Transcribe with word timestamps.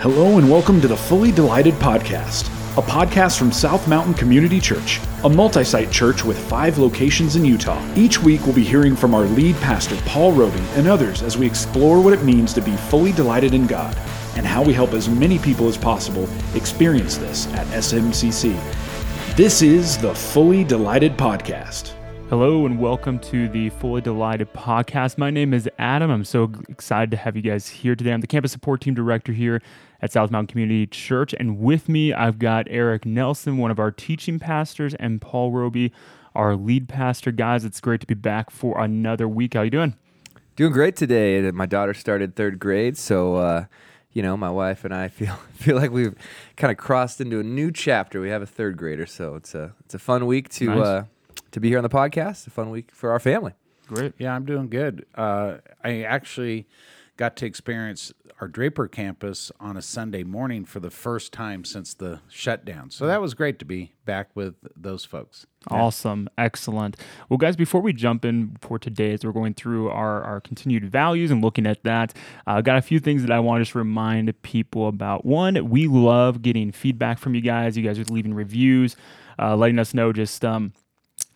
Hello 0.00 0.38
and 0.38 0.48
welcome 0.48 0.80
to 0.80 0.86
the 0.86 0.96
Fully 0.96 1.32
Delighted 1.32 1.74
Podcast, 1.74 2.46
a 2.78 2.80
podcast 2.80 3.36
from 3.36 3.50
South 3.50 3.88
Mountain 3.88 4.14
Community 4.14 4.60
Church, 4.60 5.00
a 5.24 5.28
multi 5.28 5.64
site 5.64 5.90
church 5.90 6.24
with 6.24 6.38
five 6.48 6.78
locations 6.78 7.34
in 7.34 7.44
Utah. 7.44 7.84
Each 7.96 8.22
week 8.22 8.42
we'll 8.46 8.54
be 8.54 8.62
hearing 8.62 8.94
from 8.94 9.12
our 9.12 9.24
lead 9.24 9.56
pastor, 9.56 9.96
Paul 10.06 10.30
Robie, 10.30 10.62
and 10.76 10.86
others 10.86 11.24
as 11.24 11.36
we 11.36 11.48
explore 11.48 12.00
what 12.00 12.12
it 12.12 12.22
means 12.22 12.52
to 12.52 12.60
be 12.60 12.76
fully 12.76 13.10
delighted 13.10 13.54
in 13.54 13.66
God 13.66 13.96
and 14.36 14.46
how 14.46 14.62
we 14.62 14.72
help 14.72 14.92
as 14.92 15.08
many 15.08 15.36
people 15.36 15.66
as 15.66 15.76
possible 15.76 16.28
experience 16.54 17.16
this 17.16 17.52
at 17.54 17.66
SMCC. 17.66 18.54
This 19.34 19.62
is 19.62 19.98
the 19.98 20.14
Fully 20.14 20.62
Delighted 20.62 21.16
Podcast. 21.16 21.97
Hello 22.30 22.66
and 22.66 22.78
welcome 22.78 23.18
to 23.20 23.48
the 23.48 23.70
Fully 23.70 24.02
Delighted 24.02 24.52
podcast. 24.52 25.16
My 25.16 25.30
name 25.30 25.54
is 25.54 25.66
Adam. 25.78 26.10
I'm 26.10 26.26
so 26.26 26.52
excited 26.68 27.10
to 27.12 27.16
have 27.16 27.36
you 27.36 27.40
guys 27.40 27.68
here 27.68 27.96
today. 27.96 28.12
I'm 28.12 28.20
the 28.20 28.26
campus 28.26 28.52
support 28.52 28.82
team 28.82 28.92
director 28.92 29.32
here 29.32 29.62
at 30.02 30.12
South 30.12 30.30
Mountain 30.30 30.48
Community 30.48 30.86
Church, 30.86 31.32
and 31.32 31.58
with 31.58 31.88
me 31.88 32.12
I've 32.12 32.38
got 32.38 32.66
Eric 32.68 33.06
Nelson, 33.06 33.56
one 33.56 33.70
of 33.70 33.78
our 33.78 33.90
teaching 33.90 34.38
pastors, 34.38 34.92
and 34.96 35.22
Paul 35.22 35.52
Robie, 35.52 35.90
our 36.34 36.54
lead 36.54 36.86
pastor. 36.86 37.32
Guys, 37.32 37.64
it's 37.64 37.80
great 37.80 38.02
to 38.02 38.06
be 38.06 38.12
back 38.12 38.50
for 38.50 38.78
another 38.78 39.26
week. 39.26 39.54
How 39.54 39.62
you 39.62 39.70
doing? 39.70 39.96
Doing 40.54 40.72
great 40.72 40.96
today. 40.96 41.50
My 41.50 41.64
daughter 41.64 41.94
started 41.94 42.36
third 42.36 42.58
grade, 42.58 42.98
so 42.98 43.36
uh, 43.36 43.64
you 44.12 44.20
know 44.20 44.36
my 44.36 44.50
wife 44.50 44.84
and 44.84 44.94
I 44.94 45.08
feel 45.08 45.34
feel 45.54 45.76
like 45.76 45.92
we've 45.92 46.14
kind 46.58 46.70
of 46.70 46.76
crossed 46.76 47.22
into 47.22 47.40
a 47.40 47.42
new 47.42 47.72
chapter. 47.72 48.20
We 48.20 48.28
have 48.28 48.42
a 48.42 48.46
third 48.46 48.76
grader, 48.76 49.06
so 49.06 49.34
it's 49.34 49.54
a 49.54 49.72
it's 49.86 49.94
a 49.94 49.98
fun 49.98 50.26
week 50.26 50.50
to. 50.50 50.66
Nice. 50.66 50.86
Uh, 50.86 51.04
to 51.52 51.60
be 51.60 51.68
here 51.68 51.78
on 51.78 51.82
the 51.82 51.88
podcast. 51.88 52.46
A 52.46 52.50
fun 52.50 52.70
week 52.70 52.90
for 52.92 53.10
our 53.10 53.20
family. 53.20 53.52
Great. 53.86 54.12
Yeah, 54.18 54.34
I'm 54.34 54.44
doing 54.44 54.68
good. 54.68 55.06
Uh, 55.14 55.58
I 55.82 56.02
actually 56.02 56.66
got 57.16 57.36
to 57.36 57.46
experience 57.46 58.12
our 58.40 58.46
Draper 58.46 58.86
campus 58.86 59.50
on 59.58 59.76
a 59.76 59.82
Sunday 59.82 60.22
morning 60.22 60.64
for 60.64 60.78
the 60.78 60.90
first 60.90 61.32
time 61.32 61.64
since 61.64 61.92
the 61.92 62.20
shutdown. 62.28 62.90
So 62.90 63.06
that 63.06 63.20
was 63.20 63.34
great 63.34 63.58
to 63.58 63.64
be 63.64 63.92
back 64.04 64.30
with 64.34 64.54
those 64.76 65.04
folks. 65.04 65.44
Awesome. 65.68 66.28
Excellent. 66.38 66.96
Well, 67.28 67.38
guys, 67.38 67.56
before 67.56 67.80
we 67.80 67.92
jump 67.92 68.24
in 68.24 68.56
for 68.60 68.78
today, 68.78 69.12
as 69.12 69.24
we're 69.24 69.32
going 69.32 69.54
through 69.54 69.88
our, 69.90 70.22
our 70.22 70.40
continued 70.40 70.84
values 70.84 71.32
and 71.32 71.42
looking 71.42 71.66
at 71.66 71.82
that, 71.82 72.14
I 72.46 72.58
uh, 72.58 72.60
got 72.60 72.78
a 72.78 72.82
few 72.82 73.00
things 73.00 73.22
that 73.22 73.32
I 73.32 73.40
want 73.40 73.60
to 73.60 73.64
just 73.64 73.74
remind 73.74 74.40
people 74.42 74.86
about. 74.86 75.24
One, 75.24 75.68
we 75.68 75.88
love 75.88 76.40
getting 76.40 76.70
feedback 76.70 77.18
from 77.18 77.34
you 77.34 77.40
guys. 77.40 77.76
You 77.76 77.82
guys 77.82 77.98
are 77.98 78.04
leaving 78.04 78.34
reviews, 78.34 78.96
uh, 79.38 79.56
letting 79.56 79.80
us 79.80 79.92
know 79.94 80.12
just. 80.12 80.44
Um, 80.44 80.72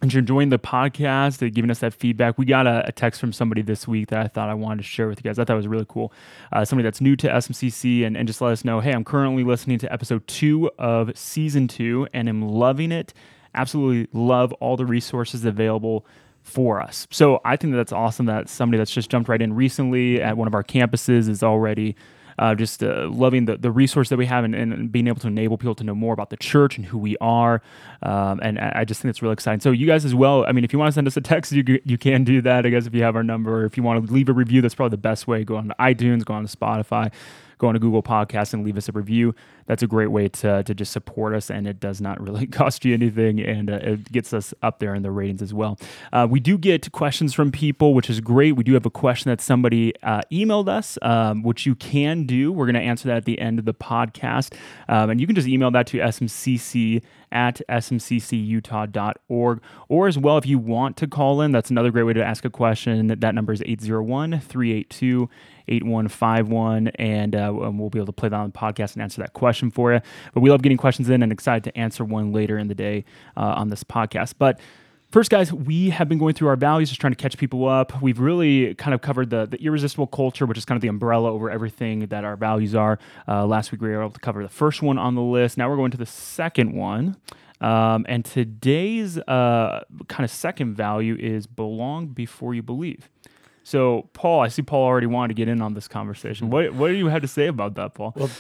and 0.03 0.13
you're 0.13 0.19
enjoying 0.19 0.49
the 0.49 0.59
podcast, 0.59 1.39
giving 1.55 1.71
us 1.71 1.79
that 1.79 1.95
feedback. 1.95 2.37
We 2.37 2.45
got 2.45 2.67
a, 2.67 2.89
a, 2.89 2.93
text 2.93 3.21
from 3.21 3.33
somebody 3.33 3.63
this 3.63 3.87
week 3.87 4.09
that 4.09 4.19
I 4.19 4.27
thought 4.27 4.49
I 4.49 4.55
wanted 4.55 4.79
to 4.79 4.83
share 4.83 5.07
with 5.07 5.21
you 5.21 5.23
guys. 5.23 5.39
I 5.39 5.45
thought 5.45 5.55
it 5.55 5.57
was 5.57 5.69
really 5.69 5.87
cool. 5.89 6.13
Uh, 6.53 6.65
somebody 6.65 6.85
that's 6.85 7.01
new 7.01 7.15
to 7.17 7.29
SMCC 7.29 8.05
and, 8.05 8.17
and 8.17 8.27
just 8.27 8.41
let 8.41 8.51
us 8.51 8.65
know, 8.65 8.81
hey, 8.81 8.91
I'm 8.91 9.05
currently 9.05 9.45
listening 9.45 9.79
to 9.79 9.93
episode 9.93 10.27
two 10.27 10.71
of 10.77 11.17
season 11.17 11.69
two 11.69 12.09
and 12.13 12.29
am 12.29 12.43
loving 12.43 12.91
it. 12.91 13.15
Absolutely 13.55 14.09
love 14.13 14.53
all 14.55 14.77
the 14.77 14.87
resources 14.87 15.45
available 15.45 16.05
for 16.43 16.81
us. 16.81 17.07
So 17.13 17.41
I 17.45 17.55
think 17.55 17.73
that 17.73 17.77
that's 17.77 17.93
awesome 17.93 18.27
that 18.27 18.49
somebody 18.49 18.79
that's 18.79 18.91
just 18.91 19.09
jumped 19.09 19.29
right 19.29 19.41
in 19.41 19.53
recently 19.53 20.21
at 20.21 20.37
one 20.37 20.49
of 20.49 20.55
our 20.55 20.65
campuses 20.65 21.29
is 21.29 21.45
already 21.45 21.95
uh, 22.39 22.55
just 22.55 22.83
uh, 22.83 23.09
loving 23.11 23.45
the, 23.45 23.57
the 23.57 23.71
resource 23.71 24.09
that 24.09 24.17
we 24.17 24.27
have 24.27 24.45
and, 24.45 24.55
and, 24.55 24.93
being 24.93 25.07
able 25.07 25.21
to 25.21 25.27
enable 25.27 25.57
people 25.59 25.75
to 25.75 25.85
know 25.85 25.95
more 25.95 26.13
about 26.13 26.31
the 26.31 26.37
church 26.37 26.77
and 26.77 26.87
who 26.87 26.99
we 26.99 27.17
are. 27.19 27.63
Um, 28.03 28.41
and 28.43 28.59
I 28.59 28.85
just 28.85 29.01
think 29.01 29.11
it's 29.11 29.23
really 29.23 29.35
exciting. 29.35 29.61
So 29.61 29.71
you 29.71 29.87
guys 29.87 30.05
as 30.05 30.15
well, 30.15 30.45
I 30.47 30.53
mean, 30.53 30.65
if 30.65 30.73
you 30.73 30.79
want 30.79 30.89
to 30.89 30.93
send 30.93 31.07
us 31.07 31.17
a 31.17 31.21
text, 31.21 31.53
you, 31.53 31.81
you 31.85 31.99
can 31.99 32.25
do 32.25 32.41
that, 32.43 32.67
I 32.67 32.71
guess, 32.71 32.87
if 32.87 32.95
you 32.95 33.03
have 33.03 33.17
our 33.17 33.23
number. 33.23 33.65
If 33.65 33.77
you 33.77 33.83
want 33.83 34.07
to 34.07 34.13
leave 34.13 34.29
a 34.29 34.33
review, 34.33 34.61
that's 34.61 34.75
probably 34.75 34.91
the 34.91 34.99
best 34.99 35.27
way. 35.27 35.45
Go 35.45 35.57
on 35.57 35.69
to 35.69 35.75
iTunes, 35.79 36.25
go 36.25 36.35
on 36.35 36.47
to 36.47 36.57
Spotify 36.57 37.13
go 37.63 37.69
on 37.69 37.75
to 37.75 37.81
Google 37.81 38.03
Podcasts 38.03 38.53
and 38.53 38.65
leave 38.65 38.77
us 38.77 38.89
a 38.89 38.93
review. 38.93 39.35
That's 39.67 39.83
a 39.83 39.87
great 39.87 40.09
way 40.09 40.29
to, 40.29 40.65
to 40.65 40.75
just 40.75 40.93
support 40.93 41.33
us, 41.35 41.49
and 41.49 41.67
it 41.67 41.81
does 41.81 42.01
not 42.01 42.21
really 42.27 42.47
cost 42.47 42.85
you 42.85 42.93
anything, 42.93 43.41
and 43.41 43.71
uh, 43.71 43.75
it 43.75 44.13
gets 44.13 44.35
us 44.35 44.53
up 44.63 44.81
there 44.81 44.95
in 44.95 45.03
the 45.03 45.11
ratings 45.11 45.41
as 45.41 45.55
well. 45.55 45.79
Uh, 46.13 46.27
we 46.29 46.41
do 46.41 46.59
get 46.59 46.91
questions 46.93 47.33
from 47.33 47.51
people, 47.53 47.95
which 47.95 48.11
is 48.11 48.21
great. 48.21 48.57
We 48.57 48.65
do 48.65 48.75
have 48.75 48.85
a 48.85 48.91
question 48.91 49.31
that 49.31 49.41
somebody 49.41 49.95
uh, 50.03 50.23
emailed 50.31 50.69
us, 50.69 50.99
um, 51.03 51.43
which 51.43 51.65
you 51.65 51.75
can 51.77 52.25
do. 52.25 52.53
We're 52.53 52.67
going 52.67 52.75
to 52.75 52.81
answer 52.81 53.09
that 53.09 53.19
at 53.19 53.25
the 53.25 53.39
end 53.41 53.59
of 53.61 53.65
the 53.65 53.75
podcast, 53.75 54.55
um, 54.89 55.09
and 55.09 55.21
you 55.21 55.27
can 55.27 55.37
just 55.37 55.49
email 55.49 55.71
that 55.71 55.87
to 55.89 55.99
smcc 55.99 57.03
at 57.31 57.63
smccutah.org. 57.69 59.61
Or 59.89 60.07
as 60.07 60.19
well, 60.19 60.37
if 60.37 60.47
you 60.47 60.59
want 60.59 60.97
to 60.99 61.07
call 61.07 61.41
in, 61.41 61.53
that's 61.53 61.71
another 61.71 61.91
great 61.91 62.03
way 62.03 62.13
to 62.13 62.23
ask 62.23 62.45
a 62.45 62.51
question. 62.51 63.07
That 63.07 63.35
number 63.35 63.53
is 63.53 63.63
801 63.65 64.41
382 64.41 65.31
8151, 65.69 66.89
and 66.89 67.35
uh, 67.35 67.51
we'll 67.55 67.91
be 67.91 67.99
able 67.99 68.07
to 68.07 68.13
play 68.13 68.29
that 68.29 68.37
on 68.37 68.51
the 68.51 68.59
podcast 68.59 68.95
and 68.95 69.03
answer 69.03 69.21
that 69.23 69.33
question 69.33 69.71
for 69.71 69.93
you. 69.93 70.01
But 70.35 70.41
we 70.41 70.51
love 70.51 70.63
getting 70.63 70.79
questions 70.79 71.09
in 71.09 71.23
and 71.23 71.33
excited 71.33 71.65
to 71.65 71.79
answer 71.79 72.05
one 72.05 72.33
later 72.33 72.59
in 72.59 72.69
the 72.69 72.75
day 72.75 73.05
uh, 73.37 73.55
on 73.57 73.69
this 73.69 73.85
podcast. 73.85 74.35
But 74.39 74.61
First, 75.13 75.31
guys, 75.31 75.53
we 75.53 75.91
have 75.91 76.09
been 76.09 76.17
going 76.17 76.33
through 76.33 76.49
our 76.49 76.57
values, 76.57 76.89
just 76.89 76.99
trying 76.99 77.13
to 77.13 77.19
catch 77.19 77.37
people 77.37 77.69
up. 77.69 78.01
We've 78.01 78.19
really 78.19 78.75
kind 78.77 78.95
of 78.95 79.03
covered 79.03 79.29
the, 79.29 79.45
the 79.45 79.63
irresistible 79.63 80.07
culture, 80.07 80.47
which 80.47 80.57
is 80.57 80.65
kind 80.65 80.77
of 80.77 80.81
the 80.81 80.89
umbrella 80.89 81.31
over 81.31 81.51
everything 81.51 82.07
that 82.07 82.25
our 82.25 82.35
values 82.35 82.75
are. 82.75 82.99
Uh, 83.29 83.45
last 83.45 83.73
week, 83.73 83.83
we 83.83 83.91
were 83.91 84.01
able 84.01 84.13
to 84.13 84.21
cover 84.21 84.43
the 84.43 84.49
first 84.49 84.81
one 84.81 84.97
on 84.97 85.15
the 85.15 85.21
list. 85.21 85.59
Now 85.59 85.69
we're 85.69 85.77
going 85.77 85.91
to 85.91 85.99
the 85.99 86.07
second 86.07 86.73
one. 86.73 87.19
Um, 87.61 88.07
and 88.09 88.25
today's 88.25 89.19
uh, 89.19 89.85
kind 90.09 90.25
of 90.25 90.31
second 90.31 90.77
value 90.77 91.17
is 91.21 91.47
belong 91.47 92.07
before 92.07 92.55
you 92.55 92.63
believe. 92.63 93.11
So, 93.65 94.09
Paul, 94.13 94.41
I 94.41 94.49
see 94.49 94.63
Paul 94.63 94.85
already 94.85 95.07
wanted 95.07 95.29
to 95.29 95.35
get 95.35 95.49
in 95.49 95.63
on 95.63 95.75
this 95.75 95.89
conversation. 95.89 96.51
What, 96.51 96.75
what 96.75 96.89
do 96.89 96.95
you 96.95 97.07
have 97.09 97.23
to 97.23 97.29
say 97.29 97.47
about 97.47 97.75
that, 97.75 97.95
Paul? 97.95 98.13
Well, 98.17 98.31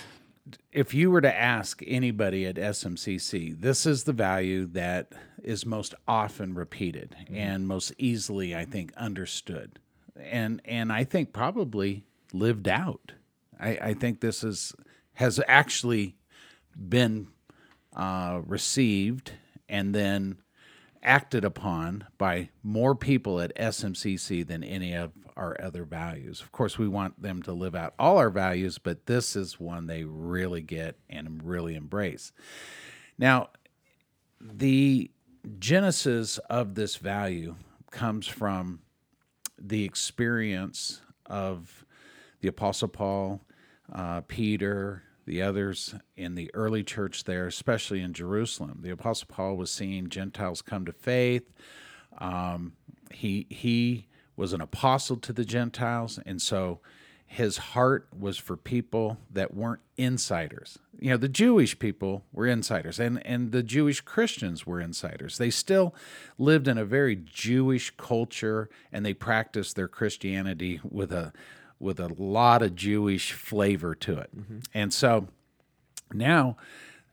if 0.72 0.94
you 0.94 1.10
were 1.10 1.20
to 1.20 1.34
ask 1.34 1.82
anybody 1.86 2.46
at 2.46 2.56
SMCC, 2.56 3.60
this 3.60 3.86
is 3.86 4.04
the 4.04 4.12
value 4.12 4.66
that 4.66 5.12
is 5.42 5.64
most 5.64 5.94
often 6.08 6.54
repeated 6.54 7.16
mm-hmm. 7.20 7.36
and 7.36 7.68
most 7.68 7.92
easily, 7.98 8.54
I 8.54 8.64
think, 8.64 8.92
understood, 8.96 9.78
and 10.18 10.60
and 10.64 10.92
I 10.92 11.04
think 11.04 11.32
probably 11.32 12.04
lived 12.32 12.68
out. 12.68 13.12
I, 13.60 13.78
I 13.80 13.94
think 13.94 14.20
this 14.20 14.42
is 14.42 14.74
has 15.14 15.40
actually 15.46 16.16
been 16.88 17.28
uh, 17.94 18.40
received 18.46 19.32
and 19.68 19.94
then 19.94 20.36
acted 21.02 21.44
upon 21.44 22.06
by 22.18 22.50
more 22.62 22.94
people 22.94 23.40
at 23.40 23.54
SMCC 23.56 24.46
than 24.46 24.62
any 24.62 24.94
of 24.94 25.12
our 25.36 25.56
other 25.60 25.84
values. 25.84 26.40
Of 26.40 26.52
course, 26.52 26.78
we 26.78 26.88
want 26.88 27.20
them 27.20 27.42
to 27.42 27.52
live 27.52 27.74
out 27.74 27.94
all 27.98 28.18
our 28.18 28.30
values, 28.30 28.78
but 28.78 29.06
this 29.06 29.34
is 29.34 29.58
one 29.58 29.86
they 29.86 30.04
really 30.04 30.62
get 30.62 30.98
and 31.08 31.42
really 31.42 31.74
embrace. 31.74 32.32
Now, 33.18 33.50
the 34.40 35.10
genesis 35.58 36.38
of 36.50 36.74
this 36.74 36.96
value 36.96 37.56
comes 37.90 38.26
from 38.26 38.80
the 39.58 39.84
experience 39.84 41.00
of 41.26 41.84
the 42.40 42.48
Apostle 42.48 42.88
Paul, 42.88 43.40
uh, 43.92 44.22
Peter, 44.22 45.02
the 45.24 45.42
others 45.42 45.94
in 46.16 46.34
the 46.34 46.50
early 46.54 46.82
church 46.82 47.24
there, 47.24 47.46
especially 47.46 48.00
in 48.00 48.12
Jerusalem. 48.12 48.80
The 48.82 48.90
Apostle 48.90 49.28
Paul 49.30 49.56
was 49.56 49.70
seeing 49.70 50.08
Gentiles 50.08 50.62
come 50.62 50.84
to 50.86 50.92
faith. 50.92 51.52
Um, 52.18 52.72
he 53.12 53.46
he 53.50 54.06
was 54.36 54.52
an 54.52 54.60
apostle 54.60 55.16
to 55.16 55.32
the 55.32 55.44
Gentiles, 55.44 56.18
and 56.24 56.40
so 56.40 56.80
his 57.32 57.56
heart 57.56 58.06
was 58.16 58.36
for 58.36 58.58
people 58.58 59.16
that 59.30 59.54
weren't 59.54 59.80
insiders. 59.96 60.78
You 61.00 61.10
know, 61.12 61.16
the 61.16 61.30
Jewish 61.30 61.78
people 61.78 62.24
were 62.30 62.46
insiders, 62.46 63.00
and, 63.00 63.24
and 63.26 63.52
the 63.52 63.62
Jewish 63.62 64.02
Christians 64.02 64.66
were 64.66 64.82
insiders. 64.82 65.38
They 65.38 65.48
still 65.48 65.94
lived 66.36 66.68
in 66.68 66.76
a 66.76 66.84
very 66.84 67.16
Jewish 67.16 67.90
culture, 67.96 68.68
and 68.92 69.04
they 69.04 69.14
practiced 69.14 69.76
their 69.76 69.88
Christianity 69.88 70.80
with 70.84 71.10
a 71.10 71.32
with 71.82 71.98
a 71.98 72.14
lot 72.16 72.62
of 72.62 72.76
Jewish 72.76 73.32
flavor 73.32 73.94
to 73.96 74.18
it. 74.18 74.30
Mm-hmm. 74.36 74.58
And 74.72 74.92
so 74.92 75.28
now 76.12 76.56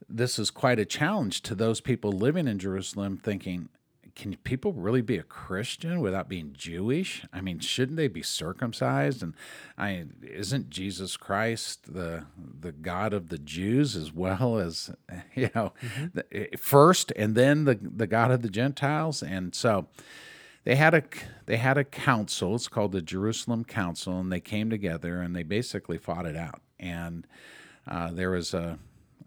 this 0.07 0.39
is 0.39 0.51
quite 0.51 0.79
a 0.79 0.85
challenge 0.85 1.41
to 1.41 1.55
those 1.55 1.81
people 1.81 2.11
living 2.11 2.47
in 2.47 2.59
Jerusalem 2.59 3.17
thinking, 3.17 3.69
can 4.15 4.35
people 4.37 4.73
really 4.73 5.01
be 5.01 5.17
a 5.17 5.23
Christian 5.23 6.01
without 6.01 6.27
being 6.27 6.53
Jewish? 6.53 7.23
I 7.31 7.39
mean, 7.39 7.59
shouldn't 7.59 7.95
they 7.95 8.09
be 8.09 8.21
circumcised? 8.21 9.23
And 9.23 9.33
I 9.77 10.05
isn't 10.21 10.69
Jesus 10.69 11.15
Christ 11.15 11.93
the 11.93 12.25
the 12.37 12.73
God 12.73 13.13
of 13.13 13.29
the 13.29 13.37
Jews 13.37 13.95
as 13.95 14.11
well 14.11 14.59
as 14.59 14.91
you 15.35 15.49
know 15.55 15.73
mm-hmm. 15.81 16.05
the, 16.13 16.25
eh, 16.31 16.57
first 16.57 17.13
and 17.15 17.33
then 17.33 17.63
the 17.63 17.79
the 17.81 18.07
God 18.07 18.31
of 18.31 18.41
the 18.41 18.49
Gentiles? 18.49 19.23
And 19.23 19.55
so 19.55 19.87
they 20.69 20.75
had 20.75 20.93
a 20.93 21.01
they 21.47 21.57
had 21.57 21.79
a 21.79 21.83
council. 21.83 22.53
It's 22.53 22.67
called 22.67 22.91
the 22.91 23.01
Jerusalem 23.01 23.65
Council, 23.65 24.19
and 24.19 24.31
they 24.31 24.39
came 24.39 24.69
together 24.69 25.19
and 25.19 25.35
they 25.35 25.41
basically 25.41 25.97
fought 25.97 26.27
it 26.27 26.35
out. 26.37 26.61
And 26.79 27.25
uh, 27.87 28.11
there 28.11 28.29
was 28.29 28.53
a 28.53 28.77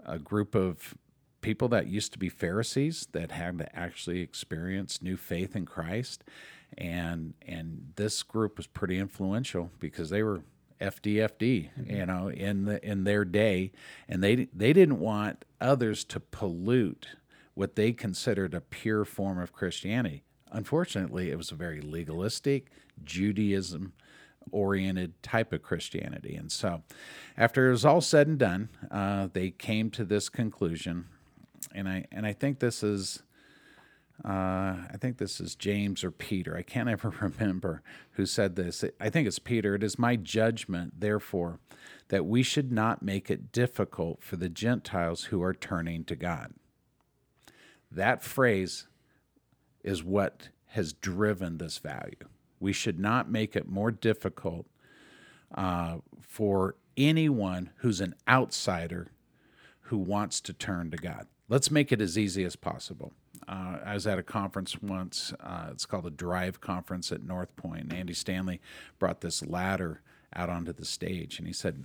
a 0.06 0.20
group 0.20 0.54
of 0.54 0.94
people 1.40 1.66
that 1.70 1.88
used 1.88 2.12
to 2.12 2.18
be 2.20 2.28
Pharisees 2.28 3.08
that 3.10 3.32
had 3.32 3.58
to 3.58 3.76
actually 3.76 4.20
experience 4.20 5.02
new 5.02 5.16
faith 5.16 5.56
in 5.56 5.66
Christ. 5.66 6.22
And 6.78 7.34
and 7.44 7.92
this 7.96 8.22
group 8.22 8.56
was 8.56 8.68
pretty 8.68 9.00
influential 9.00 9.72
because 9.80 10.10
they 10.10 10.22
were 10.22 10.44
FDFD, 10.80 11.70
you 11.88 12.06
know, 12.06 12.28
in 12.30 12.66
the 12.66 12.88
in 12.88 13.02
their 13.02 13.24
day, 13.24 13.72
and 14.08 14.22
they 14.22 14.46
they 14.54 14.72
didn't 14.72 15.00
want 15.00 15.44
others 15.60 16.04
to 16.04 16.20
pollute 16.20 17.08
what 17.54 17.74
they 17.74 17.92
considered 17.92 18.54
a 18.54 18.60
pure 18.60 19.04
form 19.04 19.40
of 19.40 19.52
Christianity. 19.52 20.22
Unfortunately, 20.52 21.30
it 21.30 21.36
was 21.36 21.50
a 21.50 21.54
very 21.54 21.80
legalistic 21.80 22.70
Judaism 23.02 23.94
oriented 24.50 25.20
type 25.22 25.52
of 25.52 25.62
Christianity. 25.62 26.34
And 26.34 26.52
so, 26.52 26.82
after 27.36 27.68
it 27.68 27.72
was 27.72 27.84
all 27.84 28.00
said 28.00 28.26
and 28.26 28.38
done, 28.38 28.68
uh, 28.90 29.28
they 29.32 29.50
came 29.50 29.90
to 29.90 30.04
this 30.04 30.28
conclusion, 30.28 31.06
and 31.74 31.88
I 31.88 32.06
and 32.12 32.26
I 32.26 32.32
think 32.32 32.58
this 32.58 32.82
is. 32.82 33.22
Uh, 34.24 34.76
I 34.88 34.98
think 35.00 35.16
this 35.16 35.40
is 35.40 35.56
James 35.56 36.04
or 36.04 36.12
Peter. 36.12 36.56
I 36.56 36.62
can't 36.62 36.88
ever 36.88 37.08
remember 37.08 37.82
who 38.12 38.26
said 38.26 38.54
this. 38.54 38.84
I 39.00 39.10
think 39.10 39.26
it's 39.26 39.40
Peter. 39.40 39.74
It 39.74 39.82
is 39.82 39.98
my 39.98 40.14
judgment, 40.14 41.00
therefore, 41.00 41.58
that 42.08 42.24
we 42.24 42.44
should 42.44 42.70
not 42.70 43.02
make 43.02 43.30
it 43.30 43.50
difficult 43.50 44.22
for 44.22 44.36
the 44.36 44.50
Gentiles 44.50 45.24
who 45.24 45.42
are 45.42 45.54
turning 45.54 46.04
to 46.04 46.14
God. 46.14 46.52
That 47.90 48.22
phrase 48.22 48.86
is 49.82 50.02
what 50.02 50.48
has 50.68 50.92
driven 50.92 51.58
this 51.58 51.78
value. 51.78 52.28
We 52.60 52.72
should 52.72 52.98
not 52.98 53.30
make 53.30 53.56
it 53.56 53.68
more 53.68 53.90
difficult 53.90 54.66
uh, 55.54 55.98
for 56.20 56.76
anyone 56.96 57.70
who's 57.76 58.00
an 58.00 58.14
outsider 58.28 59.12
who 59.82 59.98
wants 59.98 60.40
to 60.42 60.52
turn 60.52 60.90
to 60.90 60.96
God. 60.96 61.26
Let's 61.48 61.70
make 61.70 61.92
it 61.92 62.00
as 62.00 62.16
easy 62.16 62.44
as 62.44 62.56
possible. 62.56 63.12
Uh, 63.48 63.78
I 63.84 63.94
was 63.94 64.06
at 64.06 64.18
a 64.18 64.22
conference 64.22 64.80
once. 64.80 65.34
Uh, 65.40 65.68
it's 65.70 65.84
called 65.84 66.04
the 66.04 66.10
Drive 66.10 66.60
Conference 66.60 67.12
at 67.12 67.22
North 67.22 67.54
Point. 67.56 67.82
And 67.82 67.92
Andy 67.92 68.14
Stanley 68.14 68.60
brought 68.98 69.20
this 69.20 69.44
ladder 69.44 70.00
out 70.34 70.48
onto 70.48 70.72
the 70.72 70.84
stage, 70.84 71.38
and 71.38 71.46
he 71.46 71.52
said, 71.52 71.84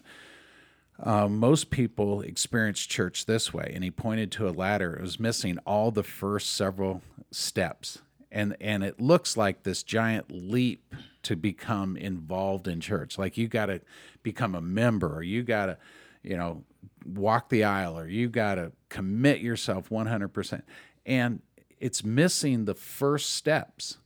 uh, 1.01 1.27
most 1.27 1.69
people 1.69 2.21
experience 2.21 2.85
church 2.85 3.25
this 3.25 3.53
way. 3.53 3.71
And 3.73 3.83
he 3.83 3.91
pointed 3.91 4.31
to 4.33 4.47
a 4.47 4.51
ladder. 4.51 4.95
It 4.95 5.01
was 5.01 5.19
missing 5.19 5.59
all 5.65 5.91
the 5.91 6.03
first 6.03 6.53
several 6.55 7.01
steps. 7.31 7.99
And, 8.31 8.55
and 8.59 8.83
it 8.83 8.99
looks 8.99 9.37
like 9.37 9.63
this 9.63 9.83
giant 9.83 10.25
leap 10.31 10.95
to 11.23 11.35
become 11.35 11.97
involved 11.97 12.67
in 12.67 12.81
church. 12.81 13.17
Like 13.17 13.37
you 13.37 13.47
got 13.47 13.67
to 13.67 13.81
become 14.23 14.55
a 14.55 14.61
member, 14.61 15.17
or 15.17 15.23
you 15.23 15.43
got 15.43 15.67
to, 15.67 15.77
you 16.23 16.35
know, 16.35 16.63
walk 17.05 17.49
the 17.49 17.63
aisle, 17.63 17.97
or 17.97 18.07
you 18.07 18.27
got 18.27 18.55
to 18.55 18.71
commit 18.89 19.39
yourself 19.39 19.89
100%. 19.89 20.61
And 21.05 21.41
it's 21.79 22.03
missing 22.03 22.65
the 22.65 22.75
first 22.75 23.35
steps. 23.35 23.97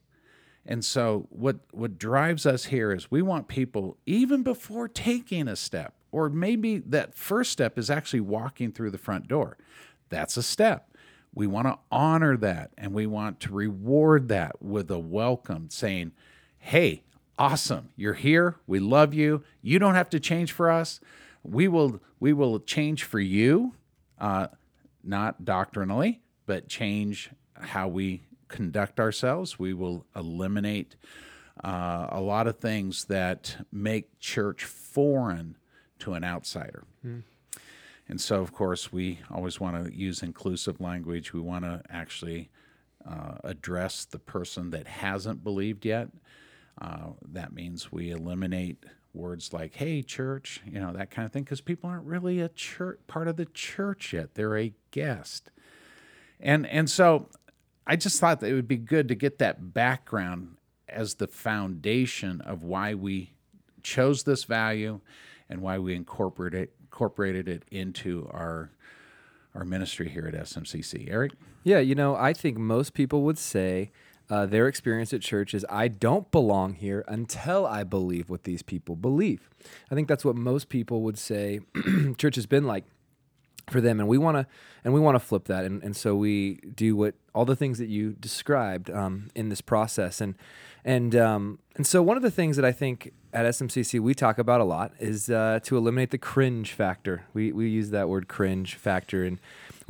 And 0.65 0.85
so 0.85 1.27
what 1.29 1.59
what 1.71 1.97
drives 1.97 2.45
us 2.45 2.65
here 2.65 2.91
is 2.91 3.09
we 3.09 3.23
want 3.23 3.47
people 3.47 3.97
even 4.05 4.43
before 4.43 4.88
taking 4.88 5.47
a 5.47 5.55
step 5.55 5.95
or 6.11 6.29
maybe 6.29 6.77
that 6.77 7.15
first 7.15 7.51
step 7.51 7.77
is 7.77 7.89
actually 7.89 8.21
walking 8.21 8.71
through 8.71 8.91
the 8.91 8.97
front 8.97 9.27
door. 9.27 9.57
That's 10.09 10.37
a 10.37 10.43
step. 10.43 10.89
We 11.33 11.47
want 11.47 11.67
to 11.67 11.79
honor 11.91 12.35
that 12.37 12.71
and 12.77 12.93
we 12.93 13.07
want 13.07 13.39
to 13.41 13.53
reward 13.53 14.27
that 14.27 14.61
with 14.61 14.91
a 14.91 14.99
welcome 14.99 15.69
saying, 15.69 16.11
"Hey, 16.59 17.03
awesome. 17.41 17.89
You're 17.95 18.13
here. 18.13 18.57
We 18.67 18.79
love 18.79 19.13
you. 19.13 19.43
You 19.61 19.79
don't 19.79 19.95
have 19.95 20.09
to 20.11 20.19
change 20.19 20.51
for 20.51 20.69
us. 20.69 20.99
We 21.43 21.67
will 21.67 21.99
we 22.19 22.33
will 22.33 22.59
change 22.59 23.03
for 23.03 23.19
you, 23.19 23.73
uh, 24.19 24.47
not 25.03 25.43
doctrinally, 25.43 26.21
but 26.45 26.67
change 26.67 27.31
how 27.55 27.87
we 27.87 28.21
conduct 28.47 28.99
ourselves. 28.99 29.57
We 29.57 29.73
will 29.73 30.05
eliminate 30.15 30.95
uh, 31.63 32.07
a 32.09 32.21
lot 32.21 32.45
of 32.45 32.59
things 32.59 33.05
that 33.05 33.65
make 33.71 34.19
church 34.19 34.63
foreign 34.65 35.55
to 36.01 36.13
an 36.13 36.24
outsider. 36.24 36.83
Mm. 37.06 37.24
And 38.07 38.19
so, 38.19 38.42
of 38.42 38.51
course, 38.51 38.92
we 38.92 39.19
always 39.30 39.59
want 39.59 39.86
to 39.86 39.95
use 39.95 40.21
inclusive 40.21 40.81
language. 40.81 41.33
We 41.33 41.39
want 41.39 41.63
to 41.63 41.81
actually 41.89 42.50
uh, 43.09 43.38
address 43.44 44.06
the 44.06 44.19
person 44.19 44.71
that 44.71 44.88
hasn't 44.88 45.44
believed 45.44 45.86
yet. 45.86 46.09
Uh, 46.81 47.12
that 47.31 47.53
means 47.53 47.92
we 47.92 48.12
eliminate 48.12 48.83
words 49.13 49.53
like 49.53 49.75
"Hey, 49.75 50.01
church," 50.01 50.62
you 50.65 50.80
know 50.80 50.94
that 50.94 51.12
kind 51.12 51.25
of 51.25 51.31
thing, 51.31 51.44
because 51.44 51.62
people 51.62 51.89
aren't 51.89 52.06
really 52.06 52.39
a 52.39 52.50
church 52.50 53.00
part 53.07 53.27
of 53.27 53.38
the 53.38 53.45
church 53.45 54.13
yet. 54.13 54.36
They're 54.36 54.57
a 54.57 54.74
guest, 54.92 55.51
and 56.39 56.65
and 56.68 56.89
so 56.89 57.30
I 57.86 57.95
just 57.95 58.19
thought 58.19 58.39
that 58.39 58.50
it 58.50 58.53
would 58.53 58.68
be 58.68 58.77
good 58.77 59.07
to 59.09 59.15
get 59.15 59.38
that 59.39 59.74
background 59.74 60.57
as 60.88 61.15
the 61.15 61.27
foundation 61.27 62.42
of 62.42 62.63
why 62.63 62.94
we 62.94 63.33
chose 63.83 64.24
this 64.24 64.44
value 64.44 65.01
and 65.51 65.62
why 65.62 65.77
we 65.77 65.94
incorporated 65.94 66.62
it, 66.63 66.74
incorporated 66.81 67.48
it 67.48 67.63
into 67.69 68.27
our 68.31 68.71
our 69.53 69.65
ministry 69.65 70.07
here 70.07 70.25
at 70.25 70.33
SMCC. 70.33 71.12
Eric? 71.12 71.33
Yeah, 71.63 71.80
you 71.80 71.94
know, 71.94 72.15
I 72.15 72.31
think 72.31 72.57
most 72.57 72.94
people 72.94 73.24
would 73.24 73.38
say 73.38 73.92
uh, 74.30 74.45
their 74.45 74.65
experience 74.65 75.12
at 75.12 75.19
church 75.19 75.53
is 75.53 75.65
I 75.69 75.89
don't 75.89 76.31
belong 76.31 76.75
here 76.75 77.03
until 77.06 77.65
I 77.65 77.83
believe 77.83 78.30
what 78.30 78.45
these 78.45 78.63
people 78.63 78.95
believe. 78.95 79.50
I 79.92 79.95
think 79.95 80.07
that's 80.07 80.24
what 80.24 80.38
most 80.38 80.69
people 80.69 81.01
would 81.01 81.18
say 81.18 81.59
church 82.18 82.36
has 82.36 82.45
been 82.45 82.63
like 82.63 82.86
for 83.67 83.81
them 83.81 83.99
and 83.99 84.07
we 84.07 84.17
want 84.17 84.37
to 84.37 84.45
and 84.83 84.93
we 84.93 84.99
want 84.99 85.15
to 85.15 85.19
flip 85.19 85.45
that 85.45 85.63
and, 85.65 85.81
and 85.83 85.95
so 85.95 86.15
we 86.15 86.55
do 86.75 86.95
what 86.95 87.15
all 87.33 87.45
the 87.45 87.55
things 87.55 87.77
that 87.77 87.87
you 87.87 88.13
described 88.19 88.89
um, 88.89 89.29
in 89.35 89.49
this 89.49 89.61
process 89.61 90.19
and 90.21 90.35
and 90.83 91.15
um, 91.15 91.59
and 91.75 91.85
so 91.85 92.01
one 92.01 92.17
of 92.17 92.23
the 92.23 92.31
things 92.31 92.55
that 92.55 92.65
I 92.65 92.71
think 92.71 93.13
at 93.33 93.45
SMCC 93.45 93.99
we 93.99 94.13
talk 94.13 94.37
about 94.37 94.61
a 94.61 94.63
lot 94.63 94.91
is 94.99 95.29
uh, 95.29 95.59
to 95.63 95.77
eliminate 95.77 96.09
the 96.09 96.17
cringe 96.17 96.73
factor. 96.73 97.25
We 97.33 97.51
we 97.51 97.69
use 97.69 97.91
that 97.91 98.09
word 98.09 98.27
cringe 98.27 98.75
factor, 98.75 99.23
and 99.23 99.39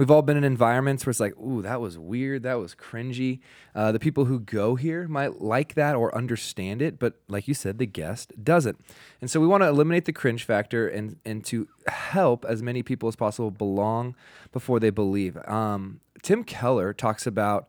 we've 0.02 0.10
all 0.10 0.24
been 0.24 0.36
in 0.36 0.44
environments 0.44 1.06
where 1.06 1.12
it's 1.12 1.20
like, 1.20 1.38
ooh, 1.38 1.62
that 1.62 1.80
was 1.80 1.96
weird, 1.96 2.42
that 2.42 2.56
was 2.56 2.74
cringy. 2.74 3.40
Uh, 3.76 3.92
the 3.92 4.00
people 4.00 4.26
who 4.26 4.40
go 4.40 4.74
here 4.74 5.08
might 5.08 5.40
like 5.40 5.76
that 5.76 5.96
or 5.96 6.14
understand 6.16 6.82
it, 6.82 6.98
but 6.98 7.22
like 7.28 7.48
you 7.48 7.54
said, 7.54 7.78
the 7.78 7.86
guest 7.86 8.34
doesn't. 8.44 8.84
And 9.22 9.30
so 9.30 9.40
we 9.40 9.46
want 9.46 9.62
to 9.62 9.68
eliminate 9.68 10.06
the 10.06 10.12
cringe 10.12 10.44
factor 10.44 10.88
and 10.88 11.18
and 11.24 11.46
to 11.46 11.68
help 11.86 12.46
as 12.46 12.64
many 12.64 12.82
people 12.82 13.10
as 13.10 13.16
possible 13.16 13.52
belong 13.52 14.16
before 14.52 14.80
they 14.80 14.90
believe. 14.90 15.38
Um, 15.48 16.00
Tim 16.24 16.44
Keller 16.44 16.94
talks 16.94 17.28
about 17.28 17.68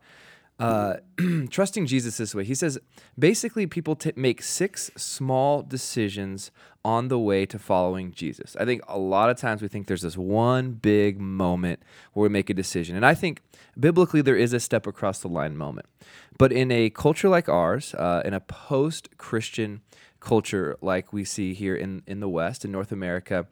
uh, 0.59 0.95
trusting 1.49 1.85
Jesus 1.87 2.17
this 2.17 2.35
way. 2.35 2.43
He 2.43 2.55
says 2.55 2.77
basically 3.17 3.65
people 3.67 3.95
t- 3.95 4.13
make 4.15 4.41
six 4.41 4.91
small 4.95 5.61
decisions 5.61 6.51
on 6.85 7.07
the 7.07 7.19
way 7.19 7.45
to 7.45 7.57
following 7.57 8.11
Jesus. 8.11 8.55
I 8.59 8.65
think 8.65 8.81
a 8.87 8.99
lot 8.99 9.29
of 9.29 9.37
times 9.37 9.61
we 9.61 9.67
think 9.67 9.87
there's 9.87 10.01
this 10.01 10.17
one 10.17 10.73
big 10.73 11.19
moment 11.19 11.81
where 12.13 12.23
we 12.23 12.29
make 12.29 12.49
a 12.49 12.53
decision. 12.53 12.95
And 12.95 13.05
I 13.05 13.13
think 13.13 13.41
biblically 13.79 14.21
there 14.21 14.35
is 14.35 14.53
a 14.53 14.59
step 14.59 14.85
across 14.85 15.19
the 15.19 15.29
line 15.29 15.55
moment. 15.55 15.87
But 16.37 16.51
in 16.51 16.71
a 16.71 16.89
culture 16.89 17.29
like 17.29 17.47
ours, 17.47 17.93
uh, 17.95 18.21
in 18.25 18.33
a 18.33 18.39
post 18.39 19.17
Christian 19.17 19.81
culture 20.19 20.77
like 20.81 21.13
we 21.13 21.25
see 21.25 21.53
here 21.53 21.75
in, 21.75 22.03
in 22.05 22.19
the 22.19 22.29
West, 22.29 22.65
in 22.65 22.71
North 22.71 22.91
America, 22.91 23.47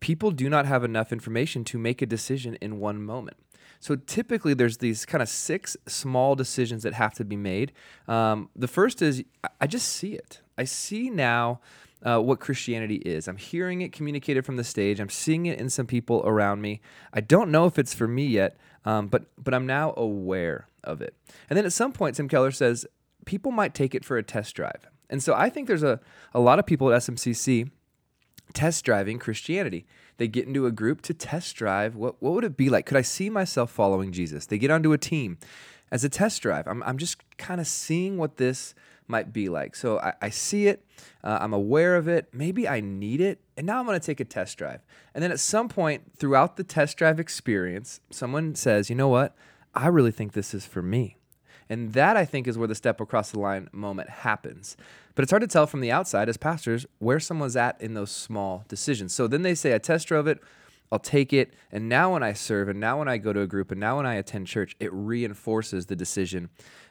people 0.00 0.30
do 0.30 0.48
not 0.48 0.66
have 0.66 0.84
enough 0.84 1.12
information 1.12 1.64
to 1.64 1.78
make 1.78 2.02
a 2.02 2.06
decision 2.06 2.56
in 2.60 2.78
one 2.78 3.02
moment. 3.02 3.36
So 3.80 3.96
typically, 3.96 4.54
there's 4.54 4.78
these 4.78 5.04
kind 5.04 5.22
of 5.22 5.28
six 5.28 5.76
small 5.86 6.34
decisions 6.34 6.82
that 6.82 6.94
have 6.94 7.14
to 7.14 7.24
be 7.24 7.36
made. 7.36 7.72
Um, 8.08 8.50
the 8.56 8.68
first 8.68 9.02
is 9.02 9.24
I 9.60 9.66
just 9.66 9.88
see 9.88 10.14
it. 10.14 10.40
I 10.58 10.64
see 10.64 11.10
now 11.10 11.60
uh, 12.02 12.20
what 12.20 12.40
Christianity 12.40 12.96
is. 12.96 13.28
I'm 13.28 13.36
hearing 13.36 13.80
it 13.80 13.92
communicated 13.92 14.44
from 14.44 14.56
the 14.56 14.64
stage. 14.64 15.00
I'm 15.00 15.08
seeing 15.08 15.46
it 15.46 15.58
in 15.58 15.68
some 15.70 15.86
people 15.86 16.22
around 16.24 16.60
me. 16.60 16.80
I 17.12 17.20
don't 17.20 17.50
know 17.50 17.66
if 17.66 17.78
it's 17.78 17.94
for 17.94 18.06
me 18.08 18.26
yet, 18.26 18.56
um, 18.84 19.08
but 19.08 19.24
but 19.42 19.54
I'm 19.54 19.66
now 19.66 19.94
aware 19.96 20.68
of 20.84 21.00
it. 21.00 21.14
And 21.50 21.56
then 21.56 21.64
at 21.64 21.72
some 21.72 21.92
point, 21.92 22.16
Tim 22.16 22.28
Keller 22.28 22.52
says 22.52 22.86
people 23.24 23.50
might 23.50 23.74
take 23.74 23.94
it 23.94 24.04
for 24.04 24.16
a 24.16 24.22
test 24.22 24.54
drive. 24.54 24.88
And 25.10 25.22
so 25.22 25.34
I 25.34 25.50
think 25.50 25.68
there's 25.68 25.82
a, 25.82 26.00
a 26.34 26.40
lot 26.40 26.58
of 26.58 26.66
people 26.66 26.92
at 26.92 27.02
SMCC 27.02 27.70
test 28.54 28.84
driving 28.84 29.18
Christianity. 29.18 29.86
They 30.18 30.28
get 30.28 30.46
into 30.46 30.66
a 30.66 30.72
group 30.72 31.02
to 31.02 31.14
test 31.14 31.56
drive 31.56 31.94
what, 31.94 32.20
what 32.20 32.32
would 32.32 32.44
it 32.44 32.56
be 32.56 32.68
like? 32.70 32.86
Could 32.86 32.96
I 32.96 33.02
see 33.02 33.30
myself 33.30 33.70
following 33.70 34.12
Jesus? 34.12 34.46
They 34.46 34.58
get 34.58 34.70
onto 34.70 34.92
a 34.92 34.98
team 34.98 35.38
as 35.90 36.04
a 36.04 36.08
test 36.08 36.42
drive. 36.42 36.66
I'm, 36.66 36.82
I'm 36.82 36.98
just 36.98 37.18
kind 37.38 37.60
of 37.60 37.66
seeing 37.66 38.16
what 38.16 38.36
this 38.36 38.74
might 39.08 39.32
be 39.32 39.48
like. 39.48 39.76
So 39.76 39.98
I, 39.98 40.14
I 40.22 40.30
see 40.30 40.66
it, 40.66 40.84
uh, 41.22 41.38
I'm 41.40 41.52
aware 41.52 41.96
of 41.96 42.08
it, 42.08 42.28
maybe 42.32 42.68
I 42.68 42.80
need 42.80 43.20
it, 43.20 43.40
and 43.56 43.66
now 43.66 43.78
I'm 43.78 43.86
going 43.86 43.98
to 43.98 44.04
take 44.04 44.20
a 44.20 44.24
test 44.24 44.58
drive. 44.58 44.80
And 45.14 45.22
then 45.22 45.30
at 45.30 45.40
some 45.40 45.68
point 45.68 46.16
throughout 46.16 46.56
the 46.56 46.64
test 46.64 46.96
drive 46.96 47.20
experience, 47.20 48.00
someone 48.10 48.54
says, 48.54 48.90
you 48.90 48.96
know 48.96 49.08
what? 49.08 49.36
I 49.74 49.88
really 49.88 50.10
think 50.10 50.32
this 50.32 50.54
is 50.54 50.66
for 50.66 50.82
me. 50.82 51.18
And 51.68 51.92
that 51.94 52.16
I 52.16 52.24
think 52.24 52.46
is 52.46 52.56
where 52.56 52.68
the 52.68 52.74
step 52.74 53.00
across 53.00 53.30
the 53.30 53.40
line 53.40 53.68
moment 53.72 54.08
happens. 54.08 54.76
But 55.14 55.22
it's 55.22 55.32
hard 55.32 55.42
to 55.42 55.48
tell 55.48 55.66
from 55.66 55.80
the 55.80 55.90
outside 55.90 56.28
as 56.28 56.36
pastors 56.36 56.86
where 56.98 57.20
someone's 57.20 57.56
at 57.56 57.80
in 57.80 57.94
those 57.94 58.10
small 58.10 58.64
decisions. 58.68 59.14
So 59.14 59.26
then 59.26 59.42
they 59.42 59.54
say, 59.54 59.74
I 59.74 59.78
test 59.78 60.08
drove 60.08 60.26
it. 60.26 60.40
I'll 60.92 60.98
take 60.98 61.32
it. 61.32 61.54
And 61.72 61.88
now 61.88 62.12
when 62.12 62.22
I 62.22 62.32
serve, 62.32 62.68
and 62.68 62.78
now 62.78 62.98
when 62.98 63.08
I 63.08 63.18
go 63.18 63.32
to 63.32 63.40
a 63.40 63.46
group, 63.46 63.70
and 63.70 63.80
now 63.80 63.96
when 63.96 64.06
I 64.06 64.14
attend 64.14 64.46
church, 64.46 64.76
it 64.78 64.92
reinforces 64.92 65.86
the 65.86 65.96
decision 65.96 66.48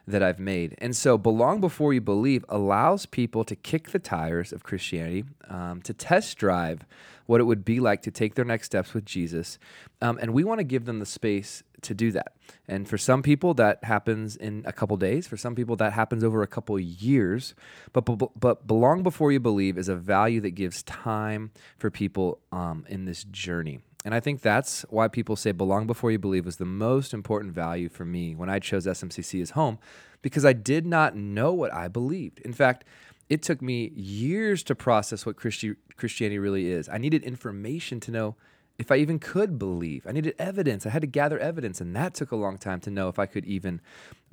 that 0.07 0.21
I've 0.21 0.39
made. 0.39 0.75
And 0.79 0.95
so, 0.95 1.17
belong 1.17 1.61
before 1.61 1.93
you 1.93 2.01
believe 2.01 2.45
allows 2.49 3.05
people 3.05 3.43
to 3.45 3.55
kick 3.55 3.89
the 3.89 3.99
tires 3.99 4.53
of 4.53 4.63
Christianity, 4.63 5.23
um, 5.47 5.81
to 5.83 5.93
test 5.93 6.37
drive 6.37 6.85
what 7.25 7.41
it 7.41 7.45
would 7.45 7.65
be 7.65 7.79
like 7.79 8.01
to 8.03 8.11
take 8.11 8.35
their 8.35 8.45
next 8.45 8.67
steps 8.67 8.93
with 8.93 9.05
Jesus. 9.05 9.57
Um, 10.01 10.19
and 10.21 10.31
we 10.33 10.43
want 10.43 10.59
to 10.59 10.63
give 10.63 10.85
them 10.85 10.99
the 10.99 11.05
space 11.05 11.63
to 11.85 11.93
do 11.93 12.11
that. 12.11 12.33
And 12.67 12.87
for 12.87 12.97
some 12.97 13.23
people, 13.23 13.53
that 13.55 13.83
happens 13.83 14.35
in 14.35 14.63
a 14.65 14.73
couple 14.73 14.97
days. 14.97 15.27
For 15.27 15.37
some 15.37 15.55
people, 15.55 15.75
that 15.77 15.93
happens 15.93 16.23
over 16.23 16.41
a 16.41 16.47
couple 16.47 16.79
years. 16.79 17.55
But, 17.93 18.01
but 18.01 18.39
but 18.39 18.67
belong 18.67 19.03
before 19.03 19.31
you 19.31 19.39
believe 19.39 19.77
is 19.77 19.89
a 19.89 19.95
value 19.95 20.41
that 20.41 20.51
gives 20.51 20.83
time 20.83 21.51
for 21.77 21.89
people 21.89 22.39
um, 22.51 22.85
in 22.89 23.05
this 23.05 23.23
journey. 23.23 23.79
And 24.05 24.13
I 24.13 24.19
think 24.19 24.41
that's 24.41 24.85
why 24.89 25.07
people 25.07 25.35
say 25.35 25.51
belong 25.51 25.87
before 25.87 26.11
you 26.11 26.19
believe 26.19 26.45
was 26.45 26.57
the 26.57 26.65
most 26.65 27.11
important 27.13 27.53
value 27.53 27.89
for 27.89 28.05
me 28.05 28.35
when 28.35 28.49
I 28.49 28.59
chose 28.59 28.85
SMCC 28.85 29.41
as 29.41 29.51
home, 29.51 29.79
because 30.21 30.45
I 30.45 30.53
did 30.53 30.85
not 30.85 31.15
know 31.15 31.51
what 31.53 31.73
I 31.73 31.87
believed. 31.87 32.39
In 32.41 32.53
fact, 32.53 32.83
it 33.29 33.41
took 33.41 33.63
me 33.63 33.89
years 33.95 34.61
to 34.65 34.75
process 34.75 35.25
what 35.25 35.35
Christi- 35.35 35.75
Christianity 35.97 36.37
really 36.37 36.69
is. 36.69 36.87
I 36.87 36.99
needed 36.99 37.23
information 37.23 37.99
to 38.01 38.11
know 38.11 38.35
if 38.77 38.91
I 38.91 38.97
even 38.97 39.19
could 39.19 39.57
believe. 39.57 40.05
I 40.05 40.11
needed 40.11 40.35
evidence. 40.37 40.85
I 40.85 40.89
had 40.89 41.01
to 41.01 41.07
gather 41.07 41.39
evidence, 41.39 41.79
and 41.79 41.95
that 41.95 42.13
took 42.13 42.31
a 42.31 42.35
long 42.35 42.57
time 42.57 42.79
to 42.81 42.89
know 42.89 43.07
if 43.09 43.19
I 43.19 43.25
could 43.25 43.45
even 43.45 43.81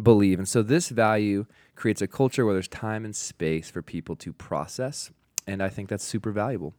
believe. 0.02 0.38
And 0.38 0.48
so, 0.48 0.62
this 0.62 0.88
value 0.88 1.46
creates 1.74 2.02
a 2.02 2.06
culture 2.06 2.44
where 2.44 2.54
there's 2.54 2.68
time 2.68 3.04
and 3.04 3.14
space 3.14 3.70
for 3.70 3.82
people 3.82 4.16
to 4.16 4.32
process. 4.32 5.10
And 5.46 5.62
I 5.62 5.68
think 5.68 5.88
that's 5.88 6.04
super 6.04 6.30
valuable. 6.30 6.74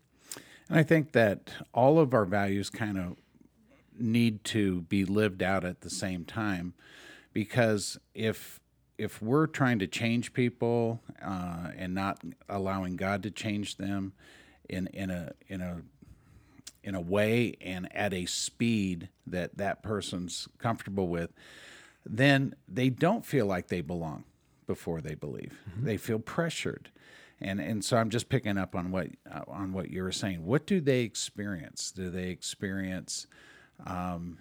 And 0.69 0.77
I 0.77 0.83
think 0.83 1.11
that 1.11 1.51
all 1.73 1.99
of 1.99 2.13
our 2.13 2.25
values 2.25 2.69
kind 2.69 2.97
of 2.97 3.17
need 3.99 4.43
to 4.43 4.81
be 4.83 5.05
lived 5.05 5.43
out 5.43 5.63
at 5.63 5.81
the 5.81 5.89
same 5.89 6.25
time 6.25 6.73
because 7.31 7.99
if 8.13 8.59
if 8.97 9.21
we're 9.21 9.47
trying 9.47 9.79
to 9.79 9.87
change 9.87 10.33
people 10.33 11.01
uh, 11.21 11.69
and 11.75 11.93
not 11.93 12.21
allowing 12.47 12.95
God 12.95 13.23
to 13.23 13.31
change 13.31 13.77
them 13.77 14.13
in 14.69 14.87
in 14.87 15.09
a 15.09 15.33
in 15.47 15.61
a 15.61 15.81
in 16.83 16.95
a 16.95 17.01
way 17.01 17.55
and 17.61 17.93
at 17.95 18.13
a 18.13 18.25
speed 18.25 19.09
that 19.27 19.57
that 19.57 19.83
person's 19.83 20.47
comfortable 20.57 21.07
with, 21.07 21.31
then 22.05 22.53
they 22.67 22.89
don't 22.89 23.25
feel 23.25 23.45
like 23.45 23.67
they 23.67 23.81
belong 23.81 24.25
before 24.67 25.01
they 25.01 25.15
believe. 25.15 25.59
Mm-hmm. 25.69 25.85
They 25.85 25.97
feel 25.97 26.19
pressured 26.19 26.89
and 27.43 27.59
and 27.59 27.83
so 27.83 27.97
I'm 27.97 28.09
just 28.09 28.29
picking 28.29 28.57
up 28.57 28.75
on 28.75 28.89
what 28.89 29.07
uh, 29.29 29.41
on 29.47 29.73
what 29.73 29.89
you 29.89 30.01
were 30.01 30.11
saying. 30.11 30.45
What 30.45 30.65
do 30.65 30.79
they 30.79 31.01
experience? 31.01 31.91
Do 31.91 32.09
they 32.09 32.29
experience 32.29 33.27
um, 33.85 34.37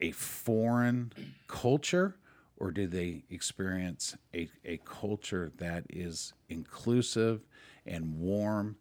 a 0.00 0.12
foreign 0.12 1.12
culture, 1.48 2.16
or 2.58 2.70
do 2.70 2.86
they 2.86 3.24
experience 3.30 4.16
a, 4.34 4.48
a 4.64 4.78
culture 4.84 5.50
that 5.56 5.84
is 5.88 6.34
inclusive 6.48 7.40
and 7.86 8.18
warm 8.18 8.76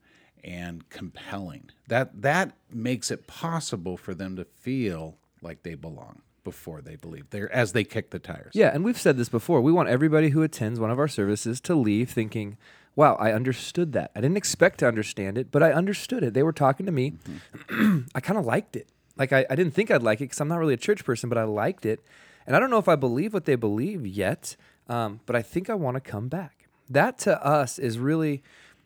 and 0.45 0.87
compelling? 0.89 1.69
That 1.89 2.21
that 2.21 2.53
makes 2.71 3.11
it 3.11 3.27
possible 3.27 3.97
for 3.97 4.13
them 4.13 4.37
to 4.37 4.45
feel 4.45 5.17
like 5.41 5.63
they 5.63 5.75
belong 5.75 6.21
before 6.43 6.79
they 6.79 6.95
believe 6.95 7.29
they're 7.31 7.51
as 7.51 7.73
they 7.73 7.83
kick 7.83 8.11
the 8.11 8.19
tires. 8.19 8.53
Yeah, 8.53 8.71
and 8.73 8.85
we've 8.85 8.99
said 8.99 9.17
this 9.17 9.29
before. 9.29 9.59
We 9.59 9.73
want 9.73 9.89
everybody 9.89 10.29
who 10.29 10.43
attends 10.43 10.79
one 10.79 10.91
of 10.91 10.99
our 10.99 11.07
services 11.07 11.59
to 11.61 11.75
leave 11.75 12.11
thinking 12.11 12.57
wow, 12.95 13.15
I 13.15 13.33
understood 13.33 13.93
that. 13.93 14.11
I 14.15 14.21
didn't 14.21 14.37
expect 14.37 14.79
to 14.79 14.87
understand 14.87 15.37
it, 15.37 15.51
but 15.51 15.61
I 15.61 15.73
understood 15.73 16.23
it. 16.23 16.33
They 16.33 16.43
were 16.43 16.53
talking 16.53 16.85
to 16.85 16.91
me. 16.91 17.11
Mm-hmm. 17.11 18.01
I 18.15 18.19
kind 18.21 18.39
of 18.39 18.45
liked 18.45 18.75
it. 18.75 18.87
Like, 19.17 19.33
I, 19.33 19.45
I 19.49 19.55
didn't 19.55 19.73
think 19.73 19.91
I'd 19.91 20.03
like 20.03 20.19
it 20.19 20.25
because 20.25 20.39
I'm 20.39 20.47
not 20.47 20.59
really 20.59 20.73
a 20.73 20.77
church 20.77 21.03
person, 21.03 21.29
but 21.29 21.37
I 21.37 21.43
liked 21.43 21.85
it. 21.85 22.01
And 22.47 22.55
I 22.55 22.59
don't 22.59 22.69
know 22.69 22.77
if 22.77 22.87
I 22.87 22.95
believe 22.95 23.33
what 23.33 23.45
they 23.45 23.55
believe 23.55 24.05
yet, 24.05 24.55
um, 24.87 25.19
but 25.25 25.35
I 25.35 25.41
think 25.41 25.69
I 25.69 25.73
want 25.73 25.95
to 25.95 26.01
come 26.01 26.27
back. 26.27 26.67
That 26.89 27.17
to 27.19 27.43
us 27.45 27.79
is 27.79 27.97
really 27.97 28.43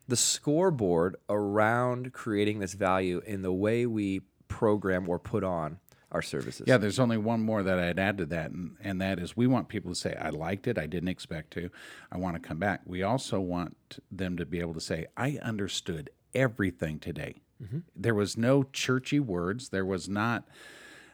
the 0.10 0.16
scoreboard 0.16 1.16
around 1.30 2.14
creating 2.14 2.60
this 2.60 2.74
value 2.74 3.22
in 3.26 3.44
the 3.44 3.54
way 3.54 3.86
we 3.86 4.22
program 4.48 5.08
or 5.08 5.20
put 5.20 5.44
on 5.44 5.78
our 6.12 6.24
services. 6.24 6.64
Yeah, 6.66 6.78
there's 6.78 6.98
only 6.98 7.18
one 7.18 7.42
more 7.42 7.62
that 7.62 7.78
I'd 7.78 8.00
add 8.00 8.18
to 8.18 8.26
that, 8.26 8.50
and, 8.50 8.76
and 8.82 9.00
that 9.00 9.20
is 9.20 9.38
we 9.38 9.46
want 9.46 9.68
people 9.70 9.92
to 9.92 9.96
say, 9.96 10.16
I 10.20 10.32
liked 10.32 10.68
it, 10.68 10.80
I 10.80 10.88
didn't 10.88 11.10
expect 11.10 11.52
to, 11.52 11.70
I 12.12 12.18
want 12.18 12.42
to 12.42 12.46
come 12.46 12.58
back. 12.58 12.82
We 12.86 13.04
also 13.04 13.40
want 13.40 14.00
them 14.12 14.36
to 14.38 14.46
be 14.46 14.60
able 14.60 14.74
to 14.74 14.82
say, 14.82 15.06
I 15.16 15.38
understood 15.44 16.10
everything 16.34 16.98
today. 16.98 17.36
Mm-hmm. 17.64 17.80
There 17.96 18.16
was 18.16 18.36
no 18.36 18.64
churchy 18.64 19.20
words, 19.20 19.70
there 19.70 19.86
was 19.86 20.10
not 20.10 20.48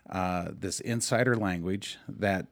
uh, 0.09 0.51
this 0.57 0.79
insider 0.79 1.35
language 1.35 1.97
that 2.07 2.47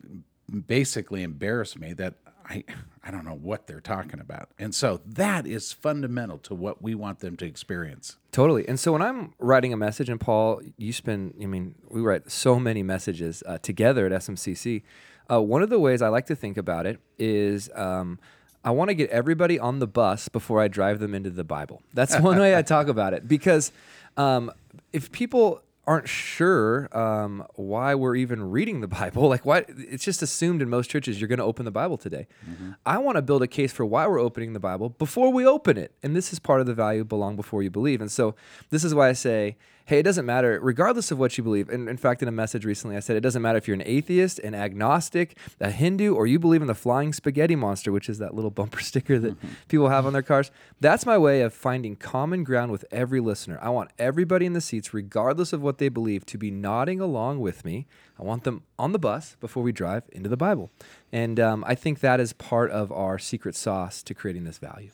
basically 0.67 1.23
embarrassed 1.23 1.79
me 1.79 1.93
that 1.93 2.15
I 2.45 2.63
I 3.03 3.11
don't 3.11 3.25
know 3.25 3.35
what 3.35 3.67
they're 3.67 3.81
talking 3.81 4.21
about. 4.21 4.49
And 4.57 4.73
so 4.73 5.01
that 5.05 5.45
is 5.45 5.73
fundamental 5.73 6.37
to 6.39 6.55
what 6.55 6.81
we 6.81 6.95
want 6.95 7.19
them 7.19 7.35
to 7.37 7.45
experience. 7.45 8.17
Totally. 8.31 8.67
And 8.67 8.79
so 8.79 8.93
when 8.93 9.01
I'm 9.01 9.33
writing 9.39 9.73
a 9.73 9.77
message, 9.77 10.07
and 10.07 10.19
Paul, 10.19 10.61
you 10.77 10.93
spend, 10.93 11.33
I 11.41 11.45
mean, 11.45 11.75
we 11.89 11.99
write 11.99 12.31
so 12.31 12.59
many 12.59 12.81
messages 12.81 13.43
uh, 13.45 13.57
together 13.57 14.05
at 14.05 14.13
SMCC. 14.13 14.83
Uh, 15.29 15.41
one 15.41 15.61
of 15.61 15.69
the 15.69 15.79
ways 15.79 16.01
I 16.01 16.07
like 16.07 16.27
to 16.27 16.35
think 16.35 16.55
about 16.55 16.85
it 16.85 16.99
is 17.19 17.69
um, 17.75 18.19
I 18.63 18.71
want 18.71 18.89
to 18.89 18.95
get 18.95 19.09
everybody 19.09 19.59
on 19.59 19.79
the 19.79 19.87
bus 19.87 20.29
before 20.29 20.61
I 20.61 20.69
drive 20.69 20.99
them 20.99 21.13
into 21.13 21.29
the 21.29 21.43
Bible. 21.43 21.81
That's 21.93 22.17
one 22.19 22.39
way 22.39 22.55
I 22.55 22.61
talk 22.61 22.87
about 22.87 23.13
it 23.13 23.27
because 23.27 23.73
um, 24.15 24.49
if 24.93 25.11
people 25.11 25.61
aren't 25.85 26.07
sure 26.07 26.95
um, 26.97 27.45
why 27.55 27.93
we're 27.93 28.15
even 28.15 28.49
reading 28.51 28.81
the 28.81 28.87
Bible. 28.87 29.23
Like, 29.33 29.45
why 29.45 29.65
it's 29.67 30.03
just 30.03 30.21
assumed 30.21 30.61
in 30.61 30.69
most 30.69 30.91
churches 30.91 31.19
you're 31.19 31.27
going 31.27 31.39
to 31.39 31.45
open 31.45 31.65
the 31.65 31.71
Bible 31.71 31.97
today. 31.97 32.27
Mm-hmm. 32.47 32.71
I 32.85 32.99
want 32.99 33.15
to 33.15 33.21
build 33.23 33.41
a 33.41 33.47
case 33.47 33.71
for 33.71 33.83
why 33.83 34.05
we're 34.05 34.19
opening 34.19 34.53
the 34.53 34.59
Bible 34.59 34.89
before 34.89 35.31
we 35.31 35.45
open 35.45 35.75
it, 35.77 35.91
and 36.03 36.15
this 36.15 36.31
is 36.31 36.37
part 36.37 36.61
of 36.61 36.67
the 36.67 36.73
value 36.75 37.03
belong 37.03 37.35
before 37.35 37.63
you 37.63 37.71
believe. 37.71 37.99
And 37.99 38.11
so, 38.11 38.35
this 38.69 38.83
is 38.83 38.93
why 38.93 39.09
I 39.09 39.13
say 39.13 39.57
hey, 39.85 39.99
it 39.99 40.03
doesn't 40.03 40.25
matter, 40.25 40.59
regardless 40.61 41.11
of 41.11 41.19
what 41.19 41.37
you 41.37 41.43
believe. 41.43 41.69
And 41.69 41.89
in 41.89 41.97
fact, 41.97 42.21
in 42.21 42.27
a 42.27 42.31
message 42.31 42.65
recently, 42.65 42.95
I 42.95 42.99
said 42.99 43.15
it 43.17 43.21
doesn't 43.21 43.41
matter 43.41 43.57
if 43.57 43.67
you're 43.67 43.75
an 43.75 43.83
atheist, 43.85 44.39
an 44.39 44.55
agnostic, 44.55 45.37
a 45.59 45.71
Hindu, 45.71 46.13
or 46.13 46.25
you 46.25 46.39
believe 46.39 46.61
in 46.61 46.67
the 46.67 46.75
flying 46.75 47.11
spaghetti 47.11 47.55
monster, 47.55 47.91
which 47.91 48.09
is 48.09 48.17
that 48.19 48.33
little 48.33 48.51
bumper 48.51 48.79
sticker 48.79 49.19
that 49.19 49.37
mm-hmm. 49.37 49.53
people 49.67 49.89
have 49.89 50.05
on 50.05 50.13
their 50.13 50.21
cars. 50.21 50.51
That's 50.79 51.05
my 51.05 51.17
way 51.17 51.41
of 51.41 51.53
finding 51.53 51.95
common 51.95 52.43
ground 52.43 52.71
with 52.71 52.85
every 52.91 53.19
listener. 53.19 53.59
I 53.61 53.69
want 53.69 53.91
everybody 53.99 54.45
in 54.45 54.53
the 54.53 54.61
seats, 54.61 54.93
regardless 54.93 55.53
of 55.53 55.61
what 55.61 55.77
they 55.77 55.89
believe, 55.89 56.25
to 56.27 56.37
be 56.37 56.51
nodding 56.51 56.99
along 56.99 57.39
with 57.39 57.65
me. 57.65 57.85
I 58.19 58.23
want 58.23 58.43
them 58.43 58.63
on 58.79 58.91
the 58.91 58.99
bus 58.99 59.35
before 59.39 59.63
we 59.63 59.71
drive 59.71 60.03
into 60.11 60.29
the 60.29 60.37
Bible. 60.37 60.71
And 61.11 61.39
um, 61.39 61.63
I 61.67 61.75
think 61.75 61.99
that 61.99 62.19
is 62.19 62.31
part 62.33 62.71
of 62.71 62.91
our 62.91 63.19
secret 63.19 63.55
sauce 63.55 64.01
to 64.03 64.13
creating 64.13 64.43
this 64.43 64.59
value. 64.59 64.91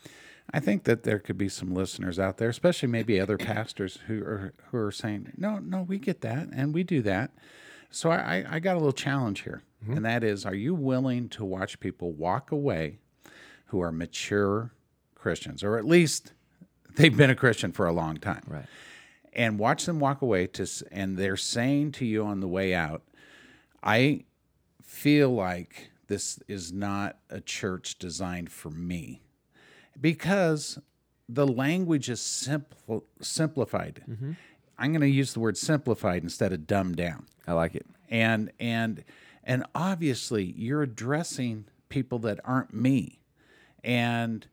I 0.53 0.60
think 0.60 0.84
that 0.86 1.03
there 1.03 1.20
could 1.20 1.38
be 1.38 1.50
some 1.50 1.74
listeners 1.74 2.18
out 2.18 2.38
there, 2.38 2.50
especially 2.50 2.89
maybe 2.89 3.20
other 3.20 3.38
pastors 3.38 4.00
who 4.08 4.22
are 4.24 4.53
who 4.72 4.77
are 4.77 4.91
saying, 4.91 5.34
"No, 5.38 5.60
no, 5.60 5.82
we 5.82 6.00
get 6.00 6.22
that, 6.22 6.48
and 6.51 6.74
we 6.74 6.84
do 6.84 7.01
that." 7.03 7.32
So 7.91 8.12
I, 8.12 8.46
I 8.48 8.60
got 8.60 8.75
a 8.75 8.79
little 8.79 8.91
challenge 8.91 9.41
here, 9.41 9.63
mm-hmm. 9.84 9.98
and 9.98 10.06
that 10.06 10.24
is: 10.24 10.46
Are 10.46 10.56
you 10.56 10.74
willing 10.74 11.29
to 11.29 11.46
watch 11.46 11.79
people 11.79 12.12
walk 12.12 12.51
away 12.51 13.00
who 13.68 13.82
are 13.82 13.91
mature 13.91 14.72
Christians, 15.15 15.63
or 15.63 15.77
at 15.77 15.86
least 15.86 16.34
they've 16.96 17.15
been 17.15 17.29
a 17.29 17.36
Christian 17.36 17.72
for 17.72 17.88
a 17.88 17.94
long 17.94 18.18
time, 18.18 18.44
right? 18.48 18.65
And 19.34 19.60
watch 19.60 19.86
them 19.86 20.00
walk 20.00 20.22
away 20.22 20.48
to, 20.48 20.68
and 20.91 21.18
they're 21.18 21.38
saying 21.38 21.91
to 21.94 22.06
you 22.06 22.25
on 22.25 22.39
the 22.39 22.48
way 22.48 22.74
out, 22.74 23.03
"I 23.84 24.25
feel 24.82 25.29
like 25.29 25.91
this 26.08 26.39
is 26.48 26.74
not 26.74 27.20
a 27.29 27.39
church 27.39 28.00
designed 28.00 28.51
for 28.51 28.72
me." 28.72 29.22
Because 30.00 30.79
the 31.27 31.48
language 31.48 32.10
is 32.10 32.19
simple, 32.19 33.05
simplified. 33.22 34.01
Mm-hmm. 34.10 34.31
I'm 34.77 34.91
going 34.91 35.01
to 35.01 35.08
use 35.08 35.34
the 35.34 35.39
word 35.39 35.58
simplified 35.58 36.24
instead 36.24 36.53
of 36.53 36.65
dumbed 36.65 36.96
down. 36.96 37.27
I 37.46 37.53
like 37.53 37.75
it. 37.75 37.86
And 38.10 38.51
and 38.60 39.03
and 39.43 39.65
obviously 39.75 40.43
you're 40.58 40.81
addressing 40.81 41.65
people 41.89 42.19
that 42.19 42.39
aren't 42.43 42.74
me. 42.74 43.19
And 43.84 44.48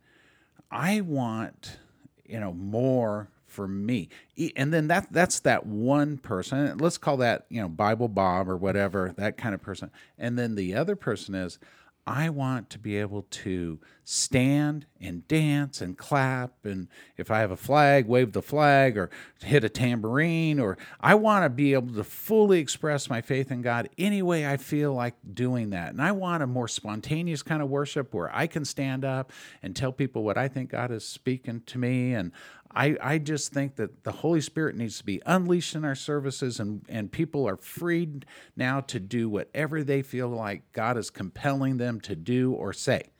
I 0.71 1.01
want, 1.01 1.79
you 2.25 2.41
know, 2.41 2.53
more 2.53 3.29
for 3.47 3.69
me. 3.69 4.09
And 4.57 4.73
then 4.73 4.89
that 4.89 5.09
that's 5.11 5.41
that 5.41 5.67
one 5.67 6.19
person. 6.19 6.77
Let's 6.79 6.99
call 6.99 7.19
that, 7.19 7.47
you 7.49 7.61
know, 7.61 7.69
Bible 7.69 8.09
Bob 8.09 8.49
or 8.49 8.57
whatever, 8.57 9.15
that 9.17 9.37
kind 9.39 9.55
of 9.55 9.63
person. 9.63 9.91
And 10.19 10.39
then 10.39 10.55
the 10.57 10.75
other 10.75 10.97
person 10.97 11.35
is 11.35 11.59
I 12.07 12.31
want 12.31 12.71
to 12.71 12.79
be 12.79 12.97
able 12.99 13.23
to 13.23 13.81
stand 14.05 14.87
and 15.01 15.27
dance 15.27 15.81
and 15.81 15.99
clap. 15.99 16.65
And 16.65 16.87
if 17.17 17.33
I 17.33 17.41
have 17.41 17.51
a 17.51 17.57
flag, 17.57 18.07
wave 18.07 18.33
the 18.33 18.43
flag 18.43 18.97
or 18.97 19.11
hit 19.43 19.65
a 19.65 19.69
tambourine. 19.69 20.61
Or 20.61 20.79
I 21.01 21.17
want 21.17 21.45
to 21.45 21.51
be 21.51 21.73
able 21.73 21.93
to 21.95 22.05
fully 22.05 22.61
express 22.61 23.11
my 23.11 23.21
faith 23.21 23.51
in 23.51 23.63
God 23.63 23.89
any 23.99 24.23
way 24.23 24.47
I 24.47 24.57
feel 24.57 24.95
like 24.95 25.15
doing 25.35 25.71
that. 25.71 25.91
And 25.91 26.01
I 26.01 26.13
want 26.13 26.45
a 26.45 26.47
more 26.47 26.69
spontaneous 26.69 27.43
kind 27.43 27.61
of 27.61 27.69
worship 27.69 28.15
where 28.15 28.35
I 28.35 28.47
can 28.47 28.65
stand 28.65 29.05
up 29.05 29.33
and 29.61 29.75
tell 29.75 29.91
people 29.91 30.23
what 30.23 30.39
I 30.39 30.47
think 30.47 30.71
God 30.71 30.93
is 30.93 31.05
speaking 31.05 31.63
to 31.67 31.79
me. 31.79 32.15
And 32.15 32.31
I, 32.75 32.97
I 33.01 33.19
just 33.19 33.53
think 33.53 33.77
that 33.77 34.05
the 34.05 34.13
Holy 34.13 34.41
Spirit 34.41 34.77
needs 34.77 34.99
to 34.99 35.05
be 35.05 35.23
unleashed 35.27 35.75
in 35.75 35.85
our 35.85 35.95
services, 35.95 36.61
and, 36.61 36.85
and 36.89 37.11
people 37.11 37.47
are 37.49 37.57
freed 37.57 38.27
now 38.57 38.81
to 38.83 39.01
do 39.01 39.29
whatever 39.29 39.83
they 39.83 40.03
feel 40.03 40.29
like 40.29 40.73
God 40.73 40.97
is 40.97 41.11
compelling 41.11 41.79
them 41.79 42.01
to 42.03 42.15
do 42.17 42.53
or 42.53 42.73
say. 42.73 43.11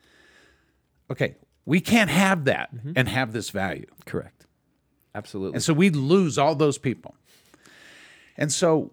Okay, 1.09 1.35
we 1.65 1.79
can't 1.79 2.09
have 2.09 2.45
that 2.45 2.69
and 2.95 3.09
have 3.09 3.33
this 3.33 3.49
value. 3.49 3.87
Correct. 4.05 4.45
Absolutely. 5.15 5.55
And 5.55 5.63
so 5.63 5.73
we 5.73 5.89
lose 5.89 6.37
all 6.37 6.55
those 6.55 6.77
people. 6.77 7.15
And 8.37 8.51
so 8.51 8.91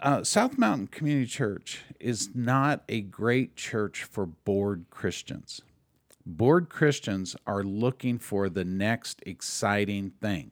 uh, 0.00 0.24
South 0.24 0.56
Mountain 0.58 0.88
Community 0.88 1.26
Church 1.26 1.82
is 2.00 2.30
not 2.34 2.82
a 2.88 3.02
great 3.02 3.56
church 3.56 4.04
for 4.04 4.26
bored 4.26 4.86
Christians. 4.90 5.60
Bored 6.26 6.68
Christians 6.68 7.36
are 7.46 7.62
looking 7.62 8.18
for 8.18 8.48
the 8.48 8.64
next 8.64 9.22
exciting 9.24 10.10
thing. 10.10 10.50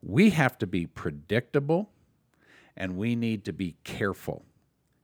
We 0.00 0.30
have 0.30 0.56
to 0.58 0.66
be 0.66 0.86
predictable 0.86 1.90
and 2.76 2.96
we 2.96 3.16
need 3.16 3.44
to 3.44 3.52
be 3.52 3.74
careful. 3.82 4.44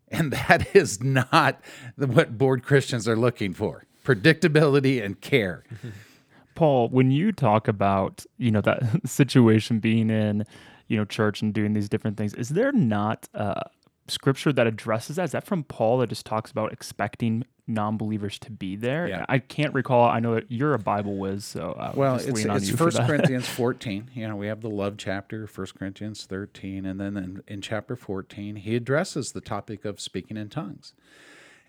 And 0.09 0.33
that 0.49 0.75
is 0.75 1.02
not 1.02 1.61
what 1.97 2.38
bored 2.38 2.62
Christians 2.62 3.09
are 3.09 3.16
looking 3.16 3.52
for 3.52 3.87
predictability 4.04 5.02
and 5.02 5.21
care. 5.21 5.64
Paul, 6.54 6.88
when 6.90 7.11
you 7.11 7.33
talk 7.33 7.66
about, 7.66 8.25
you 8.38 8.50
know, 8.50 8.61
that 8.61 8.83
situation 9.06 9.80
being 9.80 10.11
in, 10.11 10.44
you 10.87 10.97
know, 10.97 11.04
church 11.04 11.42
and 11.42 11.52
doing 11.52 11.73
these 11.73 11.88
different 11.88 12.16
things, 12.16 12.35
is 12.35 12.50
there 12.50 12.71
not 12.71 13.28
uh, 13.35 13.62
scripture 14.09 14.53
that 14.53 14.67
addresses 14.67 15.17
that? 15.17 15.25
Is 15.25 15.33
that 15.33 15.45
from 15.45 15.65
Paul 15.65 15.99
that 15.99 16.09
just 16.09 16.27
talks 16.27 16.51
about 16.51 16.73
expecting 16.73 17.45
non-believers 17.67 18.39
to 18.41 18.51
be 18.51 18.77
there? 18.77 19.09
Yeah. 19.09 19.25
I 19.29 19.39
can't 19.39 19.73
recall. 19.75 20.09
I 20.09 20.21
know 20.21 20.35
that 20.35 20.51
you're 20.51 20.75
a 20.75 20.79
Bible 20.79 21.17
whiz, 21.17 21.45
so 21.45 21.73
uh, 21.73 21.93
Well, 21.95 22.17
it's, 22.17 22.27
it's 22.27 22.71
First. 22.71 22.99
Corinthians 22.99 23.49
14. 23.49 24.11
You 24.15 24.29
know, 24.29 24.37
we 24.37 24.47
have 24.47 24.61
the 24.61 24.71
love 24.71 24.97
chapter, 24.99 25.47
First 25.47 25.75
Corinthians 25.79 26.27
13, 26.27 26.85
and 26.85 27.01
then 27.01 27.17
in, 27.17 27.43
in 27.49 27.61
chapter 27.61 27.97
14, 27.97 28.57
he 28.57 28.77
addresses 28.77 29.33
the 29.33 29.41
topic 29.41 29.85
of 29.85 30.01
speaking 30.01 30.37
in 30.37 30.49
tongues. 30.49 30.93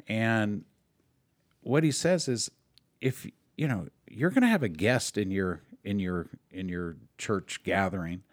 And 0.07 0.65
what 1.61 1.83
he 1.83 1.91
says 1.91 2.27
is, 2.27 2.51
if 3.01 3.25
you 3.57 3.67
know, 3.67 3.87
you're 4.09 4.29
going 4.29 4.43
to 4.43 4.47
have 4.47 4.63
a 4.63 4.69
guest 4.69 5.17
in 5.17 5.31
your 5.31 5.61
in 5.83 5.99
your 5.99 6.27
in 6.51 6.67
your 6.69 6.97
church 7.17 7.61
gathering, 7.63 8.23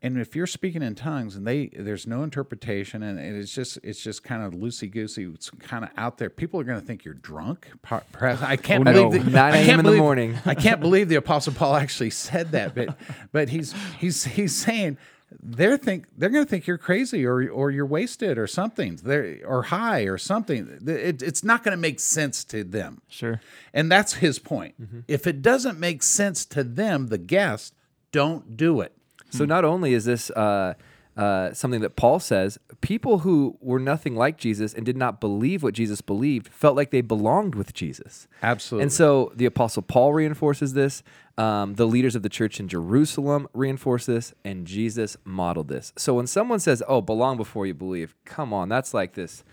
and 0.00 0.16
if 0.18 0.36
you're 0.36 0.46
speaking 0.46 0.82
in 0.82 0.94
tongues 0.94 1.34
and 1.34 1.46
they 1.46 1.66
there's 1.76 2.06
no 2.06 2.22
interpretation 2.22 3.02
and 3.02 3.18
it's 3.18 3.52
just 3.52 3.78
it's 3.82 4.00
just 4.02 4.22
kind 4.22 4.42
of 4.42 4.52
loosey 4.52 4.90
goosey, 4.90 5.24
it's 5.24 5.50
kind 5.50 5.84
of 5.84 5.90
out 5.96 6.18
there. 6.18 6.30
People 6.30 6.60
are 6.60 6.64
going 6.64 6.80
to 6.80 6.86
think 6.86 7.04
you're 7.04 7.14
drunk. 7.14 7.68
Perhaps 7.82 8.42
I 8.42 8.56
can't 8.56 8.86
Oh, 8.86 8.92
believe 8.92 9.24
no. 9.26 9.30
that 9.30 9.32
9 9.32 9.54
I 9.54 9.56
a.m. 9.58 9.70
in 9.70 9.76
the 9.78 9.82
believe- 9.82 9.98
morning. 10.00 10.38
I 10.46 10.54
can't 10.66 10.80
believe 10.80 11.08
the 11.08 11.16
Apostle 11.16 11.52
Paul 11.52 11.74
actually 11.76 12.10
said 12.10 12.52
that, 12.52 12.74
but 12.74 12.96
but 13.32 13.48
he's 13.48 13.74
he's 13.98 14.24
he's 14.24 14.54
saying 14.54 14.98
they're 15.42 15.76
think 15.76 16.06
they're 16.16 16.30
going 16.30 16.44
to 16.44 16.48
think 16.48 16.66
you're 16.66 16.78
crazy 16.78 17.26
or 17.26 17.50
or 17.50 17.70
you're 17.70 17.84
wasted 17.84 18.38
or 18.38 18.46
something. 18.46 18.96
They're 19.02 19.40
or 19.44 19.64
high 19.64 20.02
or 20.02 20.16
something. 20.16 20.78
It, 20.86 21.22
it's 21.22 21.42
not 21.44 21.64
going 21.64 21.72
to 21.76 21.80
make 21.80 22.00
sense 22.00 22.44
to 22.44 22.64
them. 22.64 23.02
Sure. 23.08 23.40
And 23.74 23.90
that's 23.92 24.14
his 24.14 24.38
point. 24.38 24.80
Mm-hmm. 24.80 25.00
If 25.08 25.26
it 25.26 25.42
doesn't 25.42 25.78
make 25.78 26.02
sense 26.02 26.46
to 26.46 26.64
them, 26.64 27.08
the 27.08 27.18
guest, 27.18 27.74
don't 28.10 28.56
do 28.56 28.80
it. 28.80 28.92
So 29.30 29.44
not 29.44 29.64
only 29.64 29.92
is 29.92 30.04
this 30.04 30.30
uh, 30.30 30.74
uh, 31.18 31.52
something 31.52 31.80
that 31.80 31.96
Paul 31.96 32.20
says, 32.20 32.58
people 32.80 33.18
who 33.18 33.58
were 33.60 33.80
nothing 33.80 34.14
like 34.14 34.38
Jesus 34.38 34.72
and 34.72 34.86
did 34.86 34.96
not 34.96 35.20
believe 35.20 35.64
what 35.64 35.74
Jesus 35.74 36.00
believed 36.00 36.48
felt 36.48 36.76
like 36.76 36.92
they 36.92 37.00
belonged 37.00 37.56
with 37.56 37.74
Jesus. 37.74 38.28
Absolutely. 38.40 38.84
And 38.84 38.92
so 38.92 39.32
the 39.34 39.44
Apostle 39.44 39.82
Paul 39.82 40.12
reinforces 40.12 40.74
this. 40.74 41.02
Um, 41.36 41.74
the 41.74 41.86
leaders 41.86 42.14
of 42.14 42.22
the 42.22 42.28
church 42.28 42.60
in 42.60 42.68
Jerusalem 42.68 43.48
reinforce 43.52 44.06
this, 44.06 44.32
and 44.44 44.66
Jesus 44.66 45.16
modeled 45.24 45.68
this. 45.68 45.92
So 45.96 46.14
when 46.14 46.26
someone 46.26 46.58
says, 46.58 46.82
"Oh, 46.88 47.00
belong 47.00 47.36
before 47.36 47.64
you 47.64 47.74
believe," 47.74 48.16
come 48.24 48.52
on, 48.52 48.68
that's 48.68 48.92
like 48.92 49.14
this 49.14 49.44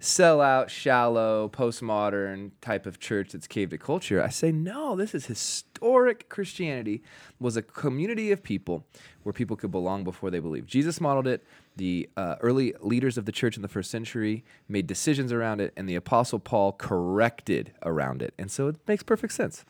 sellout, 0.00 0.68
shallow, 0.68 1.48
postmodern 1.48 2.50
type 2.60 2.86
of 2.86 2.98
church 2.98 3.32
that's 3.32 3.46
caved 3.46 3.70
to 3.70 3.78
culture. 3.78 4.22
I 4.22 4.28
say, 4.28 4.52
no, 4.52 4.96
this 4.96 5.14
is 5.14 5.26
historic 5.26 6.28
Christianity. 6.28 7.02
Was 7.38 7.56
a 7.56 7.62
community 7.62 8.32
of 8.32 8.42
people 8.42 8.84
where 9.22 9.32
people 9.32 9.56
could 9.56 9.70
belong 9.70 10.04
before 10.04 10.30
they 10.30 10.40
believed. 10.40 10.68
Jesus 10.68 11.00
modeled 11.00 11.26
it. 11.26 11.44
The 11.76 12.08
uh, 12.16 12.36
early 12.40 12.74
leaders 12.80 13.18
of 13.18 13.24
the 13.24 13.32
church 13.32 13.56
in 13.56 13.62
the 13.62 13.68
first 13.68 13.90
century 13.90 14.44
made 14.68 14.86
decisions 14.86 15.32
around 15.32 15.60
it, 15.60 15.72
and 15.76 15.88
the 15.88 15.96
Apostle 15.96 16.38
Paul 16.38 16.72
corrected 16.72 17.72
around 17.82 18.22
it. 18.22 18.34
And 18.38 18.50
so 18.50 18.68
it 18.68 18.76
makes 18.86 19.02
perfect 19.02 19.32
sense. 19.32 19.64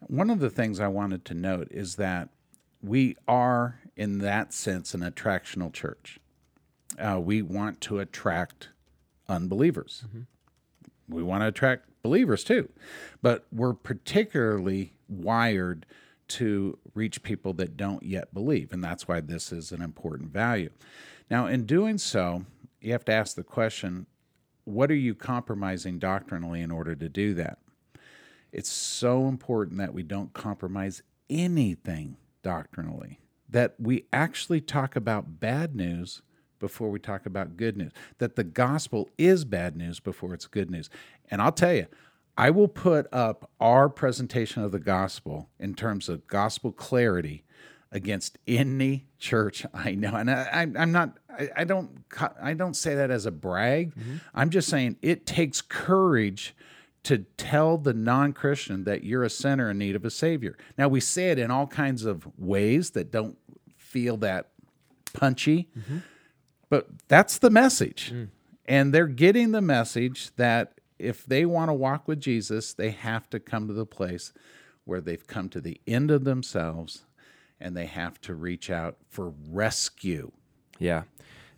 One 0.00 0.30
of 0.30 0.40
the 0.40 0.50
things 0.50 0.80
I 0.80 0.88
wanted 0.88 1.24
to 1.26 1.34
note 1.34 1.68
is 1.70 1.96
that 1.96 2.28
we 2.82 3.16
are, 3.26 3.80
in 3.96 4.18
that 4.18 4.52
sense, 4.52 4.94
an 4.94 5.00
attractional 5.00 5.72
church. 5.72 6.20
Uh, 6.98 7.20
we 7.20 7.42
want 7.42 7.80
to 7.82 7.98
attract 7.98 8.68
unbelievers. 9.28 10.04
Mm-hmm. 10.08 11.14
We 11.14 11.22
want 11.22 11.42
to 11.42 11.48
attract 11.48 11.88
believers 12.02 12.44
too, 12.44 12.68
but 13.22 13.46
we're 13.52 13.74
particularly 13.74 14.92
wired 15.08 15.86
to 16.28 16.78
reach 16.94 17.22
people 17.22 17.52
that 17.54 17.76
don't 17.76 18.02
yet 18.02 18.34
believe, 18.34 18.72
and 18.72 18.82
that's 18.82 19.06
why 19.06 19.20
this 19.20 19.52
is 19.52 19.70
an 19.70 19.82
important 19.82 20.32
value. 20.32 20.70
Now, 21.30 21.46
in 21.46 21.66
doing 21.66 21.98
so, 21.98 22.44
you 22.80 22.92
have 22.92 23.04
to 23.06 23.12
ask 23.12 23.36
the 23.36 23.44
question 23.44 24.06
what 24.64 24.90
are 24.90 24.96
you 24.96 25.14
compromising 25.14 26.00
doctrinally 26.00 26.60
in 26.60 26.72
order 26.72 26.96
to 26.96 27.08
do 27.08 27.34
that? 27.34 27.58
It's 28.52 28.70
so 28.70 29.28
important 29.28 29.78
that 29.78 29.94
we 29.94 30.02
don't 30.02 30.32
compromise 30.32 31.02
anything 31.30 32.16
doctrinally, 32.42 33.20
that 33.48 33.74
we 33.78 34.06
actually 34.12 34.60
talk 34.60 34.96
about 34.96 35.38
bad 35.38 35.76
news 35.76 36.20
before 36.58 36.90
we 36.90 36.98
talk 36.98 37.26
about 37.26 37.56
good 37.56 37.76
news, 37.76 37.92
that 38.18 38.36
the 38.36 38.44
gospel 38.44 39.08
is 39.18 39.44
bad 39.44 39.76
news 39.76 40.00
before 40.00 40.34
it's 40.34 40.46
good 40.46 40.70
news. 40.70 40.90
And 41.30 41.42
I'll 41.42 41.52
tell 41.52 41.74
you, 41.74 41.86
I 42.38 42.50
will 42.50 42.68
put 42.68 43.06
up 43.12 43.50
our 43.60 43.88
presentation 43.88 44.62
of 44.62 44.72
the 44.72 44.78
gospel 44.78 45.48
in 45.58 45.74
terms 45.74 46.08
of 46.08 46.26
gospel 46.26 46.72
clarity 46.72 47.44
against 47.92 48.36
any 48.46 49.06
church 49.18 49.64
I 49.72 49.94
know. 49.94 50.14
And 50.14 50.30
I, 50.30 50.66
I'm 50.76 50.92
not, 50.92 51.18
I, 51.30 51.48
I 51.56 51.64
don't, 51.64 52.04
I 52.42 52.52
don't 52.52 52.74
say 52.74 52.94
that 52.94 53.10
as 53.10 53.24
a 53.24 53.30
brag. 53.30 53.94
Mm-hmm. 53.94 54.16
I'm 54.34 54.50
just 54.50 54.68
saying 54.68 54.96
it 55.00 55.24
takes 55.24 55.62
courage 55.62 56.54
to 57.04 57.18
tell 57.36 57.78
the 57.78 57.94
non-Christian 57.94 58.84
that 58.84 59.04
you're 59.04 59.22
a 59.22 59.30
sinner 59.30 59.70
in 59.70 59.78
need 59.78 59.94
of 59.94 60.04
a 60.04 60.10
savior. 60.10 60.58
Now 60.76 60.88
we 60.88 61.00
say 61.00 61.30
it 61.30 61.38
in 61.38 61.52
all 61.52 61.68
kinds 61.68 62.04
of 62.04 62.26
ways 62.36 62.90
that 62.90 63.12
don't 63.12 63.38
feel 63.76 64.16
that 64.18 64.48
punchy, 65.12 65.68
mm-hmm. 65.78 65.98
But 66.68 66.88
that's 67.08 67.38
the 67.38 67.50
message. 67.50 68.12
And 68.66 68.92
they're 68.92 69.06
getting 69.06 69.52
the 69.52 69.60
message 69.60 70.30
that 70.36 70.80
if 70.98 71.24
they 71.24 71.46
want 71.46 71.68
to 71.68 71.74
walk 71.74 72.08
with 72.08 72.20
Jesus, 72.20 72.72
they 72.72 72.90
have 72.90 73.30
to 73.30 73.38
come 73.38 73.68
to 73.68 73.74
the 73.74 73.86
place 73.86 74.32
where 74.84 75.00
they've 75.00 75.26
come 75.26 75.48
to 75.50 75.60
the 75.60 75.80
end 75.86 76.10
of 76.10 76.24
themselves 76.24 77.04
and 77.60 77.76
they 77.76 77.86
have 77.86 78.20
to 78.22 78.34
reach 78.34 78.70
out 78.70 78.96
for 79.08 79.32
rescue. 79.50 80.30
Yeah. 80.78 81.02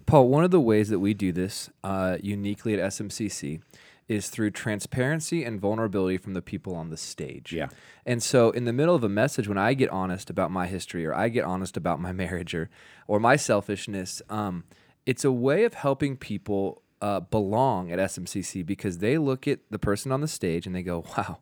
Paul, 0.06 0.28
one 0.28 0.44
of 0.44 0.50
the 0.50 0.60
ways 0.60 0.88
that 0.88 1.00
we 1.00 1.12
do 1.12 1.32
this 1.32 1.70
uh, 1.84 2.18
uniquely 2.22 2.74
at 2.74 2.80
SMCC 2.90 3.60
is 4.08 4.30
through 4.30 4.50
transparency 4.50 5.44
and 5.44 5.60
vulnerability 5.60 6.16
from 6.16 6.32
the 6.32 6.40
people 6.40 6.74
on 6.74 6.88
the 6.88 6.96
stage. 6.96 7.52
Yeah. 7.52 7.68
And 8.06 8.22
so 8.22 8.50
in 8.50 8.64
the 8.64 8.72
middle 8.72 8.94
of 8.94 9.04
a 9.04 9.08
message, 9.08 9.46
when 9.46 9.58
I 9.58 9.74
get 9.74 9.90
honest 9.90 10.30
about 10.30 10.50
my 10.50 10.66
history 10.66 11.04
or 11.04 11.14
I 11.14 11.28
get 11.28 11.44
honest 11.44 11.76
about 11.76 12.00
my 12.00 12.12
marriage 12.24 12.54
or, 12.54 12.70
or 13.06 13.20
my 13.20 13.36
selfishness, 13.36 14.22
um, 14.30 14.64
it's 15.08 15.24
a 15.24 15.32
way 15.32 15.64
of 15.64 15.72
helping 15.72 16.18
people 16.18 16.82
uh, 17.00 17.18
belong 17.18 17.90
at 17.90 17.98
SMCC 17.98 18.64
because 18.66 18.98
they 18.98 19.16
look 19.16 19.48
at 19.48 19.60
the 19.70 19.78
person 19.78 20.12
on 20.12 20.20
the 20.20 20.28
stage 20.28 20.66
and 20.66 20.76
they 20.76 20.82
go, 20.82 21.02
wow, 21.16 21.38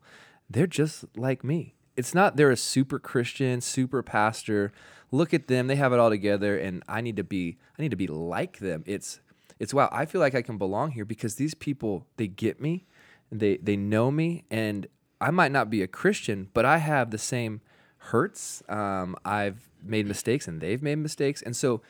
they're 0.49 0.69
just 0.69 1.05
like 1.17 1.43
me. 1.43 1.75
It's 1.97 2.15
not 2.15 2.37
they're 2.37 2.53
a 2.53 2.57
super 2.57 3.01
Christian, 3.01 3.61
super 3.61 4.05
pastor. 4.05 4.71
Look 5.11 5.35
at 5.35 5.49
them, 5.49 5.67
they 5.67 5.75
have 5.75 5.93
it 5.93 5.99
all 5.99 6.11
together 6.11 6.57
and 6.57 6.85
I 6.89 7.01
need 7.01 7.17
to 7.17 7.25
be 7.25 7.59
I 7.77 7.83
need 7.83 7.91
to 7.91 7.97
be 7.97 8.07
like 8.07 8.59
them. 8.59 8.85
It's 8.87 9.19
it's 9.59 9.75
wow, 9.75 9.89
I 9.91 10.05
feel 10.05 10.21
like 10.21 10.37
I 10.37 10.43
can 10.43 10.59
belong 10.59 10.93
here 10.93 11.05
because 11.05 11.35
these 11.35 11.55
people 11.55 12.07
they 12.19 12.29
get 12.29 12.61
me, 12.61 12.87
they 13.33 13.57
they 13.57 13.77
know 13.77 14.13
me 14.13 14.45
and 14.49 14.87
I 15.21 15.33
might 15.33 15.51
not 15.51 15.71
be 15.71 15.83
a 15.83 15.89
Christian, 15.89 16.51
but 16.55 16.65
I 16.65 16.79
have 16.79 17.11
the 17.11 17.19
same 17.19 17.63
hurts. 17.97 18.63
Um, 18.69 19.17
I've 19.25 19.69
made 19.83 20.07
mistakes 20.07 20.47
and 20.47 20.61
they've 20.61 20.83
made 20.83 20.99
mistakes. 20.99 21.43
And 21.43 21.57
so 21.57 21.83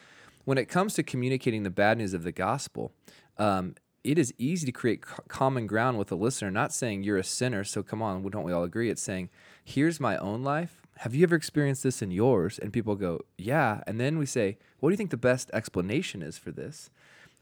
when 0.47 0.59
it 0.59 0.67
comes 0.67 0.95
to 0.95 1.03
communicating 1.03 1.65
the 1.65 1.71
bad 1.71 1.99
news 1.99 2.15
of 2.15 2.23
the 2.23 2.33
gospel, 2.33 2.93
um, 3.37 3.75
it 4.05 4.17
is 4.17 4.33
easy 4.39 4.65
to 4.65 4.73
create 4.73 5.03
co- 5.03 5.25
common 5.27 5.67
ground 5.67 5.99
with 5.99 6.11
a 6.13 6.15
listener, 6.15 6.53
not 6.53 6.73
saying 6.73 7.03
you're 7.03 7.19
a 7.19 7.25
sinner, 7.25 7.65
so 7.65 7.83
come 7.83 8.01
on, 8.01 8.23
don't 8.31 8.45
we 8.45 8.53
all 8.53 8.63
agree? 8.63 8.89
It's 8.89 9.03
saying, 9.03 9.29
here's 9.65 9.99
my 9.99 10.17
own 10.19 10.45
life. 10.45 10.81
Have 10.99 11.17
you 11.17 11.25
ever 11.25 11.35
experienced 11.35 11.83
this 11.83 12.01
in 12.01 12.13
yours? 12.13 12.61
And 12.61 12.73
people 12.73 12.95
go, 12.95 13.21
yeah. 13.37 13.83
And 13.89 14.01
then 14.01 14.19
we 14.19 14.25
say, 14.25 14.57
what 14.79 14.89
do 14.89 14.93
you 14.93 14.97
think 14.97 15.11
the 15.11 15.17
best 15.17 15.51
explanation 15.53 16.23
is 16.23 16.39
for 16.39 16.53
this? 16.53 16.91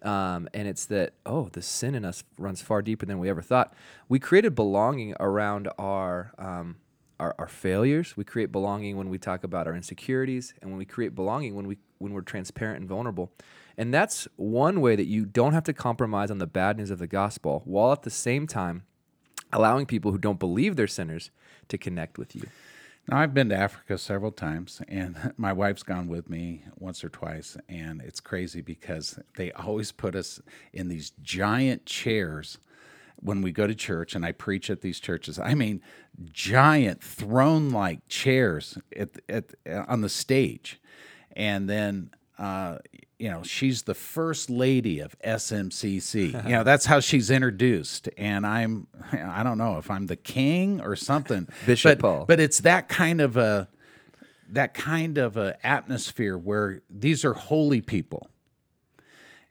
Um, 0.01 0.49
and 0.55 0.67
it's 0.67 0.87
that, 0.87 1.13
oh, 1.27 1.51
the 1.53 1.63
sin 1.63 1.95
in 1.95 2.07
us 2.07 2.25
runs 2.39 2.63
far 2.63 2.81
deeper 2.81 3.05
than 3.05 3.19
we 3.19 3.29
ever 3.29 3.43
thought. 3.43 3.75
We 4.09 4.19
created 4.19 4.55
belonging 4.55 5.15
around 5.21 5.69
our, 5.79 6.33
um, 6.39 6.77
our, 7.21 7.35
our 7.39 7.49
failures. 7.49 8.17
We 8.17 8.25
create 8.25 8.51
belonging 8.51 8.97
when 8.97 9.11
we 9.11 9.19
talk 9.19 9.45
about 9.45 9.67
our 9.67 9.75
insecurities, 9.75 10.55
and 10.61 10.71
when 10.71 10.79
we 10.79 10.85
create 10.85 11.15
belonging 11.15 11.55
when 11.55 11.67
we 11.67 11.77
when 12.05 12.13
we're 12.13 12.21
transparent 12.21 12.79
and 12.79 12.89
vulnerable. 12.89 13.33
And 13.77 13.93
that's 13.93 14.29
one 14.37 14.81
way 14.81 14.95
that 14.95 15.07
you 15.07 15.25
don't 15.25 15.53
have 15.53 15.65
to 15.65 15.73
compromise 15.73 16.31
on 16.31 16.39
the 16.39 16.47
bad 16.47 16.77
news 16.77 16.91
of 16.91 17.01
the 17.01 17.09
gospel, 17.09 17.63
while 17.65 17.91
at 17.93 18.03
the 18.03 18.11
same 18.11 18.47
time 18.47 18.85
allowing 19.53 19.87
people 19.87 20.13
who 20.13 20.19
don't 20.19 20.39
believe 20.39 20.77
they're 20.77 20.87
sinners 20.87 21.31
to 21.69 21.79
connect 21.79 22.19
with 22.19 22.37
you. 22.37 22.43
Now, 23.09 23.19
I've 23.19 23.35
been 23.35 23.51
to 23.51 23.57
Africa 23.57 23.99
several 23.99 24.33
times, 24.33 24.81
and 24.89 25.33
my 25.37 25.53
wife's 25.53 25.83
gone 25.83 26.09
with 26.09 26.31
me 26.31 26.65
once 26.79 27.05
or 27.05 27.09
twice, 27.09 27.57
and 27.69 28.01
it's 28.01 28.21
crazy 28.21 28.61
because 28.61 29.19
they 29.37 29.53
always 29.53 29.93
put 29.93 30.15
us 30.15 30.41
in 30.73 30.89
these 30.89 31.13
giant 31.23 31.85
chairs 31.85 32.59
when 33.17 33.43
we 33.43 33.53
go 33.53 33.67
to 33.67 33.75
church, 33.75 34.15
and 34.15 34.25
I 34.25 34.33
preach 34.33 34.71
at 34.71 34.81
these 34.81 35.01
churches. 35.01 35.39
I 35.39 35.55
mean, 35.55 35.81
giant 36.33 37.03
throne-like 37.03 38.09
chairs 38.09 38.79
at, 38.97 39.11
at 39.29 39.55
on 39.67 40.01
the 40.01 40.09
stage, 40.09 40.81
and 41.35 41.69
then 41.69 42.11
uh, 42.39 42.79
you 43.19 43.31
know, 43.31 43.43
she's 43.43 43.83
the 43.83 43.95
first 43.95 44.51
lady 44.51 45.01
of 45.01 45.19
SMCC. 45.21 46.45
you 46.45 46.51
know, 46.51 46.65
that's 46.65 46.87
how 46.87 47.01
she's 47.01 47.31
introduced. 47.31 48.09
And 48.19 48.47
I'm, 48.47 48.87
I 49.13 49.43
don't 49.43 49.59
know 49.59 49.79
if 49.79 49.91
I'm 49.91 50.07
the 50.07 50.17
king 50.17 50.81
or 50.81 50.97
something. 50.97 51.49
Bishop 51.67 51.99
but, 51.99 52.01
Paul. 52.01 52.25
But 52.27 52.41
it's 52.41 52.59
that 52.61 52.89
kind 52.89 53.21
of 53.21 53.37
a, 53.37 53.69
that 54.51 54.75
kind 54.75 55.17
of 55.19 55.37
a 55.37 55.57
atmosphere 55.67 56.37
where 56.37 56.83
these 56.91 57.25
are 57.25 57.35
holy 57.35 57.81
people. 57.81 58.29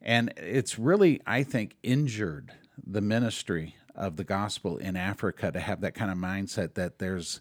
And 0.01 0.33
it's 0.37 0.77
really, 0.77 1.21
I 1.25 1.43
think, 1.43 1.75
injured 1.81 2.51
the 2.85 3.01
ministry 3.01 3.75
of 3.95 4.17
the 4.17 4.23
gospel 4.23 4.77
in 4.77 4.95
Africa 4.95 5.51
to 5.51 5.59
have 5.59 5.81
that 5.81 5.93
kind 5.95 6.11
of 6.11 6.17
mindset 6.17 6.73
that 6.73 6.99
there's 6.99 7.39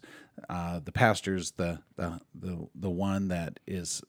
uh, 0.49 0.79
the 0.83 0.91
pastor's 0.91 1.51
the, 1.51 1.79
the 1.95 2.19
the 2.35 2.67
the 2.75 2.89
one 2.89 3.27
that 3.29 3.59
is 3.67 4.01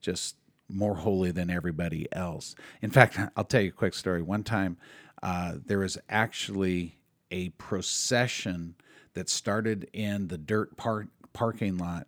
just 0.00 0.36
more 0.68 0.96
holy 0.96 1.30
than 1.30 1.50
everybody 1.50 2.06
else. 2.12 2.54
In 2.82 2.90
fact, 2.90 3.18
I'll 3.36 3.44
tell 3.44 3.62
you 3.62 3.70
a 3.70 3.72
quick 3.72 3.94
story. 3.94 4.22
One 4.22 4.44
time, 4.44 4.76
uh, 5.22 5.54
there 5.64 5.78
was 5.78 5.98
actually 6.08 6.98
a 7.30 7.50
procession 7.50 8.74
that 9.14 9.28
started 9.28 9.88
in 9.92 10.28
the 10.28 10.38
dirt 10.38 10.76
park, 10.76 11.08
parking 11.32 11.78
lot, 11.78 12.06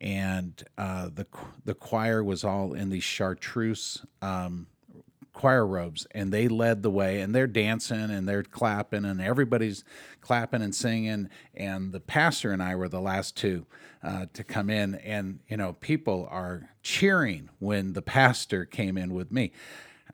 and 0.00 0.62
uh, 0.76 1.08
the 1.12 1.26
the 1.64 1.74
choir 1.74 2.22
was 2.22 2.44
all 2.44 2.74
in 2.74 2.90
these 2.90 3.04
chartreuse 3.04 4.04
um, 4.22 4.66
choir 5.34 5.66
robes 5.66 6.06
and 6.12 6.32
they 6.32 6.48
led 6.48 6.82
the 6.82 6.90
way 6.90 7.20
and 7.20 7.34
they're 7.34 7.46
dancing 7.46 8.10
and 8.10 8.26
they're 8.26 8.42
clapping 8.42 9.04
and 9.04 9.20
everybody's 9.20 9.84
clapping 10.20 10.62
and 10.62 10.74
singing 10.74 11.28
and 11.54 11.92
the 11.92 12.00
pastor 12.00 12.52
and 12.52 12.62
i 12.62 12.74
were 12.74 12.88
the 12.88 13.00
last 13.00 13.36
two 13.36 13.66
uh, 14.02 14.26
to 14.32 14.42
come 14.44 14.70
in 14.70 14.94
and 14.96 15.40
you 15.48 15.56
know 15.56 15.74
people 15.74 16.26
are 16.30 16.70
cheering 16.82 17.50
when 17.58 17.92
the 17.92 18.02
pastor 18.02 18.64
came 18.64 18.96
in 18.96 19.12
with 19.12 19.30
me 19.30 19.52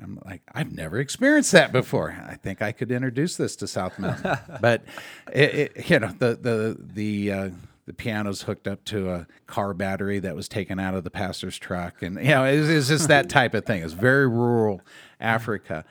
I'm 0.02 0.18
like, 0.24 0.40
I've 0.54 0.72
never 0.72 0.98
experienced 0.98 1.52
that 1.52 1.72
before. 1.72 2.16
I 2.26 2.36
think 2.36 2.62
I 2.62 2.72
could 2.72 2.90
introduce 2.90 3.36
this 3.36 3.54
to 3.56 3.66
South 3.66 3.98
Mountain, 3.98 4.38
but 4.60 4.84
it, 5.30 5.54
it, 5.54 5.90
you 5.90 5.98
know, 5.98 6.14
the 6.18 6.36
the 6.40 6.76
the 6.80 7.32
uh, 7.32 7.50
the 7.90 7.94
piano's 7.94 8.42
hooked 8.42 8.68
up 8.68 8.84
to 8.84 9.10
a 9.10 9.26
car 9.48 9.74
battery 9.74 10.20
that 10.20 10.36
was 10.36 10.48
taken 10.48 10.78
out 10.78 10.94
of 10.94 11.02
the 11.02 11.10
pastor's 11.10 11.58
truck, 11.58 12.02
and 12.02 12.14
you 12.18 12.30
know, 12.30 12.44
it's, 12.44 12.68
it's 12.68 12.86
just 12.86 13.08
that 13.08 13.28
type 13.28 13.52
of 13.52 13.66
thing. 13.66 13.82
It's 13.82 13.94
very 13.94 14.28
rural 14.28 14.80
Africa. 15.18 15.84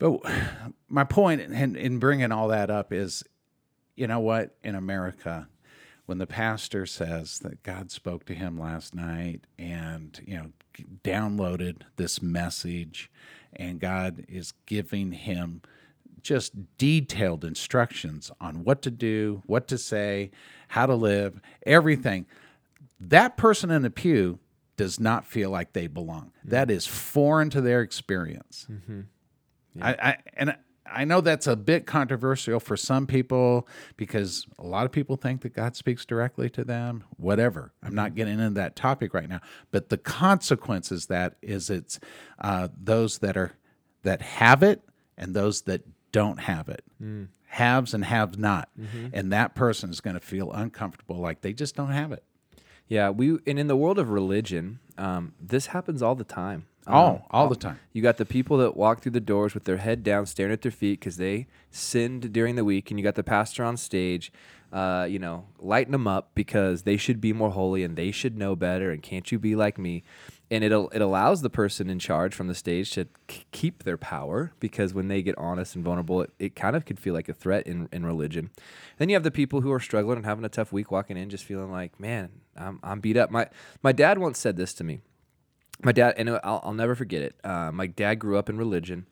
But 0.00 0.18
my 0.88 1.04
point 1.04 1.42
in, 1.42 1.76
in 1.76 2.00
bringing 2.00 2.32
all 2.32 2.48
that 2.48 2.70
up 2.70 2.92
is, 2.92 3.22
you 3.94 4.08
know 4.08 4.18
what? 4.18 4.56
In 4.64 4.74
America, 4.74 5.46
when 6.06 6.18
the 6.18 6.26
pastor 6.26 6.86
says 6.86 7.38
that 7.38 7.62
God 7.62 7.92
spoke 7.92 8.26
to 8.26 8.34
him 8.34 8.58
last 8.58 8.92
night 8.92 9.46
and 9.56 10.20
you 10.26 10.34
know 10.34 10.50
downloaded 11.04 11.82
this 11.94 12.20
message, 12.20 13.12
and 13.52 13.78
God 13.78 14.24
is 14.28 14.54
giving 14.66 15.12
him 15.12 15.62
just 16.26 16.76
detailed 16.76 17.44
instructions 17.44 18.30
on 18.40 18.64
what 18.64 18.82
to 18.82 18.90
do, 18.90 19.42
what 19.46 19.68
to 19.68 19.78
say, 19.78 20.30
how 20.68 20.86
to 20.86 20.94
live, 20.94 21.40
everything. 21.64 22.26
That 22.98 23.36
person 23.36 23.70
in 23.70 23.82
the 23.82 23.90
pew 23.90 24.38
does 24.76 25.00
not 25.00 25.26
feel 25.26 25.50
like 25.50 25.72
they 25.72 25.86
belong. 25.86 26.32
Mm-hmm. 26.38 26.50
That 26.50 26.70
is 26.70 26.86
foreign 26.86 27.50
to 27.50 27.60
their 27.60 27.80
experience. 27.80 28.66
Mm-hmm. 28.70 29.00
Yeah. 29.74 29.86
I, 29.86 30.08
I, 30.08 30.16
and 30.34 30.56
I 30.90 31.04
know 31.04 31.20
that's 31.20 31.46
a 31.46 31.56
bit 31.56 31.86
controversial 31.86 32.60
for 32.60 32.76
some 32.76 33.06
people 33.06 33.66
because 33.96 34.46
a 34.58 34.66
lot 34.66 34.86
of 34.86 34.92
people 34.92 35.16
think 35.16 35.42
that 35.42 35.54
God 35.54 35.76
speaks 35.76 36.04
directly 36.04 36.48
to 36.50 36.64
them. 36.64 37.04
Whatever. 37.16 37.72
I'm 37.82 37.94
not 37.94 38.08
mm-hmm. 38.08 38.16
getting 38.16 38.40
into 38.40 38.54
that 38.60 38.76
topic 38.76 39.14
right 39.14 39.28
now. 39.28 39.40
But 39.70 39.88
the 39.88 39.98
consequences 39.98 41.06
that 41.06 41.36
is 41.42 41.70
it's 41.70 41.98
uh, 42.38 42.68
those 42.78 43.18
that 43.18 43.36
are 43.36 43.52
that 44.02 44.22
have 44.22 44.62
it 44.62 44.82
and 45.18 45.34
those 45.34 45.62
that 45.62 45.82
don't 46.16 46.40
have 46.40 46.70
it. 46.70 46.82
Mm. 47.02 47.28
Haves 47.44 47.92
and 47.92 48.02
have 48.06 48.38
not. 48.38 48.70
Mm-hmm. 48.80 49.08
And 49.12 49.30
that 49.32 49.54
person 49.54 49.90
is 49.90 50.00
going 50.00 50.14
to 50.14 50.20
feel 50.20 50.50
uncomfortable 50.50 51.20
like 51.20 51.42
they 51.42 51.52
just 51.52 51.76
don't 51.76 51.90
have 51.90 52.10
it. 52.10 52.24
Yeah, 52.88 53.10
we 53.10 53.38
and 53.46 53.58
in 53.58 53.66
the 53.66 53.76
world 53.76 53.98
of 53.98 54.08
religion, 54.10 54.78
um, 54.96 55.34
this 55.40 55.66
happens 55.66 56.02
all 56.02 56.14
the 56.14 56.24
time. 56.24 56.66
Um, 56.86 56.94
oh, 56.94 57.22
all 57.30 57.48
the 57.48 57.56
time. 57.56 57.80
You 57.92 58.00
got 58.00 58.16
the 58.16 58.24
people 58.24 58.56
that 58.58 58.76
walk 58.76 59.00
through 59.00 59.12
the 59.12 59.20
doors 59.20 59.54
with 59.54 59.64
their 59.64 59.76
head 59.78 60.04
down, 60.04 60.24
staring 60.24 60.52
at 60.52 60.62
their 60.62 60.70
feet 60.70 61.00
because 61.00 61.16
they 61.16 61.48
sinned 61.70 62.32
during 62.32 62.54
the 62.54 62.64
week, 62.64 62.90
and 62.90 62.98
you 62.98 63.04
got 63.04 63.16
the 63.16 63.24
pastor 63.24 63.64
on 63.64 63.76
stage, 63.76 64.32
uh, 64.72 65.06
you 65.10 65.18
know, 65.18 65.46
lighting 65.58 65.92
them 65.92 66.06
up 66.06 66.30
because 66.34 66.84
they 66.84 66.96
should 66.96 67.20
be 67.20 67.32
more 67.32 67.50
holy 67.50 67.82
and 67.82 67.96
they 67.96 68.12
should 68.12 68.38
know 68.38 68.54
better, 68.56 68.90
and 68.90 69.02
can't 69.02 69.30
you 69.32 69.38
be 69.38 69.56
like 69.56 69.78
me? 69.78 70.04
And 70.50 70.62
it 70.62 70.72
it 70.72 71.02
allows 71.02 71.42
the 71.42 71.50
person 71.50 71.90
in 71.90 71.98
charge 71.98 72.34
from 72.34 72.46
the 72.46 72.54
stage 72.54 72.92
to 72.92 73.06
k- 73.26 73.44
keep 73.50 73.82
their 73.82 73.96
power 73.96 74.52
because 74.60 74.94
when 74.94 75.08
they 75.08 75.22
get 75.22 75.36
honest 75.36 75.74
and 75.74 75.84
vulnerable, 75.84 76.22
it, 76.22 76.30
it 76.38 76.56
kind 76.56 76.76
of 76.76 76.84
could 76.84 77.00
feel 77.00 77.14
like 77.14 77.28
a 77.28 77.34
threat 77.34 77.66
in, 77.66 77.88
in 77.92 78.06
religion. 78.06 78.50
Then 78.98 79.08
you 79.08 79.16
have 79.16 79.24
the 79.24 79.30
people 79.30 79.62
who 79.62 79.72
are 79.72 79.80
struggling 79.80 80.18
and 80.18 80.26
having 80.26 80.44
a 80.44 80.48
tough 80.48 80.72
week 80.72 80.90
walking 80.90 81.16
in, 81.16 81.30
just 81.30 81.44
feeling 81.44 81.72
like, 81.72 81.98
man, 81.98 82.30
I'm, 82.56 82.78
I'm 82.82 83.00
beat 83.00 83.16
up. 83.16 83.30
My 83.30 83.48
my 83.82 83.92
dad 83.92 84.18
once 84.18 84.38
said 84.38 84.56
this 84.56 84.72
to 84.74 84.84
me. 84.84 85.00
My 85.82 85.92
dad, 85.92 86.14
and 86.16 86.30
I'll, 86.30 86.60
I'll 86.64 86.74
never 86.74 86.94
forget 86.94 87.22
it. 87.22 87.36
Uh, 87.44 87.70
my 87.72 87.86
dad 87.86 88.14
grew 88.14 88.38
up 88.38 88.48
in 88.48 88.56
religion, 88.56 89.06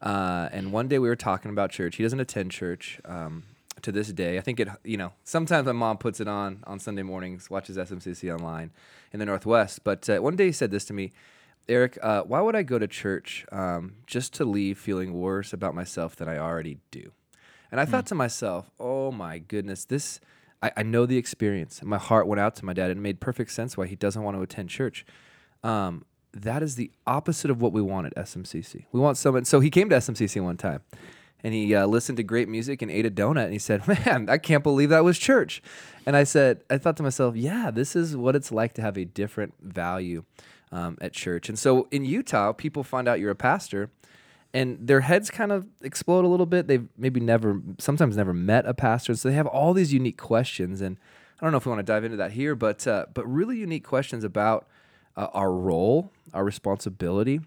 uh, 0.00 0.48
and 0.52 0.72
one 0.72 0.88
day 0.88 0.98
we 0.98 1.08
were 1.08 1.16
talking 1.16 1.50
about 1.50 1.70
church. 1.70 1.96
He 1.96 2.02
doesn't 2.02 2.20
attend 2.20 2.50
church. 2.50 3.00
Um, 3.04 3.44
to 3.82 3.92
this 3.92 4.08
day. 4.08 4.38
I 4.38 4.40
think 4.40 4.58
it, 4.58 4.68
you 4.82 4.96
know, 4.96 5.12
sometimes 5.22 5.66
my 5.66 5.70
mom 5.70 5.98
puts 5.98 6.18
it 6.18 6.26
on 6.26 6.64
on 6.66 6.80
Sunday 6.80 7.04
mornings, 7.04 7.48
watches 7.48 7.76
SMCC 7.76 8.32
online 8.34 8.72
in 9.12 9.18
the 9.18 9.26
Northwest. 9.26 9.84
But 9.84 10.08
uh, 10.08 10.18
one 10.18 10.36
day 10.36 10.46
he 10.46 10.52
said 10.52 10.70
this 10.70 10.84
to 10.86 10.92
me, 10.92 11.12
Eric, 11.68 11.98
uh, 12.02 12.22
why 12.22 12.40
would 12.40 12.56
I 12.56 12.62
go 12.62 12.78
to 12.78 12.86
church 12.86 13.44
um, 13.52 13.96
just 14.06 14.32
to 14.34 14.44
leave 14.44 14.78
feeling 14.78 15.12
worse 15.12 15.52
about 15.52 15.74
myself 15.74 16.16
than 16.16 16.28
I 16.28 16.38
already 16.38 16.78
do? 16.90 17.12
And 17.70 17.80
I 17.80 17.84
mm. 17.84 17.90
thought 17.90 18.06
to 18.06 18.14
myself, 18.14 18.70
oh 18.80 19.12
my 19.12 19.38
goodness, 19.38 19.84
this, 19.84 20.20
I, 20.62 20.72
I, 20.78 20.82
know 20.82 21.04
the 21.04 21.18
experience. 21.18 21.82
My 21.82 21.98
heart 21.98 22.26
went 22.26 22.40
out 22.40 22.56
to 22.56 22.64
my 22.64 22.72
dad 22.72 22.90
and 22.90 22.98
it 22.98 23.02
made 23.02 23.20
perfect 23.20 23.50
sense 23.50 23.76
why 23.76 23.86
he 23.86 23.96
doesn't 23.96 24.22
want 24.22 24.38
to 24.38 24.42
attend 24.42 24.70
church. 24.70 25.04
Um, 25.62 26.06
that 26.32 26.62
is 26.62 26.76
the 26.76 26.90
opposite 27.06 27.50
of 27.50 27.60
what 27.60 27.72
we 27.72 27.82
want 27.82 28.06
at 28.06 28.14
SMCC. 28.16 28.86
We 28.90 29.00
want 29.00 29.18
someone, 29.18 29.44
so 29.44 29.60
he 29.60 29.68
came 29.68 29.90
to 29.90 29.96
SMCC 29.96 30.42
one 30.42 30.56
time 30.56 30.80
and 31.44 31.54
he 31.54 31.74
uh, 31.74 31.86
listened 31.86 32.16
to 32.16 32.22
great 32.22 32.48
music 32.48 32.82
and 32.82 32.90
ate 32.90 33.06
a 33.06 33.10
donut 33.10 33.44
and 33.44 33.52
he 33.52 33.58
said 33.58 33.86
man 34.06 34.28
i 34.28 34.38
can't 34.38 34.62
believe 34.62 34.90
that 34.90 35.04
was 35.04 35.18
church. 35.18 35.62
And 36.06 36.16
i 36.16 36.24
said 36.24 36.62
i 36.70 36.78
thought 36.78 36.96
to 36.98 37.02
myself 37.02 37.36
yeah 37.36 37.70
this 37.70 37.94
is 37.94 38.16
what 38.16 38.36
it's 38.36 38.50
like 38.50 38.72
to 38.74 38.82
have 38.82 38.96
a 38.96 39.04
different 39.04 39.54
value 39.60 40.24
um, 40.70 40.98
at 41.00 41.12
church. 41.14 41.48
And 41.48 41.58
so 41.58 41.88
in 41.90 42.04
utah 42.04 42.52
people 42.52 42.82
find 42.82 43.08
out 43.08 43.20
you're 43.20 43.30
a 43.30 43.36
pastor 43.36 43.90
and 44.54 44.78
their 44.80 45.00
heads 45.02 45.30
kind 45.30 45.52
of 45.52 45.66
explode 45.82 46.24
a 46.24 46.28
little 46.28 46.46
bit. 46.46 46.66
They've 46.68 46.88
maybe 46.96 47.20
never 47.20 47.60
sometimes 47.78 48.16
never 48.16 48.32
met 48.32 48.66
a 48.66 48.74
pastor 48.74 49.14
so 49.14 49.28
they 49.28 49.34
have 49.34 49.46
all 49.46 49.72
these 49.74 49.92
unique 49.92 50.18
questions 50.18 50.80
and 50.80 50.96
i 51.40 51.44
don't 51.44 51.52
know 51.52 51.58
if 51.58 51.66
we 51.66 51.70
want 51.70 51.80
to 51.80 51.92
dive 51.92 52.04
into 52.04 52.16
that 52.16 52.32
here 52.32 52.54
but 52.54 52.86
uh, 52.86 53.06
but 53.14 53.26
really 53.26 53.56
unique 53.58 53.84
questions 53.84 54.24
about 54.24 54.66
uh, 55.16 55.28
our 55.34 55.52
role 55.52 56.10
our 56.34 56.44
responsibility. 56.44 57.40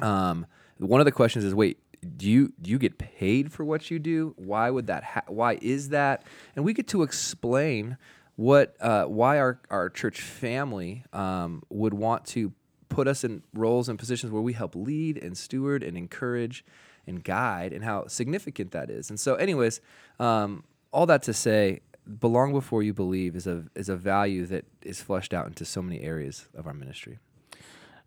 Um, 0.00 0.46
one 0.78 1.00
of 1.00 1.06
the 1.06 1.12
questions 1.12 1.44
is 1.44 1.54
wait 1.54 1.78
do 2.16 2.28
you 2.28 2.52
do 2.60 2.70
you 2.70 2.78
get 2.78 2.98
paid 2.98 3.52
for 3.52 3.64
what 3.64 3.90
you 3.90 3.98
do? 3.98 4.34
Why 4.36 4.70
would 4.70 4.86
that? 4.86 5.04
Ha- 5.04 5.22
why 5.28 5.58
is 5.60 5.90
that? 5.90 6.24
And 6.54 6.64
we 6.64 6.72
get 6.72 6.88
to 6.88 7.02
explain 7.02 7.96
what 8.36 8.76
uh, 8.80 9.04
why 9.04 9.38
our 9.38 9.60
our 9.70 9.88
church 9.88 10.20
family 10.20 11.04
um, 11.12 11.62
would 11.70 11.94
want 11.94 12.24
to 12.26 12.52
put 12.88 13.08
us 13.08 13.24
in 13.24 13.42
roles 13.52 13.88
and 13.88 13.98
positions 13.98 14.32
where 14.32 14.42
we 14.42 14.52
help 14.52 14.74
lead 14.74 15.18
and 15.22 15.36
steward 15.36 15.82
and 15.82 15.96
encourage 15.96 16.64
and 17.06 17.22
guide, 17.22 17.72
and 17.72 17.84
how 17.84 18.06
significant 18.08 18.72
that 18.72 18.90
is. 18.90 19.10
And 19.10 19.20
so, 19.20 19.36
anyways, 19.36 19.80
um, 20.18 20.64
all 20.92 21.06
that 21.06 21.22
to 21.24 21.32
say, 21.32 21.80
belong 22.18 22.52
before 22.52 22.82
you 22.82 22.92
believe 22.92 23.36
is 23.36 23.46
a 23.46 23.64
is 23.74 23.88
a 23.88 23.96
value 23.96 24.46
that 24.46 24.64
is 24.82 25.00
fleshed 25.00 25.32
out 25.32 25.46
into 25.46 25.64
so 25.64 25.82
many 25.82 26.00
areas 26.00 26.48
of 26.54 26.66
our 26.66 26.74
ministry. 26.74 27.18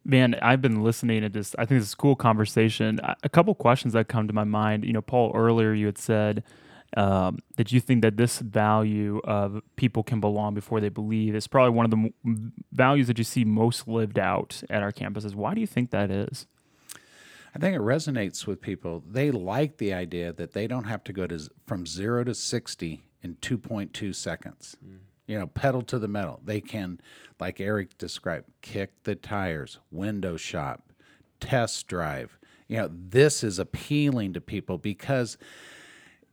Man, 0.05 0.35
I've 0.41 0.61
been 0.61 0.83
listening 0.83 1.21
to 1.21 1.29
this. 1.29 1.55
I 1.59 1.65
think 1.65 1.81
this 1.81 1.89
is 1.89 1.93
a 1.93 1.97
cool 1.97 2.15
conversation. 2.15 2.99
A 3.23 3.29
couple 3.29 3.53
questions 3.53 3.93
that 3.93 4.07
come 4.07 4.27
to 4.27 4.33
my 4.33 4.43
mind. 4.45 4.85
You 4.85 4.93
know, 4.93 5.01
Paul, 5.01 5.31
earlier 5.35 5.73
you 5.73 5.85
had 5.85 5.97
said, 5.97 6.43
um, 6.97 7.39
that 7.57 7.71
you 7.71 7.79
think 7.79 8.01
that 8.01 8.17
this 8.17 8.39
value 8.39 9.21
of 9.23 9.61
people 9.75 10.01
can 10.03 10.19
belong 10.19 10.55
before 10.55 10.79
they 10.79 10.89
believe 10.89 11.35
is 11.35 11.47
probably 11.47 11.75
one 11.75 11.85
of 11.85 11.91
the 11.91 12.11
m- 12.25 12.53
values 12.71 13.07
that 13.07 13.17
you 13.17 13.23
see 13.23 13.45
most 13.45 13.87
lived 13.87 14.17
out 14.17 14.63
at 14.69 14.81
our 14.81 14.91
campuses. 14.91 15.35
Why 15.35 15.53
do 15.53 15.61
you 15.61 15.67
think 15.67 15.91
that 15.91 16.09
is? 16.09 16.47
I 17.53 17.59
think 17.59 17.75
it 17.75 17.81
resonates 17.81 18.47
with 18.47 18.61
people. 18.61 19.03
They 19.07 19.31
like 19.31 19.77
the 19.77 19.93
idea 19.93 20.33
that 20.33 20.53
they 20.53 20.67
don't 20.67 20.85
have 20.85 21.03
to 21.05 21.13
go 21.13 21.27
to 21.27 21.49
from 21.65 21.85
zero 21.85 22.23
to 22.23 22.33
60 22.33 23.03
in 23.21 23.35
2.2 23.35 24.15
seconds. 24.15 24.77
Mm. 24.85 24.97
You 25.29 25.37
know, 25.37 25.45
pedal 25.45 25.83
to 25.83 25.99
the 25.99 26.07
metal. 26.07 26.39
They 26.43 26.59
can, 26.59 26.99
like 27.39 27.61
Eric 27.61 27.99
described, 27.99 28.47
kick 28.63 29.03
the 29.03 29.13
tires, 29.13 29.77
window 29.91 30.37
shop, 30.37 30.91
test 31.39 31.87
drive. 31.87 32.39
You 32.67 32.77
know, 32.77 32.89
this 32.91 33.43
is 33.43 33.59
appealing 33.59 34.33
to 34.33 34.41
people 34.41 34.79
because 34.79 35.37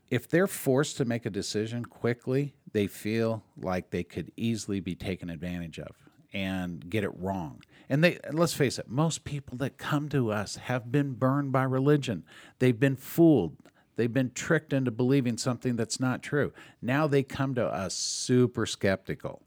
if 0.08 0.26
they're 0.26 0.46
forced 0.46 0.96
to 0.96 1.04
make 1.04 1.26
a 1.26 1.30
decision 1.30 1.84
quickly, 1.84 2.54
they 2.72 2.86
feel 2.86 3.42
like 3.60 3.90
they 3.90 4.02
could 4.02 4.32
easily 4.34 4.80
be 4.80 4.94
taken 4.94 5.28
advantage 5.28 5.78
of 5.78 5.94
and 6.32 6.88
get 6.88 7.04
it 7.04 7.12
wrong. 7.18 7.62
And 7.90 8.02
they 8.02 8.18
let's 8.32 8.54
face 8.54 8.78
it, 8.78 8.88
most 8.88 9.24
people 9.24 9.58
that 9.58 9.76
come 9.76 10.08
to 10.08 10.32
us 10.32 10.56
have 10.56 10.90
been 10.90 11.12
burned 11.12 11.52
by 11.52 11.64
religion. 11.64 12.24
They've 12.60 12.80
been 12.80 12.96
fooled. 12.96 13.56
They've 13.96 14.12
been 14.12 14.30
tricked 14.32 14.72
into 14.72 14.90
believing 14.90 15.38
something 15.38 15.76
that's 15.76 15.98
not 15.98 16.22
true. 16.22 16.52
Now 16.80 17.06
they 17.06 17.22
come 17.22 17.54
to 17.54 17.64
us 17.64 17.94
super 17.94 18.66
skeptical. 18.66 19.42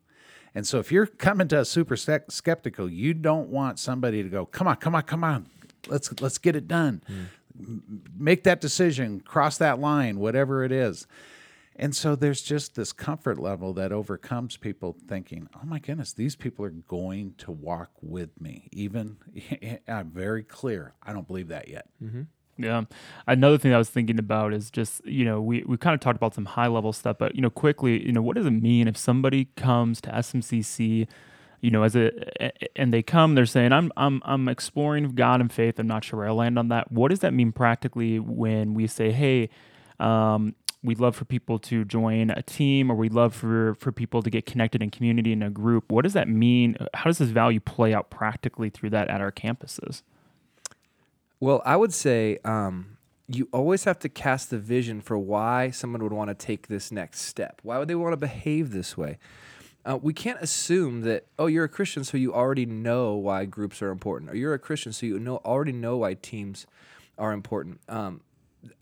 And 0.55 0.67
so 0.67 0.79
if 0.79 0.91
you're 0.91 1.05
coming 1.05 1.47
to 1.49 1.59
us 1.59 1.69
super 1.69 1.95
skeptical, 1.95 2.89
you 2.89 3.13
don't 3.13 3.49
want 3.49 3.77
somebody 3.79 4.23
to 4.23 4.29
go, 4.29 4.45
"Come 4.45 4.67
on, 4.67 4.77
come 4.77 4.95
on, 4.95 5.03
come 5.03 5.23
on. 5.23 5.47
Let's 5.87 6.19
let's 6.21 6.39
get 6.39 6.55
it 6.55 6.67
done." 6.67 7.03
Mm. 7.09 7.81
Make 8.17 8.43
that 8.43 8.61
decision, 8.61 9.21
cross 9.21 9.57
that 9.57 9.79
line, 9.79 10.19
whatever 10.19 10.63
it 10.63 10.71
is. 10.71 11.05
And 11.79 11.95
so 11.95 12.13
there's 12.13 12.41
just 12.41 12.75
this 12.75 12.91
comfort 12.91 13.39
level 13.39 13.73
that 13.73 13.93
overcomes 13.93 14.57
people 14.57 14.97
thinking, 15.07 15.47
oh 15.55 15.65
my 15.65 15.79
goodness, 15.79 16.11
these 16.11 16.35
people 16.35 16.65
are 16.65 16.71
going 16.71 17.35
to 17.37 17.53
walk 17.53 17.91
with 18.01 18.39
me. 18.39 18.67
Even 18.73 19.15
I'm 19.87 20.11
very 20.11 20.43
clear, 20.43 20.93
I 21.01 21.13
don't 21.13 21.25
believe 21.25 21.47
that 21.47 21.69
yet. 21.69 21.87
Mm-hmm. 22.03 22.23
Yeah. 22.59 22.83
Another 23.25 23.57
thing 23.57 23.73
I 23.73 23.77
was 23.77 23.89
thinking 23.89 24.19
about 24.19 24.53
is 24.53 24.69
just, 24.69 25.03
you 25.05 25.23
know, 25.23 25.41
we, 25.41 25.63
we 25.65 25.77
kind 25.77 25.93
of 25.93 26.01
talked 26.01 26.17
about 26.17 26.35
some 26.35 26.45
high 26.45 26.67
level 26.67 26.91
stuff, 26.91 27.17
but, 27.17 27.33
you 27.33 27.41
know, 27.41 27.49
quickly, 27.49 28.05
you 28.05 28.11
know, 28.11 28.21
what 28.21 28.35
does 28.35 28.45
it 28.45 28.51
mean 28.51 28.89
if 28.89 28.97
somebody 28.97 29.45
comes 29.55 30.01
to 30.01 30.09
SMCC, 30.09 31.07
you 31.61 31.71
know, 31.71 31.83
as 31.83 31.95
a, 31.95 32.11
and 32.75 32.93
they 32.93 33.01
come, 33.01 33.35
they're 33.35 33.45
saying, 33.45 33.71
I'm, 33.71 33.93
I'm, 33.95 34.21
I'm 34.25 34.49
exploring 34.49 35.09
God 35.15 35.39
and 35.39 35.49
faith. 35.51 35.79
I'm 35.79 35.87
not 35.87 36.03
sure 36.03 36.19
where 36.19 36.27
I 36.27 36.31
land 36.31 36.59
on 36.59 36.67
that. 36.67 36.91
What 36.91 37.11
does 37.11 37.19
that 37.19 37.33
mean 37.33 37.53
practically 37.53 38.19
when 38.19 38.73
we 38.73 38.87
say, 38.87 39.13
Hey, 39.13 39.49
um, 40.01 40.53
we'd 40.83 40.99
love 40.99 41.15
for 41.15 41.23
people 41.23 41.59
to 41.59 41.85
join 41.85 42.29
a 42.29 42.41
team 42.41 42.91
or 42.91 42.95
we'd 42.95 43.13
love 43.13 43.33
for, 43.33 43.75
for 43.75 43.93
people 43.93 44.21
to 44.21 44.29
get 44.29 44.45
connected 44.45 44.83
in 44.83 44.89
community 44.89 45.31
in 45.31 45.43
a 45.43 45.49
group. 45.49 45.91
What 45.91 46.03
does 46.03 46.13
that 46.13 46.27
mean? 46.27 46.75
How 46.93 47.05
does 47.05 47.17
this 47.19 47.29
value 47.29 47.59
play 47.61 47.93
out 47.93 48.09
practically 48.09 48.69
through 48.69 48.91
that 48.91 49.09
at 49.09 49.21
our 49.21 49.31
campuses? 49.31 50.03
Well, 51.39 51.61
I 51.65 51.77
would 51.77 51.93
say 51.93 52.39
um, 52.43 52.97
you 53.27 53.47
always 53.53 53.85
have 53.85 53.99
to 53.99 54.09
cast 54.09 54.49
the 54.49 54.57
vision 54.57 54.99
for 54.99 55.17
why 55.17 55.69
someone 55.69 56.03
would 56.03 56.11
want 56.11 56.29
to 56.29 56.33
take 56.33 56.67
this 56.67 56.91
next 56.91 57.21
step. 57.21 57.61
Why 57.63 57.77
would 57.77 57.87
they 57.87 57.95
want 57.95 58.13
to 58.13 58.17
behave 58.17 58.71
this 58.71 58.97
way? 58.97 59.17
Uh, 59.85 59.97
we 60.01 60.13
can't 60.13 60.39
assume 60.41 61.01
that 61.01 61.25
oh 61.39 61.47
you're 61.47 61.63
a 61.63 61.69
Christian 61.69 62.03
so 62.03 62.17
you 62.17 62.33
already 62.33 62.65
know 62.65 63.15
why 63.15 63.45
groups 63.45 63.81
are 63.81 63.89
important 63.89 64.29
or 64.29 64.35
you're 64.35 64.53
a 64.53 64.59
Christian 64.59 64.91
so 64.91 65.05
you 65.05 65.17
know 65.17 65.37
already 65.37 65.71
know 65.71 65.97
why 65.97 66.15
teams 66.15 66.67
are 67.17 67.31
important. 67.31 67.79
Um, 67.87 68.21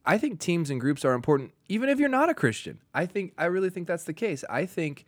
I 0.06 0.17
think 0.17 0.39
teams 0.39 0.72
and 0.72 0.82
groups 0.82 1.06
are 1.06 1.13
important, 1.13 1.52
even 1.70 1.88
if 1.89 2.00
you're 2.00 2.10
not 2.10 2.30
a 2.30 2.34
Christian. 2.34 2.80
I 2.96 3.06
think 3.06 3.34
I 3.38 3.46
really 3.46 3.70
think 3.70 3.88
that's 3.88 4.06
the 4.06 4.13
case. 4.13 4.43
I 4.50 4.65
think 4.65 5.06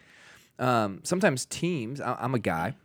um, 0.59 0.99
sometimes 1.03 1.45
teams. 1.45 1.99
I, 1.99 2.15
I'm 2.19 2.35
a 2.35 2.39
guy. 2.39 2.75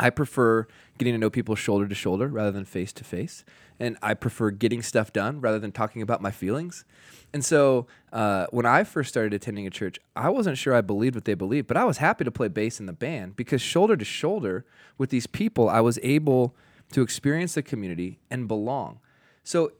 I 0.00 0.10
prefer 0.10 0.66
getting 0.98 1.14
to 1.14 1.18
know 1.18 1.30
people 1.30 1.54
shoulder 1.54 1.86
to 1.86 1.94
shoulder 1.94 2.28
rather 2.28 2.50
than 2.50 2.64
face 2.64 2.92
to 2.94 3.04
face, 3.04 3.44
and 3.80 3.96
I 4.02 4.14
prefer 4.14 4.50
getting 4.50 4.82
stuff 4.82 5.12
done 5.12 5.40
rather 5.40 5.58
than 5.58 5.72
talking 5.72 6.02
about 6.02 6.22
my 6.22 6.30
feelings. 6.30 6.84
And 7.32 7.44
so, 7.44 7.86
uh, 8.12 8.46
when 8.50 8.64
I 8.64 8.84
first 8.84 9.08
started 9.08 9.34
attending 9.34 9.66
a 9.66 9.70
church, 9.70 9.98
I 10.14 10.30
wasn't 10.30 10.56
sure 10.56 10.74
I 10.74 10.80
believed 10.80 11.16
what 11.16 11.24
they 11.24 11.34
believed, 11.34 11.66
but 11.66 11.76
I 11.76 11.84
was 11.84 11.98
happy 11.98 12.24
to 12.24 12.30
play 12.30 12.48
bass 12.48 12.78
in 12.78 12.86
the 12.86 12.92
band 12.92 13.34
because 13.34 13.60
shoulder 13.60 13.96
to 13.96 14.04
shoulder 14.04 14.64
with 14.98 15.10
these 15.10 15.26
people, 15.26 15.68
I 15.68 15.80
was 15.80 15.98
able 16.02 16.54
to 16.92 17.02
experience 17.02 17.54
the 17.54 17.62
community 17.62 18.20
and 18.30 18.46
belong. 18.46 19.00
So 19.42 19.72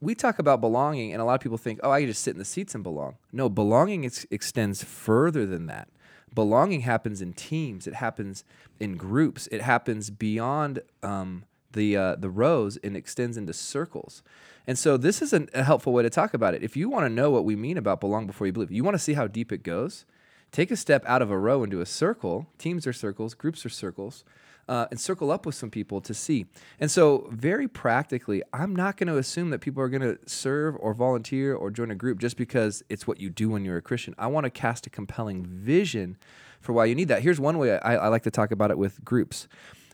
we 0.00 0.14
talk 0.14 0.38
about 0.38 0.60
belonging, 0.60 1.12
and 1.12 1.20
a 1.20 1.24
lot 1.24 1.34
of 1.34 1.40
people 1.40 1.58
think, 1.58 1.80
oh, 1.82 1.90
I 1.90 2.00
can 2.00 2.08
just 2.08 2.22
sit 2.22 2.32
in 2.32 2.38
the 2.38 2.44
seats 2.44 2.74
and 2.74 2.82
belong. 2.82 3.16
No, 3.32 3.48
belonging 3.48 4.04
ex- 4.04 4.26
extends 4.30 4.82
further 4.82 5.46
than 5.46 5.66
that. 5.66 5.88
Belonging 6.34 6.80
happens 6.80 7.22
in 7.22 7.32
teams. 7.32 7.86
It 7.86 7.94
happens 7.94 8.44
in 8.80 8.96
groups. 8.96 9.46
It 9.52 9.62
happens 9.62 10.10
beyond 10.10 10.80
um, 11.02 11.44
the 11.74 11.96
uh, 11.96 12.16
the 12.16 12.30
rows 12.30 12.76
and 12.78 12.96
extends 12.96 13.36
into 13.36 13.52
circles. 13.52 14.22
And 14.66 14.78
so 14.78 14.96
this 14.96 15.20
is 15.20 15.32
an, 15.32 15.50
a 15.52 15.62
helpful 15.62 15.92
way 15.92 16.02
to 16.02 16.10
talk 16.10 16.32
about 16.32 16.54
it. 16.54 16.62
If 16.62 16.76
you 16.76 16.88
want 16.88 17.04
to 17.04 17.10
know 17.10 17.30
what 17.30 17.44
we 17.44 17.54
mean 17.54 17.76
about 17.76 18.00
belong 18.00 18.26
before 18.26 18.46
you 18.46 18.52
believe, 18.52 18.72
you 18.72 18.82
want 18.82 18.94
to 18.94 19.02
see 19.02 19.12
how 19.12 19.26
deep 19.26 19.52
it 19.52 19.62
goes. 19.62 20.06
Take 20.52 20.70
a 20.70 20.76
step 20.76 21.04
out 21.06 21.20
of 21.20 21.30
a 21.30 21.38
row 21.38 21.62
into 21.62 21.80
a 21.80 21.86
circle. 21.86 22.46
Teams 22.58 22.86
are 22.86 22.92
circles. 22.92 23.34
Groups 23.34 23.66
are 23.66 23.68
circles 23.68 24.24
uh, 24.68 24.86
and 24.90 24.98
circle 24.98 25.30
up 25.30 25.46
with 25.46 25.54
some 25.54 25.70
people 25.70 26.00
to 26.00 26.14
see. 26.14 26.46
And 26.80 26.90
so, 26.90 27.28
very 27.30 27.68
practically, 27.68 28.42
I'm 28.52 28.74
not 28.74 28.96
going 28.96 29.08
to 29.08 29.18
assume 29.18 29.50
that 29.50 29.60
people 29.60 29.82
are 29.82 29.88
going 29.88 30.02
to 30.02 30.18
serve 30.26 30.76
or 30.78 30.94
volunteer 30.94 31.54
or 31.54 31.70
join 31.70 31.90
a 31.90 31.94
group 31.94 32.18
just 32.18 32.36
because 32.36 32.82
it's 32.88 33.06
what 33.06 33.20
you 33.20 33.30
do 33.30 33.50
when 33.50 33.64
you're 33.64 33.76
a 33.76 33.82
Christian. 33.82 34.14
I 34.18 34.26
want 34.28 34.44
to 34.44 34.50
cast 34.50 34.86
a 34.86 34.90
compelling 34.90 35.44
vision 35.44 36.16
for 36.60 36.72
why 36.72 36.86
you 36.86 36.94
need 36.94 37.08
that. 37.08 37.22
Here's 37.22 37.40
one 37.40 37.58
way 37.58 37.78
I, 37.78 37.96
I 37.96 38.08
like 38.08 38.22
to 38.22 38.30
talk 38.30 38.50
about 38.50 38.70
it 38.70 38.78
with 38.78 39.04
groups. 39.04 39.48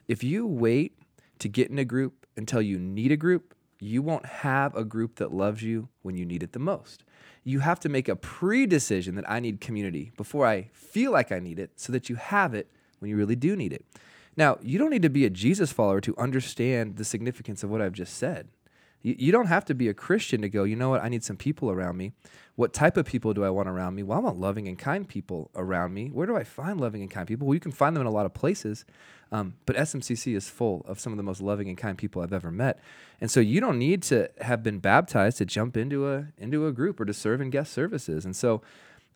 If 0.09 0.23
you 0.23 0.47
wait 0.47 0.95
to 1.41 1.49
get 1.49 1.71
in 1.71 1.79
a 1.79 1.85
group 1.85 2.27
until 2.37 2.63
you 2.63 2.79
need 2.79 3.13
a 3.13 3.17
group, 3.17 3.55
you 3.81 4.03
won't 4.03 4.27
have 4.27 4.75
a 4.75 4.85
group 4.85 5.17
that 5.17 5.33
loves 5.33 5.63
you 5.63 5.89
when 6.03 6.17
you 6.17 6.25
need 6.25 6.43
it 6.43 6.53
the 6.53 6.59
most. 6.59 7.05
You 7.43 7.61
have 7.61 7.81
to 7.81 7.89
make 7.89 8.09
a 8.09 8.17
pre 8.17 8.67
decision 8.67 9.15
that 9.17 9.29
I 9.29 9.41
need 9.41 9.61
community 9.61 10.13
before 10.17 10.47
I 10.47 10.71
feel 10.73 11.13
like 11.13 11.33
I 11.33 11.39
need 11.39 11.59
it 11.59 11.73
so 11.77 11.93
that 11.93 12.09
you 12.09 12.17
have 12.17 12.55
it 12.55 12.71
when 12.99 13.11
you 13.11 13.17
really 13.17 13.37
do 13.37 13.57
need 13.57 13.73
it. 13.73 13.85
Now, 14.37 14.59
you 14.63 14.79
don't 14.79 14.91
need 14.91 15.03
to 15.03 15.11
be 15.11 15.25
a 15.25 15.31
Jesus 15.31 15.73
follower 15.73 16.01
to 16.03 16.17
understand 16.17 16.97
the 16.97 17.05
significance 17.05 17.63
of 17.63 17.71
what 17.71 17.81
I've 17.81 17.93
just 17.93 18.17
said. 18.17 18.49
You, 19.03 19.33
don't 19.33 19.47
have 19.47 19.65
to 19.67 19.75
be 19.75 19.89
a 19.89 19.95
Christian 19.95 20.43
to 20.43 20.49
go, 20.49 20.65
you 20.65 20.77
know 20.77 20.91
what, 20.91 21.03
I 21.03 21.09
need 21.09 21.25
some 21.25 21.37
people 21.37 21.71
around 21.71 21.97
me. 21.97 22.13
What 22.57 22.75
type 22.75 22.99
of 22.99 23.07
people 23.07 23.33
do 23.33 23.43
I 23.45 23.51
want 23.51 23.69
around 23.69 23.95
me? 23.95 24.03
Well, 24.03 24.19
I 24.19 24.21
want 24.21 24.39
loving 24.39 24.69
and 24.69 24.79
kind 24.79 25.09
people 25.09 25.51
around 25.55 25.95
me. 25.95 26.09
Where 26.09 26.27
do 26.27 26.37
I 26.37 26.45
find 26.45 26.79
loving 26.79 27.01
and 27.01 27.11
kind 27.11 27.27
people? 27.27 27.47
Well, 27.47 27.55
you 27.55 27.61
can 27.61 27.73
find 27.73 27.97
them 27.97 28.03
in 28.03 28.07
a 28.07 28.11
lot 28.11 28.27
of 28.27 28.35
places. 28.35 28.85
Um, 29.33 29.55
but 29.65 29.77
SMCC 29.77 30.37
is 30.37 30.51
full 30.51 30.85
of 30.87 31.01
some 31.01 31.13
of 31.13 31.17
the 31.17 31.23
most 31.23 31.41
loving 31.41 31.69
and 31.69 31.79
kind 31.79 31.97
people 31.97 32.21
I've 32.21 32.33
ever 32.33 32.51
met. 32.51 32.81
And 33.21 33.31
so 33.31 33.41
you 33.41 33.61
don't 33.61 33.79
need 33.79 34.03
to 34.05 34.29
have 34.41 34.63
been 34.63 34.79
baptized 34.79 35.39
to 35.39 35.47
jump 35.47 35.77
into 35.77 36.11
a 36.13 36.27
into 36.37 36.67
a 36.67 36.73
group 36.73 37.01
or 37.01 37.05
to 37.05 37.15
serve 37.15 37.41
in 37.41 37.49
guest 37.49 37.73
services. 37.73 38.25
And 38.25 38.35
so 38.35 38.61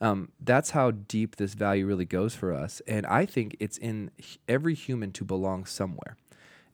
um, 0.00 0.30
that's 0.40 0.70
how 0.70 0.92
deep 0.92 1.36
this 1.36 1.54
value 1.54 1.86
really 1.86 2.04
goes 2.04 2.34
for 2.34 2.52
us. 2.52 2.80
And 2.86 3.04
I 3.06 3.26
think 3.26 3.56
it's 3.60 3.78
in 3.78 4.10
every 4.48 4.74
human 4.74 5.12
to 5.12 5.24
belong 5.24 5.64
somewhere. 5.64 6.16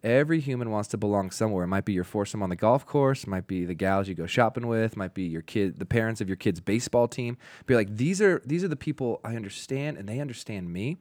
Every 0.02 0.40
human 0.40 0.70
wants 0.70 0.88
to 0.88 0.96
belong 0.96 1.30
somewhere. 1.30 1.64
It 1.64 1.68
might 1.68 1.84
be 1.84 1.92
your 1.92 2.04
foursome 2.04 2.42
on 2.42 2.48
the 2.48 2.56
golf 2.56 2.86
course, 2.86 3.26
might 3.26 3.46
be 3.46 3.66
the 3.66 3.74
gals 3.74 4.08
you 4.08 4.14
go 4.14 4.26
shopping 4.26 4.66
with, 4.66 4.96
might 4.96 5.12
be 5.12 5.24
your 5.24 5.42
kid, 5.42 5.78
the 5.78 5.84
parents 5.84 6.22
of 6.22 6.28
your 6.28 6.36
kid's 6.36 6.60
baseball 6.60 7.06
team. 7.06 7.36
Be 7.66 7.74
like, 7.74 7.96
these 7.96 8.22
are 8.22 8.40
these 8.46 8.64
are 8.64 8.68
the 8.68 8.76
people 8.76 9.20
I 9.22 9.36
understand, 9.36 9.98
and 9.98 10.08
they 10.08 10.18
understand 10.18 10.72
me. 10.72 10.96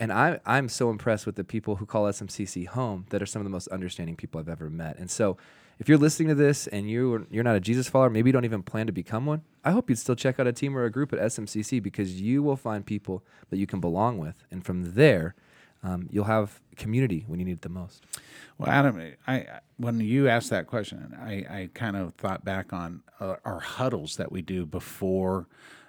And 0.00 0.12
I, 0.12 0.40
I'm 0.46 0.68
so 0.68 0.90
impressed 0.90 1.26
with 1.26 1.36
the 1.36 1.44
people 1.44 1.76
who 1.76 1.86
call 1.86 2.04
SMCC 2.04 2.66
home 2.66 3.06
that 3.10 3.20
are 3.20 3.26
some 3.26 3.40
of 3.40 3.44
the 3.44 3.50
most 3.50 3.68
understanding 3.68 4.16
people 4.16 4.40
I've 4.40 4.48
ever 4.48 4.70
met. 4.70 4.96
And 4.98 5.10
so, 5.10 5.36
if 5.78 5.88
you're 5.88 5.98
listening 5.98 6.28
to 6.28 6.34
this 6.34 6.66
and 6.66 6.90
you 6.90 7.26
you're 7.30 7.44
not 7.44 7.54
a 7.54 7.60
Jesus 7.60 7.88
follower, 7.88 8.10
maybe 8.10 8.28
you 8.28 8.32
don't 8.32 8.44
even 8.44 8.64
plan 8.64 8.86
to 8.86 8.92
become 8.92 9.26
one. 9.26 9.42
I 9.64 9.70
hope 9.70 9.88
you'd 9.88 9.98
still 9.98 10.16
check 10.16 10.40
out 10.40 10.48
a 10.48 10.52
team 10.52 10.76
or 10.76 10.84
a 10.84 10.90
group 10.90 11.12
at 11.12 11.20
SMCC 11.20 11.80
because 11.80 12.20
you 12.20 12.42
will 12.42 12.56
find 12.56 12.84
people 12.84 13.24
that 13.50 13.58
you 13.58 13.66
can 13.66 13.80
belong 13.80 14.18
with, 14.18 14.44
and 14.50 14.64
from 14.64 14.94
there, 14.94 15.36
um, 15.82 16.08
you'll 16.10 16.24
have 16.24 16.60
community 16.76 17.24
when 17.26 17.38
you 17.38 17.46
need 17.46 17.52
it 17.52 17.62
the 17.62 17.68
most. 17.68 18.04
Well, 18.56 18.70
Adam, 18.70 19.14
I 19.26 19.46
when 19.76 20.00
you 20.00 20.28
asked 20.28 20.50
that 20.50 20.66
question, 20.66 21.16
I, 21.20 21.32
I 21.48 21.70
kind 21.74 21.96
of 21.96 22.14
thought 22.14 22.44
back 22.44 22.72
on 22.72 23.02
uh, 23.20 23.36
our 23.44 23.60
huddles 23.60 24.16
that 24.16 24.32
we 24.32 24.42
do 24.42 24.66
before 24.66 25.46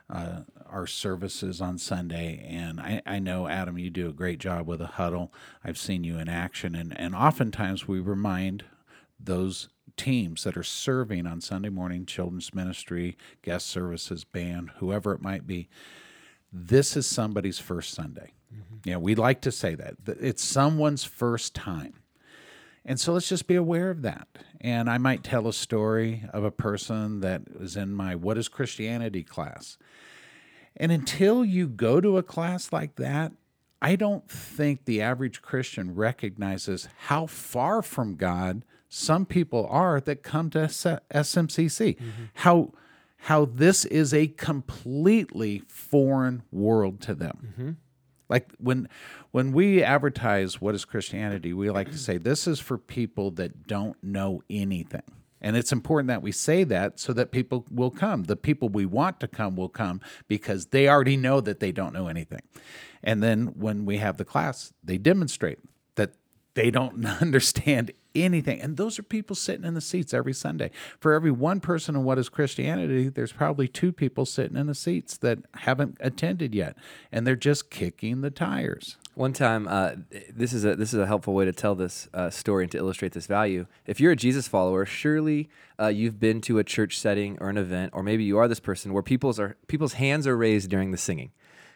uh, 0.09 0.41
our 0.69 0.87
services 0.87 1.61
on 1.61 1.77
Sunday. 1.77 2.45
And 2.47 2.79
I, 2.79 3.01
I 3.05 3.19
know, 3.19 3.47
Adam, 3.47 3.77
you 3.77 3.89
do 3.89 4.09
a 4.09 4.13
great 4.13 4.39
job 4.39 4.67
with 4.67 4.81
a 4.81 4.87
huddle. 4.87 5.33
I've 5.63 5.77
seen 5.77 6.03
you 6.03 6.17
in 6.17 6.29
action. 6.29 6.75
And, 6.75 6.99
and 6.99 7.15
oftentimes 7.15 7.87
we 7.87 7.99
remind 7.99 8.65
those 9.19 9.69
teams 9.97 10.43
that 10.43 10.55
are 10.55 10.63
serving 10.63 11.27
on 11.27 11.41
Sunday 11.41 11.69
morning, 11.69 12.05
children's 12.05 12.53
ministry, 12.53 13.17
guest 13.41 13.67
services, 13.67 14.23
band, 14.23 14.71
whoever 14.77 15.13
it 15.13 15.21
might 15.21 15.45
be. 15.45 15.67
This 16.51 16.95
is 16.95 17.05
somebody's 17.05 17.59
first 17.59 17.93
Sunday. 17.93 18.33
Mm-hmm. 18.53 18.89
Yeah, 18.89 18.97
we 18.97 19.15
like 19.15 19.41
to 19.41 19.51
say 19.51 19.75
that. 19.75 19.95
It's 20.07 20.43
someone's 20.43 21.03
first 21.03 21.53
time. 21.53 21.93
And 22.85 22.99
so 22.99 23.13
let's 23.13 23.29
just 23.29 23.47
be 23.47 23.55
aware 23.55 23.89
of 23.89 24.01
that. 24.01 24.27
And 24.61 24.89
I 24.89 24.97
might 24.97 25.23
tell 25.23 25.47
a 25.47 25.53
story 25.53 26.23
of 26.33 26.43
a 26.43 26.51
person 26.51 27.19
that 27.21 27.59
was 27.59 27.75
in 27.75 27.93
my 27.93 28.15
What 28.15 28.37
is 28.37 28.47
Christianity 28.47 29.23
class. 29.23 29.77
And 30.75 30.91
until 30.91 31.43
you 31.43 31.67
go 31.67 32.01
to 32.01 32.17
a 32.17 32.23
class 32.23 32.71
like 32.71 32.95
that, 32.95 33.33
I 33.81 33.95
don't 33.95 34.29
think 34.29 34.85
the 34.85 35.01
average 35.01 35.41
Christian 35.41 35.95
recognizes 35.95 36.89
how 37.05 37.27
far 37.27 37.81
from 37.81 38.15
God 38.15 38.63
some 38.89 39.25
people 39.25 39.67
are 39.69 40.01
that 40.01 40.23
come 40.23 40.49
to 40.51 40.59
SMCC. 40.59 41.95
Mm-hmm. 41.95 42.23
How 42.33 42.73
how 43.23 43.45
this 43.45 43.85
is 43.85 44.13
a 44.13 44.27
completely 44.27 45.63
foreign 45.67 46.43
world 46.51 47.01
to 47.01 47.13
them. 47.13 47.37
Mm-hmm. 47.45 47.71
Like 48.29 48.53
when 48.59 48.87
when 49.31 49.51
we 49.51 49.83
advertise 49.83 50.61
what 50.61 50.75
is 50.75 50.85
Christianity, 50.85 51.53
we 51.53 51.69
like 51.69 51.91
to 51.91 51.97
say 51.97 52.17
this 52.17 52.47
is 52.47 52.59
for 52.59 52.77
people 52.77 53.31
that 53.31 53.67
don't 53.67 54.01
know 54.03 54.41
anything. 54.49 55.03
And 55.41 55.55
it's 55.55 55.71
important 55.71 56.09
that 56.09 56.21
we 56.21 56.31
say 56.31 56.63
that 56.65 56.99
so 56.99 57.13
that 57.13 57.31
people 57.31 57.65
will 57.71 57.91
come. 57.91 58.23
The 58.23 58.35
people 58.35 58.69
we 58.69 58.85
want 58.85 59.19
to 59.21 59.27
come 59.27 59.55
will 59.55 59.69
come 59.69 60.01
because 60.27 60.67
they 60.67 60.89
already 60.89 61.17
know 61.17 61.39
that 61.41 61.59
they 61.59 61.71
don't 61.71 61.93
know 61.93 62.07
anything. 62.07 62.41
And 63.01 63.23
then 63.23 63.47
when 63.57 63.85
we 63.85 63.97
have 63.97 64.17
the 64.17 64.25
class, 64.25 64.73
they 64.83 64.97
demonstrate 64.97 65.59
they 66.59 66.71
don't 66.71 67.05
understand 67.21 67.91
anything. 68.13 68.59
And 68.59 68.75
those 68.75 68.99
are 68.99 69.03
people 69.03 69.35
sitting 69.35 69.63
in 69.63 69.75
the 69.75 69.81
seats 69.81 70.13
every 70.13 70.33
Sunday. 70.33 70.71
For 70.99 71.13
every 71.13 71.31
one 71.31 71.61
person 71.61 71.95
in 71.95 72.03
what 72.03 72.17
is 72.17 72.27
Christianity, 72.27 73.07
there's 73.07 73.31
probably 73.31 73.67
two 73.67 73.93
people 73.93 74.25
sitting 74.25 74.57
in 74.57 74.67
the 74.67 74.75
seats 74.75 75.15
that 75.17 75.39
haven't 75.53 75.97
attended 76.01 76.53
yet, 76.53 76.75
and 77.11 77.25
they're 77.25 77.35
just 77.37 77.69
kicking 77.69 78.21
the 78.21 78.29
tires. 78.29 78.97
One 79.15 79.31
time, 79.31 79.67
uh, 79.69 79.91
this 80.33 80.53
is 80.53 80.65
a 80.65 80.75
this 80.75 80.93
is 80.93 80.99
a 80.99 81.05
helpful 81.05 81.33
way 81.33 81.45
to 81.45 81.51
tell 81.51 81.75
this 81.75 82.07
uh, 82.13 82.29
story 82.29 82.63
and 82.63 82.71
to 82.71 82.77
illustrate 82.77 83.13
this 83.13 83.27
value. 83.27 83.65
If 83.85 83.99
you're 83.99 84.13
a 84.13 84.15
Jesus 84.15 84.47
follower, 84.47 84.85
surely 84.85 85.49
uh, 85.79 85.87
you've 85.87 86.19
been 86.19 86.41
to 86.41 86.57
a 86.57 86.63
church 86.63 86.97
setting 86.97 87.37
or 87.39 87.49
an 87.49 87.57
event, 87.57 87.91
or 87.93 88.03
maybe 88.03 88.23
you 88.23 88.37
are 88.37 88.47
this 88.47 88.59
person 88.59 88.93
where 88.93 89.03
people's 89.03 89.39
are 89.39 89.57
people's 89.67 89.93
hands 89.93 90.25
are 90.25 90.37
raised 90.37 90.69
during 90.69 90.91
the 90.91 90.97
singing. 90.97 91.31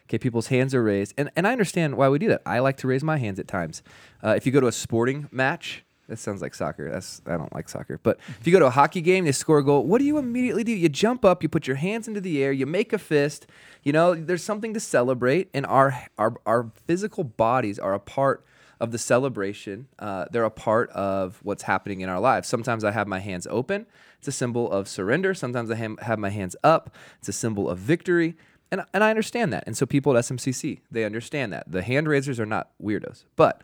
Okay, 0.08 0.18
people's 0.18 0.48
hands 0.48 0.74
are 0.74 0.82
raised, 0.82 1.14
and 1.16 1.30
and 1.34 1.46
I 1.46 1.52
understand 1.52 1.96
why 1.96 2.08
we 2.08 2.18
do 2.18 2.28
that. 2.28 2.42
I 2.44 2.58
like 2.58 2.76
to 2.78 2.86
raise 2.86 3.02
my 3.02 3.16
hands 3.16 3.38
at 3.38 3.48
times. 3.48 3.82
Uh, 4.22 4.34
if 4.36 4.44
you 4.44 4.52
go 4.52 4.60
to 4.60 4.66
a 4.66 4.72
sporting 4.72 5.28
match, 5.32 5.82
that 6.08 6.18
sounds 6.18 6.42
like 6.42 6.54
soccer. 6.54 6.90
That's 6.90 7.22
I 7.26 7.36
don't 7.38 7.52
like 7.54 7.68
soccer. 7.68 7.98
But 8.02 8.18
if 8.38 8.46
you 8.46 8.52
go 8.52 8.58
to 8.58 8.66
a 8.66 8.70
hockey 8.70 9.00
game, 9.00 9.24
they 9.24 9.32
score 9.32 9.58
a 9.58 9.64
goal. 9.64 9.86
What 9.86 9.98
do 9.98 10.04
you 10.04 10.18
immediately 10.18 10.62
do? 10.62 10.72
You 10.72 10.90
jump 10.90 11.24
up, 11.24 11.42
you 11.42 11.48
put 11.48 11.66
your 11.66 11.76
hands 11.76 12.06
into 12.06 12.20
the 12.20 12.42
air, 12.42 12.52
you 12.52 12.66
make 12.66 12.92
a 12.92 12.98
fist. 12.98 13.46
You 13.82 13.92
know, 13.92 14.14
there's 14.14 14.44
something 14.44 14.74
to 14.74 14.80
celebrate, 14.80 15.48
and 15.54 15.64
our 15.66 16.08
our 16.18 16.36
our 16.44 16.70
physical 16.86 17.24
bodies 17.24 17.78
are 17.78 17.94
a 17.94 18.00
part 18.00 18.44
of 18.80 18.90
the 18.90 18.98
celebration. 18.98 19.88
Uh, 19.98 20.26
they're 20.30 20.44
a 20.44 20.50
part 20.50 20.90
of 20.90 21.40
what's 21.42 21.62
happening 21.62 22.02
in 22.02 22.10
our 22.10 22.20
lives. 22.20 22.48
Sometimes 22.48 22.84
I 22.84 22.90
have 22.90 23.06
my 23.06 23.20
hands 23.20 23.46
open. 23.48 23.86
It's 24.18 24.28
a 24.28 24.32
symbol 24.32 24.70
of 24.70 24.88
surrender. 24.88 25.32
Sometimes 25.32 25.70
I 25.70 25.76
have 25.76 26.18
my 26.18 26.30
hands 26.30 26.56
up. 26.62 26.94
It's 27.18 27.28
a 27.28 27.32
symbol 27.32 27.68
of 27.70 27.78
victory. 27.78 28.36
And, 28.70 28.82
and 28.92 29.04
I 29.04 29.10
understand 29.10 29.52
that. 29.52 29.64
And 29.66 29.76
so 29.76 29.86
people 29.86 30.16
at 30.16 30.24
SMCC, 30.24 30.80
they 30.90 31.04
understand 31.04 31.52
that. 31.52 31.70
The 31.70 31.82
hand 31.82 32.08
raisers 32.08 32.40
are 32.40 32.46
not 32.46 32.70
weirdos. 32.82 33.24
But 33.36 33.62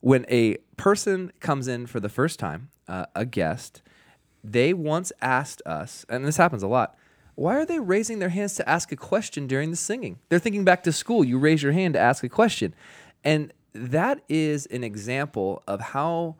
when 0.00 0.26
a 0.28 0.56
person 0.76 1.32
comes 1.40 1.68
in 1.68 1.86
for 1.86 2.00
the 2.00 2.08
first 2.08 2.38
time, 2.38 2.70
uh, 2.88 3.06
a 3.14 3.24
guest, 3.24 3.82
they 4.42 4.72
once 4.72 5.12
asked 5.20 5.62
us, 5.66 6.06
and 6.08 6.24
this 6.24 6.36
happens 6.36 6.62
a 6.62 6.68
lot, 6.68 6.96
why 7.34 7.56
are 7.56 7.66
they 7.66 7.78
raising 7.78 8.18
their 8.18 8.30
hands 8.30 8.54
to 8.54 8.68
ask 8.68 8.90
a 8.90 8.96
question 8.96 9.46
during 9.46 9.70
the 9.70 9.76
singing? 9.76 10.18
They're 10.28 10.40
thinking 10.40 10.64
back 10.64 10.82
to 10.84 10.92
school. 10.92 11.24
You 11.24 11.38
raise 11.38 11.62
your 11.62 11.72
hand 11.72 11.94
to 11.94 12.00
ask 12.00 12.24
a 12.24 12.28
question. 12.28 12.74
And 13.22 13.52
that 13.72 14.22
is 14.28 14.66
an 14.66 14.82
example 14.82 15.62
of 15.68 15.80
how 15.80 16.36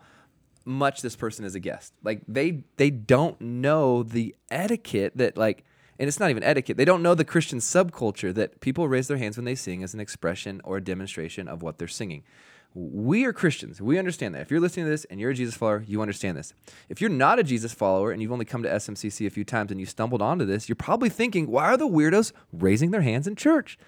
much 0.64 1.02
this 1.02 1.16
person 1.16 1.44
is 1.44 1.54
a 1.54 1.60
guest. 1.60 1.92
Like 2.02 2.22
they 2.26 2.64
they 2.76 2.90
don't 2.90 3.40
know 3.40 4.02
the 4.02 4.34
etiquette 4.50 5.12
that 5.16 5.36
like 5.36 5.64
and 5.98 6.08
it's 6.08 6.20
not 6.20 6.30
even 6.30 6.42
etiquette. 6.42 6.76
They 6.76 6.84
don't 6.84 7.02
know 7.02 7.14
the 7.14 7.24
Christian 7.24 7.58
subculture 7.58 8.32
that 8.34 8.60
people 8.60 8.88
raise 8.88 9.08
their 9.08 9.16
hands 9.16 9.36
when 9.36 9.44
they 9.44 9.54
sing 9.54 9.82
as 9.82 9.94
an 9.94 10.00
expression 10.00 10.60
or 10.64 10.76
a 10.76 10.84
demonstration 10.84 11.48
of 11.48 11.62
what 11.62 11.78
they're 11.78 11.88
singing. 11.88 12.22
We 12.74 13.24
are 13.24 13.32
Christians. 13.32 13.80
We 13.80 13.98
understand 13.98 14.34
that. 14.34 14.42
If 14.42 14.50
you're 14.50 14.60
listening 14.60 14.86
to 14.86 14.90
this 14.90 15.04
and 15.06 15.18
you're 15.18 15.30
a 15.30 15.34
Jesus 15.34 15.56
follower, 15.56 15.82
you 15.86 16.02
understand 16.02 16.36
this. 16.36 16.52
If 16.88 17.00
you're 17.00 17.10
not 17.10 17.38
a 17.38 17.42
Jesus 17.42 17.72
follower 17.72 18.12
and 18.12 18.20
you've 18.20 18.30
only 18.30 18.44
come 18.44 18.62
to 18.62 18.68
SMCC 18.68 19.26
a 19.26 19.30
few 19.30 19.44
times 19.44 19.70
and 19.70 19.80
you 19.80 19.86
stumbled 19.86 20.22
onto 20.22 20.44
this, 20.44 20.68
you're 20.68 20.76
probably 20.76 21.08
thinking, 21.08 21.50
why 21.50 21.64
are 21.64 21.76
the 21.76 21.88
weirdos 21.88 22.32
raising 22.52 22.90
their 22.90 23.00
hands 23.00 23.26
in 23.26 23.36
church? 23.36 23.78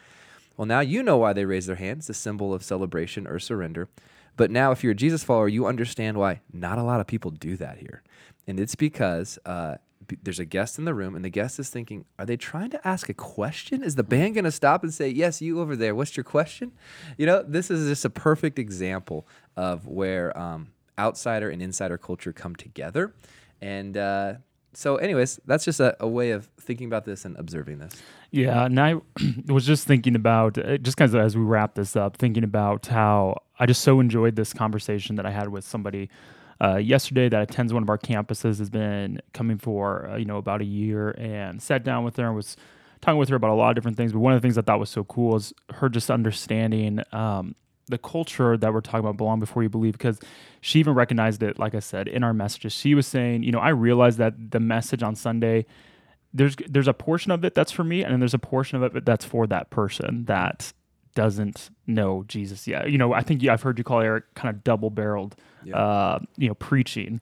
Well, 0.56 0.66
now 0.66 0.80
you 0.80 1.02
know 1.02 1.18
why 1.18 1.32
they 1.32 1.44
raise 1.44 1.66
their 1.66 1.76
hands, 1.76 2.06
the 2.06 2.14
symbol 2.14 2.52
of 2.52 2.64
celebration 2.64 3.26
or 3.26 3.38
surrender. 3.38 3.88
But 4.36 4.50
now, 4.50 4.72
if 4.72 4.82
you're 4.82 4.92
a 4.92 4.96
Jesus 4.96 5.22
follower, 5.22 5.48
you 5.48 5.66
understand 5.66 6.16
why 6.16 6.40
not 6.52 6.78
a 6.78 6.82
lot 6.82 7.00
of 7.00 7.06
people 7.06 7.30
do 7.30 7.56
that 7.56 7.78
here. 7.78 8.02
And 8.46 8.58
it's 8.58 8.74
because 8.74 9.38
uh, 9.44 9.76
there's 10.22 10.38
a 10.38 10.44
guest 10.44 10.78
in 10.78 10.84
the 10.84 10.94
room 10.94 11.14
and 11.14 11.24
the 11.24 11.30
guest 11.30 11.58
is 11.58 11.68
thinking 11.68 12.04
are 12.18 12.26
they 12.26 12.36
trying 12.36 12.70
to 12.70 12.88
ask 12.88 13.08
a 13.08 13.14
question? 13.14 13.82
Is 13.82 13.94
the 13.94 14.02
band 14.02 14.34
going 14.34 14.44
to 14.44 14.50
stop 14.50 14.82
and 14.82 14.92
say 14.92 15.08
yes 15.08 15.40
you 15.40 15.60
over 15.60 15.76
there 15.76 15.94
what's 15.94 16.16
your 16.16 16.24
question 16.24 16.72
you 17.18 17.26
know 17.26 17.42
this 17.46 17.70
is 17.70 17.88
just 17.88 18.04
a 18.04 18.10
perfect 18.10 18.58
example 18.58 19.26
of 19.56 19.86
where 19.86 20.36
um, 20.38 20.68
outsider 20.98 21.50
and 21.50 21.62
insider 21.62 21.98
culture 21.98 22.32
come 22.32 22.54
together. 22.54 23.14
And 23.60 23.96
uh, 23.96 24.34
so 24.72 24.96
anyways 24.96 25.40
that's 25.46 25.64
just 25.64 25.80
a, 25.80 25.96
a, 26.00 26.06
way 26.06 26.30
of 26.30 26.48
thinking 26.60 26.86
about 26.86 27.04
this 27.04 27.24
and 27.24 27.36
observing 27.36 27.78
this. 27.78 27.94
Yeah 28.30 28.64
and 28.66 28.78
i 28.78 28.94
was 29.48 29.66
just 29.66 29.86
thinking 29.86 30.14
about 30.14 30.56
uh, 30.58 30.78
just 30.78 30.96
kind 30.96 31.12
of 31.12 31.20
as 31.20 31.36
we 31.36 31.42
wrap 31.42 31.74
this 31.74 31.96
up 31.96 32.16
thinking 32.16 32.44
about 32.44 32.86
how 32.86 33.42
i 33.58 33.66
just 33.66 33.82
so 33.82 33.98
enjoyed 33.98 34.36
this 34.36 34.52
conversation 34.52 35.16
that 35.16 35.26
i 35.26 35.30
had 35.30 35.48
with 35.48 35.64
somebody 35.64 36.08
uh, 36.62 36.76
yesterday 36.76 37.28
that 37.28 37.42
attends 37.42 37.72
one 37.72 37.82
of 37.82 37.88
our 37.88 37.98
campuses 37.98 38.58
has 38.58 38.68
been 38.68 39.20
coming 39.32 39.58
for 39.58 40.08
uh, 40.10 40.16
you 40.16 40.24
know 40.24 40.36
about 40.36 40.60
a 40.60 40.64
year 40.64 41.10
and 41.12 41.62
sat 41.62 41.84
down 41.84 42.04
with 42.04 42.16
her 42.16 42.26
and 42.26 42.36
was 42.36 42.56
talking 43.00 43.18
with 43.18 43.30
her 43.30 43.36
about 43.36 43.50
a 43.50 43.54
lot 43.54 43.70
of 43.70 43.74
different 43.74 43.96
things. 43.96 44.12
But 44.12 44.18
one 44.18 44.32
of 44.32 44.40
the 44.40 44.46
things 44.46 44.58
I 44.58 44.62
thought 44.62 44.78
was 44.78 44.90
so 44.90 45.04
cool 45.04 45.36
is 45.36 45.54
her 45.74 45.88
just 45.88 46.10
understanding 46.10 47.02
um, 47.12 47.54
the 47.86 47.98
culture 47.98 48.56
that 48.56 48.72
we're 48.72 48.82
talking 48.82 49.00
about, 49.00 49.16
belong 49.16 49.40
before 49.40 49.62
you 49.62 49.68
believe, 49.68 49.92
because 49.92 50.20
she 50.60 50.78
even 50.80 50.94
recognized 50.94 51.42
it. 51.42 51.58
Like 51.58 51.74
I 51.74 51.80
said 51.80 52.08
in 52.08 52.22
our 52.22 52.34
messages, 52.34 52.72
she 52.72 52.94
was 52.94 53.06
saying, 53.06 53.42
you 53.42 53.52
know, 53.52 53.58
I 53.58 53.70
realized 53.70 54.18
that 54.18 54.50
the 54.50 54.60
message 54.60 55.02
on 55.02 55.14
Sunday. 55.14 55.66
There's 56.32 56.54
there's 56.68 56.86
a 56.86 56.94
portion 56.94 57.32
of 57.32 57.44
it 57.44 57.54
that's 57.56 57.72
for 57.72 57.82
me, 57.82 58.04
and 58.04 58.12
then 58.12 58.20
there's 58.20 58.34
a 58.34 58.38
portion 58.38 58.80
of 58.80 58.94
it 58.94 59.04
that's 59.04 59.24
for 59.24 59.48
that 59.48 59.70
person 59.70 60.26
that 60.26 60.72
doesn't 61.14 61.70
know 61.86 62.24
Jesus 62.28 62.66
yet. 62.66 62.90
You 62.90 62.98
know, 62.98 63.12
I 63.12 63.22
think 63.22 63.46
I've 63.46 63.62
heard 63.62 63.78
you 63.78 63.84
call 63.84 64.00
Eric 64.00 64.34
kind 64.34 64.54
of 64.54 64.64
double 64.64 64.90
barreled 64.90 65.36
yeah. 65.64 65.76
uh, 65.76 66.18
you 66.36 66.48
know, 66.48 66.54
preaching. 66.54 67.20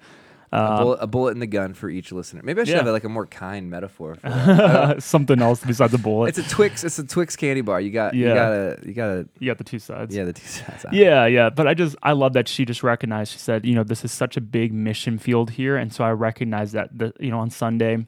Um, 0.51 0.61
a, 0.61 0.77
bullet, 0.79 0.99
a, 1.03 1.07
bullet, 1.07 1.31
in 1.33 1.41
the 1.41 1.47
gun 1.47 1.75
for 1.75 1.91
each 1.91 2.11
listener. 2.11 2.41
Maybe 2.43 2.63
I 2.63 2.65
should 2.65 2.73
yeah. 2.73 2.83
have 2.83 2.87
like 2.87 3.05
a 3.05 3.09
more 3.11 3.27
kind 3.27 3.69
metaphor. 3.69 4.17
Something 4.99 5.43
else 5.43 5.63
besides 5.63 5.93
a 5.93 5.99
bullet. 5.99 6.29
It's 6.29 6.39
a 6.39 6.55
Twix. 6.55 6.85
It's 6.85 6.99
a 6.99 7.07
Twix 7.07 7.37
candy 7.37 7.61
bar. 7.61 7.83
You 7.83 7.91
got. 7.91 8.15
Yeah. 8.15 8.29
You 8.29 8.35
gotta. 8.35 8.79
You 8.87 8.95
gotta. 8.95 9.29
You 9.41 9.47
got 9.51 9.59
the 9.59 9.65
two 9.65 9.79
sides. 9.79 10.15
Yeah, 10.15 10.25
the 10.25 10.33
two 10.33 10.47
sides. 10.47 10.87
Yeah, 10.91 11.27
yeah. 11.27 11.51
But 11.51 11.67
I 11.67 11.75
just 11.75 11.97
I 12.03 12.13
love 12.13 12.33
that 12.33 12.49
she 12.49 12.65
just 12.65 12.83
recognized. 12.83 13.33
She 13.33 13.39
said, 13.39 13.67
you 13.67 13.75
know, 13.75 13.85
this 13.85 14.07
is 14.07 14.13
such 14.13 14.39
a 14.39 14.41
big 14.41 14.73
mission 14.73 15.19
field 15.19 15.51
here, 15.51 15.77
and 15.77 15.93
so 15.93 16.03
I 16.03 16.13
recognize 16.13 16.73
that 16.73 16.97
the 16.97 17.13
you 17.21 17.31
know 17.31 17.41
on 17.41 17.51
Sunday. 17.51 18.07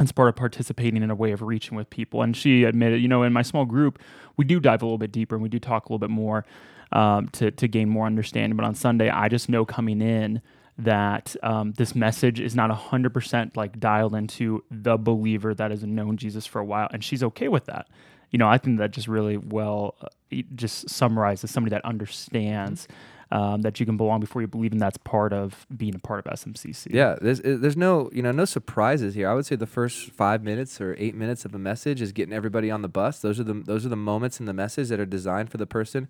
It's 0.00 0.12
part 0.12 0.28
of 0.28 0.36
participating 0.36 1.02
in 1.02 1.10
a 1.10 1.14
way 1.14 1.32
of 1.32 1.42
reaching 1.42 1.76
with 1.76 1.90
people. 1.90 2.22
And 2.22 2.36
she 2.36 2.64
admitted, 2.64 3.02
you 3.02 3.08
know, 3.08 3.24
in 3.24 3.32
my 3.32 3.42
small 3.42 3.64
group, 3.64 3.98
we 4.36 4.44
do 4.44 4.60
dive 4.60 4.82
a 4.82 4.84
little 4.84 4.98
bit 4.98 5.10
deeper 5.10 5.34
and 5.34 5.42
we 5.42 5.48
do 5.48 5.58
talk 5.58 5.86
a 5.86 5.88
little 5.88 5.98
bit 5.98 6.10
more 6.10 6.44
um, 6.92 7.28
to 7.30 7.50
to 7.50 7.68
gain 7.68 7.88
more 7.88 8.06
understanding. 8.06 8.56
But 8.56 8.64
on 8.64 8.74
Sunday, 8.74 9.10
I 9.10 9.28
just 9.28 9.48
know 9.48 9.64
coming 9.64 10.00
in 10.00 10.40
that 10.78 11.34
um, 11.42 11.72
this 11.72 11.94
message 11.94 12.38
is 12.38 12.54
not 12.54 12.70
100% 12.70 13.56
like 13.56 13.80
dialed 13.80 14.14
into 14.14 14.62
the 14.70 14.96
believer 14.96 15.52
that 15.52 15.72
has 15.72 15.82
known 15.82 16.16
Jesus 16.16 16.46
for 16.46 16.60
a 16.60 16.64
while, 16.64 16.88
and 16.92 17.02
she's 17.02 17.22
okay 17.22 17.48
with 17.48 17.66
that. 17.66 17.88
You 18.30 18.38
know, 18.38 18.46
I 18.46 18.58
think 18.58 18.78
that 18.78 18.92
just 18.92 19.08
really 19.08 19.36
well 19.36 19.96
uh, 20.00 20.42
just 20.54 20.88
summarizes 20.88 21.50
somebody 21.50 21.70
that 21.70 21.84
understands 21.84 22.86
um, 23.30 23.62
that 23.62 23.78
you 23.78 23.86
can 23.86 23.96
belong 23.96 24.20
before 24.20 24.40
you 24.40 24.48
believe, 24.48 24.72
and 24.72 24.80
that's 24.80 24.96
part 24.98 25.32
of 25.32 25.66
being 25.76 25.94
a 25.94 25.98
part 25.98 26.26
of 26.26 26.32
SMCC. 26.32 26.88
Yeah, 26.90 27.16
there's 27.20 27.40
there's 27.40 27.76
no 27.76 28.10
you 28.12 28.22
know 28.22 28.32
no 28.32 28.44
surprises 28.44 29.14
here. 29.14 29.28
I 29.28 29.34
would 29.34 29.46
say 29.46 29.56
the 29.56 29.66
first 29.66 30.10
five 30.10 30.42
minutes 30.42 30.80
or 30.80 30.96
eight 30.98 31.14
minutes 31.14 31.44
of 31.44 31.54
a 31.54 31.58
message 31.58 32.00
is 32.00 32.12
getting 32.12 32.32
everybody 32.32 32.70
on 32.70 32.82
the 32.82 32.88
bus. 32.88 33.18
Those 33.20 33.38
are 33.38 33.44
the 33.44 33.54
those 33.54 33.84
are 33.84 33.90
the 33.90 33.96
moments 33.96 34.40
in 34.40 34.46
the 34.46 34.54
message 34.54 34.88
that 34.88 35.00
are 35.00 35.06
designed 35.06 35.50
for 35.50 35.58
the 35.58 35.66
person 35.66 36.08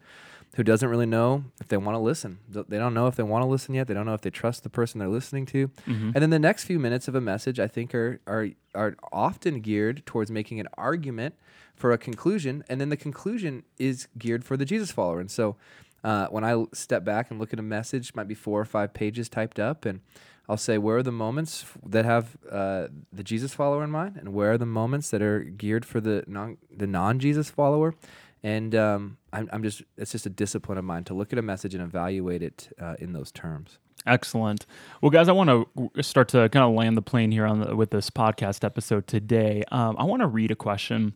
who 0.55 0.63
doesn't 0.63 0.89
really 0.89 1.07
know 1.07 1.45
if 1.61 1.69
they 1.69 1.77
want 1.77 1.95
to 1.95 2.01
listen. 2.01 2.39
They 2.49 2.79
don't 2.79 2.95
know 2.95 3.07
if 3.07 3.17
they 3.17 3.23
want 3.23 3.43
to 3.43 3.47
listen 3.47 3.75
yet. 3.75 3.87
They 3.87 3.95
don't 3.95 4.07
know 4.07 4.15
if 4.15 4.23
they 4.23 4.31
trust 4.31 4.63
the 4.63 4.71
person 4.71 4.99
they're 4.99 5.09
listening 5.09 5.47
to. 5.47 5.69
Mm-hmm. 5.87 6.11
And 6.15 6.17
then 6.17 6.31
the 6.31 6.39
next 6.39 6.65
few 6.65 6.79
minutes 6.79 7.07
of 7.07 7.15
a 7.15 7.21
message, 7.21 7.61
I 7.61 7.69
think, 7.69 7.95
are 7.95 8.21
are 8.27 8.49
are 8.75 8.97
often 9.13 9.61
geared 9.61 10.07
towards 10.07 10.31
making 10.31 10.61
an 10.61 10.69
argument 10.77 11.35
for 11.75 11.93
a 11.93 11.99
conclusion, 11.99 12.65
and 12.69 12.81
then 12.81 12.89
the 12.89 12.97
conclusion 12.97 13.63
is 13.79 14.09
geared 14.19 14.45
for 14.45 14.57
the 14.57 14.65
Jesus 14.65 14.91
follower. 14.91 15.21
And 15.21 15.31
so, 15.31 15.57
uh, 16.05 16.27
when 16.29 16.45
I 16.45 16.65
step 16.73 17.05
back 17.05 17.31
and 17.31 17.39
look 17.41 17.53
at 17.53 17.59
a 17.59 17.63
message, 17.63 18.15
might 18.15 18.29
be 18.29 18.35
four 18.35 18.61
or 18.61 18.65
five 18.65 18.95
pages 18.95 19.29
typed 19.29 19.59
up, 19.59 19.85
and 19.85 20.01
I'll 20.49 20.57
say, 20.57 20.79
where 20.79 20.99
are 20.99 21.03
the 21.03 21.13
moments 21.13 21.67
that 21.85 22.05
have 22.05 22.37
uh, 22.51 22.89
the 23.13 23.23
Jesus 23.23 23.53
follower 23.53 23.85
in 23.85 23.91
mind, 23.91 24.17
and 24.17 24.33
where 24.33 24.53
are 24.53 24.59
the 24.59 24.67
moments 24.67 25.11
that 25.11 25.21
are 25.21 25.41
geared 25.41 25.85
for 25.85 26.01
the 26.01 26.25
non 26.27 26.57
the 26.75 26.87
non 26.87 27.19
Jesus 27.19 27.51
follower? 27.51 27.95
And 28.43 28.75
um, 28.75 29.19
I'm, 29.33 29.49
I'm 29.53 29.63
just, 29.65 29.83
it's 29.97 30.13
just 30.13 30.25
a 30.25 30.31
discipline 30.31 30.79
of 30.79 30.85
mine 30.85 31.03
to 31.05 31.15
look 31.15 31.33
at 31.33 31.41
a 31.41 31.43
message 31.43 31.75
and 31.75 31.83
evaluate 31.83 32.41
it 32.41 32.73
uh, 32.81 32.95
in 33.01 33.13
those 33.13 33.33
terms. 33.33 33.79
Excellent. 34.07 34.65
Well, 35.03 35.11
guys, 35.11 35.29
I 35.29 35.33
want 35.33 35.51
to 35.51 36.03
start 36.05 36.29
to 36.29 36.49
kind 36.49 36.65
of 36.65 36.73
land 36.73 36.97
the 36.97 37.03
plane 37.03 37.33
here 37.33 37.45
on 37.45 37.61
the, 37.61 37.75
with 37.75 37.91
this 37.91 38.11
podcast 38.11 38.63
episode 38.65 39.09
today. 39.09 39.65
Um, 39.73 39.97
I 39.99 40.05
want 40.05 40.23
to 40.23 40.29
read 40.29 40.53
a 40.53 40.57
question 40.57 41.15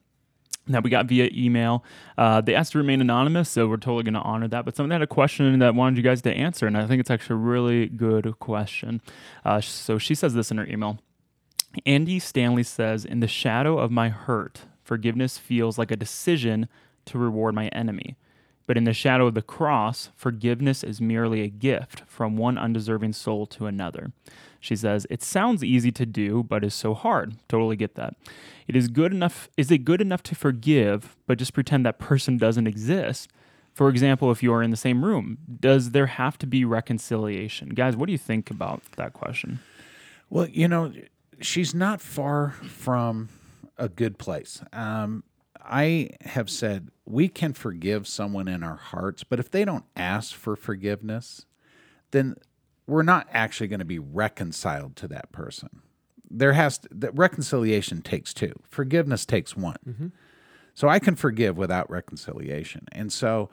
that 0.69 0.85
we 0.85 0.91
got 0.91 1.07
via 1.07 1.29
email. 1.33 1.85
Uh, 2.17 2.41
they 2.41 2.55
asked 2.55 2.73
to 2.73 2.79
remain 2.79 3.01
anonymous, 3.01 3.51
so 3.51 3.67
we're 3.67 3.77
totally 3.77 4.05
going 4.05 4.15
to 4.15 4.21
honor 4.21 4.49
that. 4.49 4.65
But 4.65 4.77
someone 4.77 4.91
had 4.91 5.03
a 5.03 5.07
question 5.07 5.59
that 5.59 5.75
wanted 5.75 5.97
you 5.97 6.03
guys 6.03 6.23
to 6.23 6.33
answer, 6.33 6.67
and 6.67 6.77
I 6.77 6.87
think 6.87 7.01
it's 7.01 7.11
actually 7.11 7.35
a 7.35 7.39
really 7.39 7.87
good 7.87 8.39
question. 8.39 9.01
Uh, 9.45 9.61
so 9.61 9.99
she 9.99 10.15
says 10.15 10.35
this 10.35 10.51
in 10.51 10.59
her 10.59 10.67
email. 10.67 10.99
Andy 11.87 12.19
Stanley 12.19 12.63
says, 12.63 13.05
In 13.05 13.21
the 13.21 13.29
shadow 13.29 13.79
of 13.79 13.91
my 13.91 14.09
hurt, 14.09 14.63
forgiveness 14.83 15.39
feels 15.39 15.79
like 15.79 15.91
a 15.91 15.97
decision 15.97 16.69
to 17.07 17.19
reward 17.19 17.55
my 17.55 17.69
enemy. 17.69 18.17
But 18.67 18.77
in 18.77 18.85
the 18.85 18.93
shadow 18.93 19.27
of 19.27 19.35
the 19.35 19.43
cross, 19.43 20.11
forgiveness 20.15 20.85
is 20.85 21.01
merely 21.01 21.43
a 21.43 21.49
gift 21.49 22.03
from 22.07 22.37
one 22.37 22.57
undeserving 22.57 23.15
soul 23.15 23.47
to 23.47 23.67
another. 23.67 24.13
She 24.63 24.77
says, 24.77 25.07
It 25.11 25.23
sounds 25.23 25.63
easy 25.63 25.91
to 25.93 26.07
do, 26.07 26.45
but 26.45 26.65
is 26.65 26.73
so 26.73 26.95
hard. 26.95 27.35
Totally 27.49 27.77
get 27.77 27.97
that. 27.97 28.15
It 28.69 28.77
is 28.77 28.87
good 28.89 29.13
enough 29.13 29.51
is 29.57 29.71
it 29.71 29.79
good 29.79 30.01
enough 30.01 30.23
to 30.23 30.35
forgive, 30.35 31.17
but 31.27 31.37
just 31.37 31.53
pretend 31.53 31.85
that 31.85 31.99
person 31.99 32.39
doesn't 32.39 32.69
exist? 32.69 33.29
For 33.75 33.89
example, 33.89 34.31
if 34.31 34.43
you 34.43 34.53
are 34.53 34.63
in 34.63 34.71
the 34.71 34.77
same 34.77 35.05
room, 35.05 35.39
does 35.61 35.91
there 35.91 36.07
have 36.07 36.39
to 36.39 36.47
be 36.47 36.65
reconciliation? 36.65 37.71
Guys, 37.71 37.97
what 37.97 38.07
do 38.07 38.13
you 38.13 38.19
think 38.19 38.51
about 38.51 38.83
that 38.97 39.15
question? 39.15 39.59
Well, 40.31 40.47
you 40.47 40.69
know, 40.69 40.93
she's 41.41 41.75
not 41.75 42.01
far 42.01 42.51
from 42.51 43.31
a 43.79 43.89
good 43.89 44.17
place. 44.17 44.63
Um, 44.73 45.25
I 45.61 46.11
have 46.21 46.49
said 46.49 46.91
we 47.05 47.29
can 47.29 47.53
forgive 47.53 48.07
someone 48.07 48.47
in 48.47 48.63
our 48.63 48.77
hearts, 48.77 49.25
but 49.25 49.41
if 49.41 49.51
they 49.51 49.65
don't 49.65 49.85
ask 49.97 50.35
for 50.35 50.55
forgiveness, 50.55 51.47
then 52.13 52.37
we're 52.87 53.03
not 53.03 53.29
actually 53.33 53.69
going 53.69 53.81
to 53.81 53.85
be 53.85 53.99
reconciled 53.99 54.97
to 54.97 55.09
that 55.09 55.33
person. 55.33 55.83
There 56.31 56.53
has 56.53 56.79
to, 56.79 56.89
that 56.93 57.17
reconciliation 57.17 58.03
takes 58.03 58.33
two. 58.33 58.55
Forgiveness 58.69 59.27
takes 59.27 59.57
one. 59.57 59.77
Mm-hmm. 59.87 60.07
So 60.75 60.89
I 60.89 60.99
can 60.99 61.17
forgive 61.17 61.57
without 61.57 61.91
reconciliation. 61.91 62.87
And 62.93 63.13
so 63.13 63.51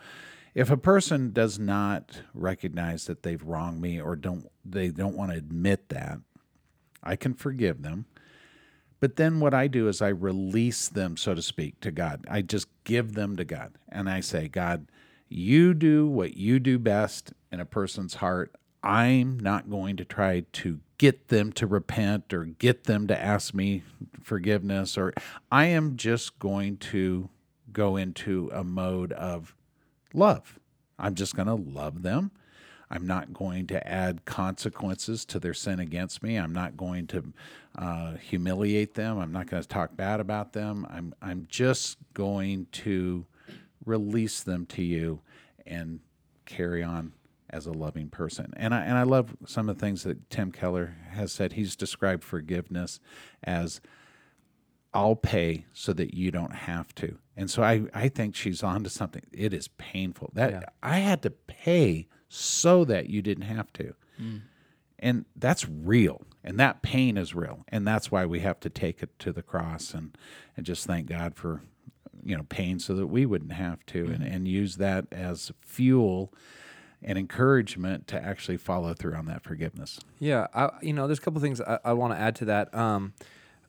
if 0.56 0.72
a 0.72 0.78
person 0.78 1.32
does 1.32 1.60
not 1.60 2.22
recognize 2.34 3.06
that 3.06 3.24
they've 3.24 3.44
wronged 3.44 3.82
me 3.82 4.00
or 4.00 4.16
don't 4.16 4.48
they 4.66 4.90
don't 4.90 5.16
want 5.16 5.32
to 5.32 5.38
admit 5.38 5.90
that, 5.90 6.20
I 7.04 7.16
can 7.16 7.34
forgive 7.34 7.82
them. 7.82 8.06
But 9.00 9.16
then 9.16 9.40
what 9.40 9.54
I 9.54 9.68
do 9.68 9.88
is 9.88 10.02
I 10.02 10.10
release 10.10 10.90
them, 10.90 11.16
so 11.16 11.34
to 11.34 11.42
speak, 11.42 11.80
to 11.82 11.92
God. 11.92 12.26
I 12.30 12.42
just 12.42 12.68
give 12.84 13.14
them 13.14 13.38
to 13.38 13.46
God. 13.46 13.78
And 13.88 14.10
I 14.10 14.20
say, 14.20 14.50
God, 14.50 14.88
you 15.30 15.74
do 15.74 16.08
what 16.08 16.36
you 16.36 16.60
do 16.60 16.78
best 16.78 17.32
in 17.52 17.60
a 17.62 17.66
person's 17.66 18.16
heart. 18.16 18.54
I'm 18.82 19.40
not 19.40 19.70
going 19.70 19.98
to 19.98 20.06
try 20.06 20.46
to 20.54 20.80
get 20.98 21.28
them 21.28 21.52
to 21.54 21.68
repent 21.68 22.34
or 22.34 22.46
get 22.46 22.86
them 22.86 23.08
to 23.08 23.20
ask 23.20 23.54
me 23.54 23.84
forgiveness, 24.22 24.98
or 24.98 25.14
I 25.52 25.66
am 25.66 25.96
just 25.98 26.40
going 26.40 26.78
to 26.78 27.30
go 27.72 27.98
into 27.98 28.50
a 28.54 28.64
mode 28.64 29.12
of 29.14 29.56
love. 30.14 30.60
I'm 30.98 31.16
just 31.16 31.36
going 31.36 31.48
to 31.48 31.56
love 31.56 32.04
them. 32.04 32.32
I'm 32.92 33.06
not 33.06 33.34
going 33.34 33.68
to 33.68 33.88
add 33.88 34.26
consequences 34.26 35.24
to 35.26 35.40
their 35.40 35.54
sin 35.54 35.80
against 35.80 36.24
me. 36.24 36.38
I'm 36.38 36.54
not 36.54 36.76
going 36.76 37.06
to 37.08 37.34
uh, 37.78 38.14
humiliate 38.16 38.96
them. 38.96 39.20
I'm 39.20 39.32
not 39.32 39.48
going 39.48 39.62
to 39.62 39.70
talk 39.70 39.96
bad 39.96 40.20
about 40.20 40.54
them. 40.54 40.88
I'm 40.90 41.14
I'm 41.22 41.46
just 41.50 41.98
going 42.14 42.68
to 42.72 43.26
release 43.86 44.42
them 44.42 44.66
to 44.68 44.84
you 44.84 45.22
and 45.68 46.00
carry 46.46 46.84
on 46.84 47.14
as 47.50 47.66
a 47.66 47.72
loving 47.72 48.10
person. 48.10 48.54
And 48.56 48.74
I 48.74 48.82
and 48.82 48.98
I 48.98 49.04
love 49.04 49.36
some 49.46 49.70
of 49.70 49.78
the 49.78 49.86
things 49.86 50.04
that 50.04 50.30
Tim 50.30 50.52
Keller 50.52 50.96
has 51.12 51.32
said. 51.32 51.54
He's 51.54 51.76
described 51.76 52.24
forgiveness 52.24 53.00
as 53.44 53.82
I'll 54.94 55.16
pay 55.16 55.66
so 55.74 55.94
that 55.94 56.14
you 56.14 56.32
don't 56.32 56.54
have 56.54 56.94
to. 56.96 57.18
And 57.38 57.50
so 57.50 57.64
I, 57.64 57.84
I 57.94 58.10
think 58.10 58.36
she's 58.36 58.64
on 58.64 58.84
to 58.84 58.90
something. 58.90 59.24
It 59.32 59.54
is 59.54 59.68
painful. 59.68 60.32
That 60.34 60.52
yeah. 60.52 60.62
I 60.82 60.98
had 60.98 61.22
to 61.24 61.30
pay 61.30 62.08
so 62.28 62.84
that 62.86 63.10
you 63.10 63.22
didn't 63.22 63.46
have 63.46 63.72
to. 63.74 63.94
Mm. 64.20 64.42
And 64.98 65.26
that's 65.36 65.68
real. 65.70 66.24
And 66.44 66.60
that 66.60 66.82
pain 66.82 67.18
is 67.18 67.36
real. 67.36 67.64
And 67.70 67.88
that's 67.88 68.12
why 68.12 68.26
we 68.26 68.40
have 68.40 68.60
to 68.62 68.70
take 68.70 69.04
it 69.04 69.18
to 69.20 69.32
the 69.32 69.44
cross 69.44 69.94
and, 69.94 70.18
and 70.58 70.66
just 70.66 70.86
thank 70.86 71.08
God 71.08 71.36
for, 71.36 71.62
you 72.24 72.36
know, 72.36 72.44
pain 72.44 72.80
so 72.80 72.96
that 72.96 73.08
we 73.08 73.26
wouldn't 73.26 73.54
have 73.54 73.86
to 73.88 74.06
mm-hmm. 74.06 74.22
and, 74.22 74.24
and 74.24 74.48
use 74.48 74.78
that 74.78 75.06
as 75.12 75.52
fuel 75.62 76.34
and 77.02 77.18
encouragement 77.18 78.08
to 78.08 78.22
actually 78.22 78.58
follow 78.58 78.94
through 78.94 79.16
on 79.16 79.26
that 79.26 79.44
forgiveness. 79.44 80.00
Yeah. 80.20 80.48
I, 80.54 80.70
you 80.82 80.94
know, 80.94 81.08
there's 81.08 81.20
a 81.20 81.22
couple 81.22 81.42
things 81.42 81.62
I, 81.62 81.80
I 81.86 81.94
want 81.94 82.14
to 82.14 82.20
add 82.20 82.36
to 82.38 82.46
that. 82.46 82.74
Um, 82.76 83.14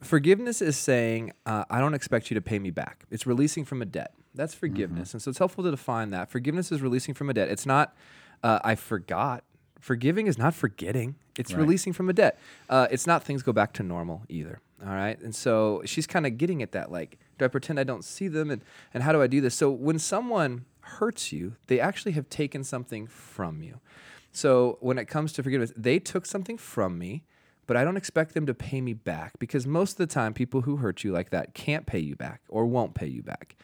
forgiveness 0.01 0.61
is 0.61 0.77
saying, 0.77 1.31
uh, 1.45 1.63
I 1.69 1.79
don't 1.79 1.93
expect 1.93 2.29
you 2.29 2.35
to 2.35 2.41
pay 2.41 2.59
me 2.59 2.71
back. 2.71 3.05
It's 3.09 3.25
releasing 3.25 3.63
from 3.63 3.81
a 3.81 3.85
debt. 3.85 4.13
That's 4.33 4.53
forgiveness. 4.53 5.09
Mm-hmm. 5.09 5.15
And 5.15 5.21
so 5.21 5.29
it's 5.29 5.37
helpful 5.37 5.63
to 5.63 5.71
define 5.71 6.09
that. 6.11 6.29
Forgiveness 6.29 6.71
is 6.71 6.81
releasing 6.81 7.13
from 7.13 7.29
a 7.29 7.33
debt. 7.33 7.49
It's 7.49 7.65
not, 7.65 7.95
uh, 8.43 8.59
I 8.63 8.75
forgot. 8.75 9.43
Forgiving 9.79 10.27
is 10.27 10.37
not 10.37 10.53
forgetting. 10.53 11.15
It's 11.37 11.53
right. 11.53 11.61
releasing 11.61 11.93
from 11.93 12.09
a 12.09 12.13
debt. 12.13 12.39
Uh, 12.69 12.87
it's 12.91 13.07
not 13.07 13.23
things 13.23 13.43
go 13.43 13.53
back 13.53 13.73
to 13.73 13.83
normal 13.83 14.23
either. 14.29 14.59
All 14.85 14.93
right. 14.93 15.19
And 15.19 15.33
so 15.33 15.81
she's 15.85 16.07
kind 16.07 16.25
of 16.25 16.37
getting 16.37 16.61
at 16.61 16.71
that 16.71 16.91
like, 16.91 17.17
do 17.41 17.45
I 17.45 17.49
pretend 17.49 17.79
I 17.79 17.83
don't 17.83 18.05
see 18.05 18.27
them? 18.27 18.49
And, 18.49 18.61
and 18.93 19.03
how 19.03 19.11
do 19.11 19.21
I 19.21 19.27
do 19.27 19.41
this? 19.41 19.55
So 19.55 19.69
when 19.69 19.99
someone 19.99 20.65
hurts 20.81 21.31
you, 21.31 21.55
they 21.67 21.79
actually 21.79 22.13
have 22.13 22.29
taken 22.29 22.63
something 22.63 23.07
from 23.07 23.61
you. 23.61 23.79
So 24.31 24.77
when 24.79 24.97
it 24.97 25.05
comes 25.05 25.33
to 25.33 25.43
forgiveness, 25.43 25.73
they 25.75 25.99
took 25.99 26.25
something 26.25 26.57
from 26.57 26.97
me, 26.97 27.23
but 27.67 27.75
I 27.75 27.83
don't 27.83 27.97
expect 27.97 28.33
them 28.33 28.45
to 28.45 28.53
pay 28.53 28.79
me 28.79 28.93
back 28.93 29.33
because 29.39 29.67
most 29.67 29.93
of 29.93 29.97
the 29.97 30.07
time, 30.07 30.33
people 30.33 30.61
who 30.61 30.77
hurt 30.77 31.03
you 31.03 31.11
like 31.11 31.31
that 31.31 31.53
can't 31.53 31.85
pay 31.85 31.99
you 31.99 32.15
back 32.15 32.41
or 32.47 32.65
won't 32.65 32.93
pay 32.93 33.07
you 33.07 33.23
back. 33.23 33.55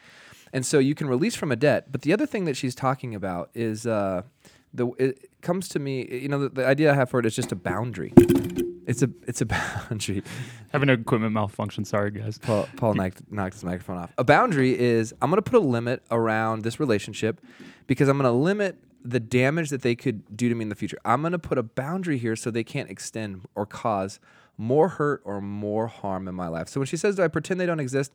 And 0.51 0.65
so 0.65 0.80
you 0.80 0.95
can 0.95 1.07
release 1.07 1.36
from 1.36 1.51
a 1.51 1.55
debt. 1.55 1.91
But 1.91 2.01
the 2.01 2.13
other 2.13 2.25
thing 2.25 2.45
that 2.45 2.57
she's 2.57 2.75
talking 2.75 3.13
about 3.13 3.49
is 3.53 3.86
uh, 3.86 4.23
the 4.73 4.88
it 4.97 5.30
comes 5.41 5.67
to 5.69 5.80
me. 5.80 6.07
You 6.09 6.30
know, 6.30 6.39
the, 6.39 6.49
the 6.49 6.65
idea 6.65 6.91
I 6.91 6.95
have 6.95 7.09
for 7.09 7.19
it 7.19 7.25
is 7.25 7.36
just 7.36 7.51
a 7.51 7.55
boundary. 7.55 8.13
It's 8.88 9.03
a 9.03 9.09
it's 9.27 9.41
a 9.41 9.45
boundary. 9.89 10.23
Having 10.71 10.89
an 10.89 11.01
equipment 11.01 11.33
malfunction. 11.33 11.85
Sorry, 11.85 12.09
guys. 12.09 12.39
Paul, 12.39 12.67
Paul 12.77 12.93
knocked, 12.95 13.21
knocked 13.31 13.53
his 13.53 13.63
microphone 13.63 13.97
off. 13.97 14.11
A 14.17 14.23
boundary 14.23 14.77
is 14.77 15.13
I'm 15.21 15.29
going 15.29 15.38
to 15.41 15.47
put 15.47 15.57
a 15.57 15.65
limit 15.65 16.03
around 16.09 16.63
this 16.63 16.79
relationship 16.79 17.39
because 17.85 18.07
I'm 18.09 18.17
going 18.17 18.31
to 18.31 18.38
limit 18.38 18.79
the 19.03 19.19
damage 19.19 19.69
that 19.69 19.83
they 19.83 19.93
could 19.95 20.35
do 20.35 20.49
to 20.49 20.55
me 20.55 20.63
in 20.63 20.69
the 20.69 20.75
future. 20.75 20.97
I'm 21.05 21.21
going 21.21 21.33
to 21.33 21.39
put 21.39 21.57
a 21.57 21.63
boundary 21.63 22.17
here 22.17 22.35
so 22.35 22.49
they 22.49 22.63
can't 22.63 22.89
extend 22.89 23.41
or 23.55 23.65
cause 23.65 24.19
more 24.57 24.89
hurt 24.89 25.21
or 25.23 25.39
more 25.39 25.88
harm 25.88 26.27
in 26.27 26.33
my 26.33 26.47
life. 26.47 26.67
So 26.67 26.79
when 26.79 26.88
she 26.88 26.97
says, 26.97 27.17
"Do 27.17 27.23
I 27.23 27.27
pretend 27.27 27.59
they 27.59 27.67
don't 27.67 27.79
exist?" 27.79 28.13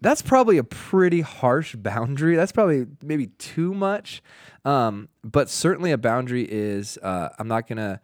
that's 0.00 0.22
probably 0.22 0.58
a 0.58 0.64
pretty 0.64 1.22
harsh 1.22 1.74
boundary. 1.76 2.36
That's 2.36 2.52
probably 2.52 2.86
maybe 3.02 3.28
too 3.38 3.74
much. 3.74 4.22
Um, 4.64 5.08
but 5.24 5.48
certainly 5.48 5.92
a 5.92 5.98
boundary 5.98 6.46
is 6.48 6.98
uh, 7.02 7.30
I'm 7.38 7.48
not 7.48 7.66
going 7.66 7.78
to, 7.78 8.00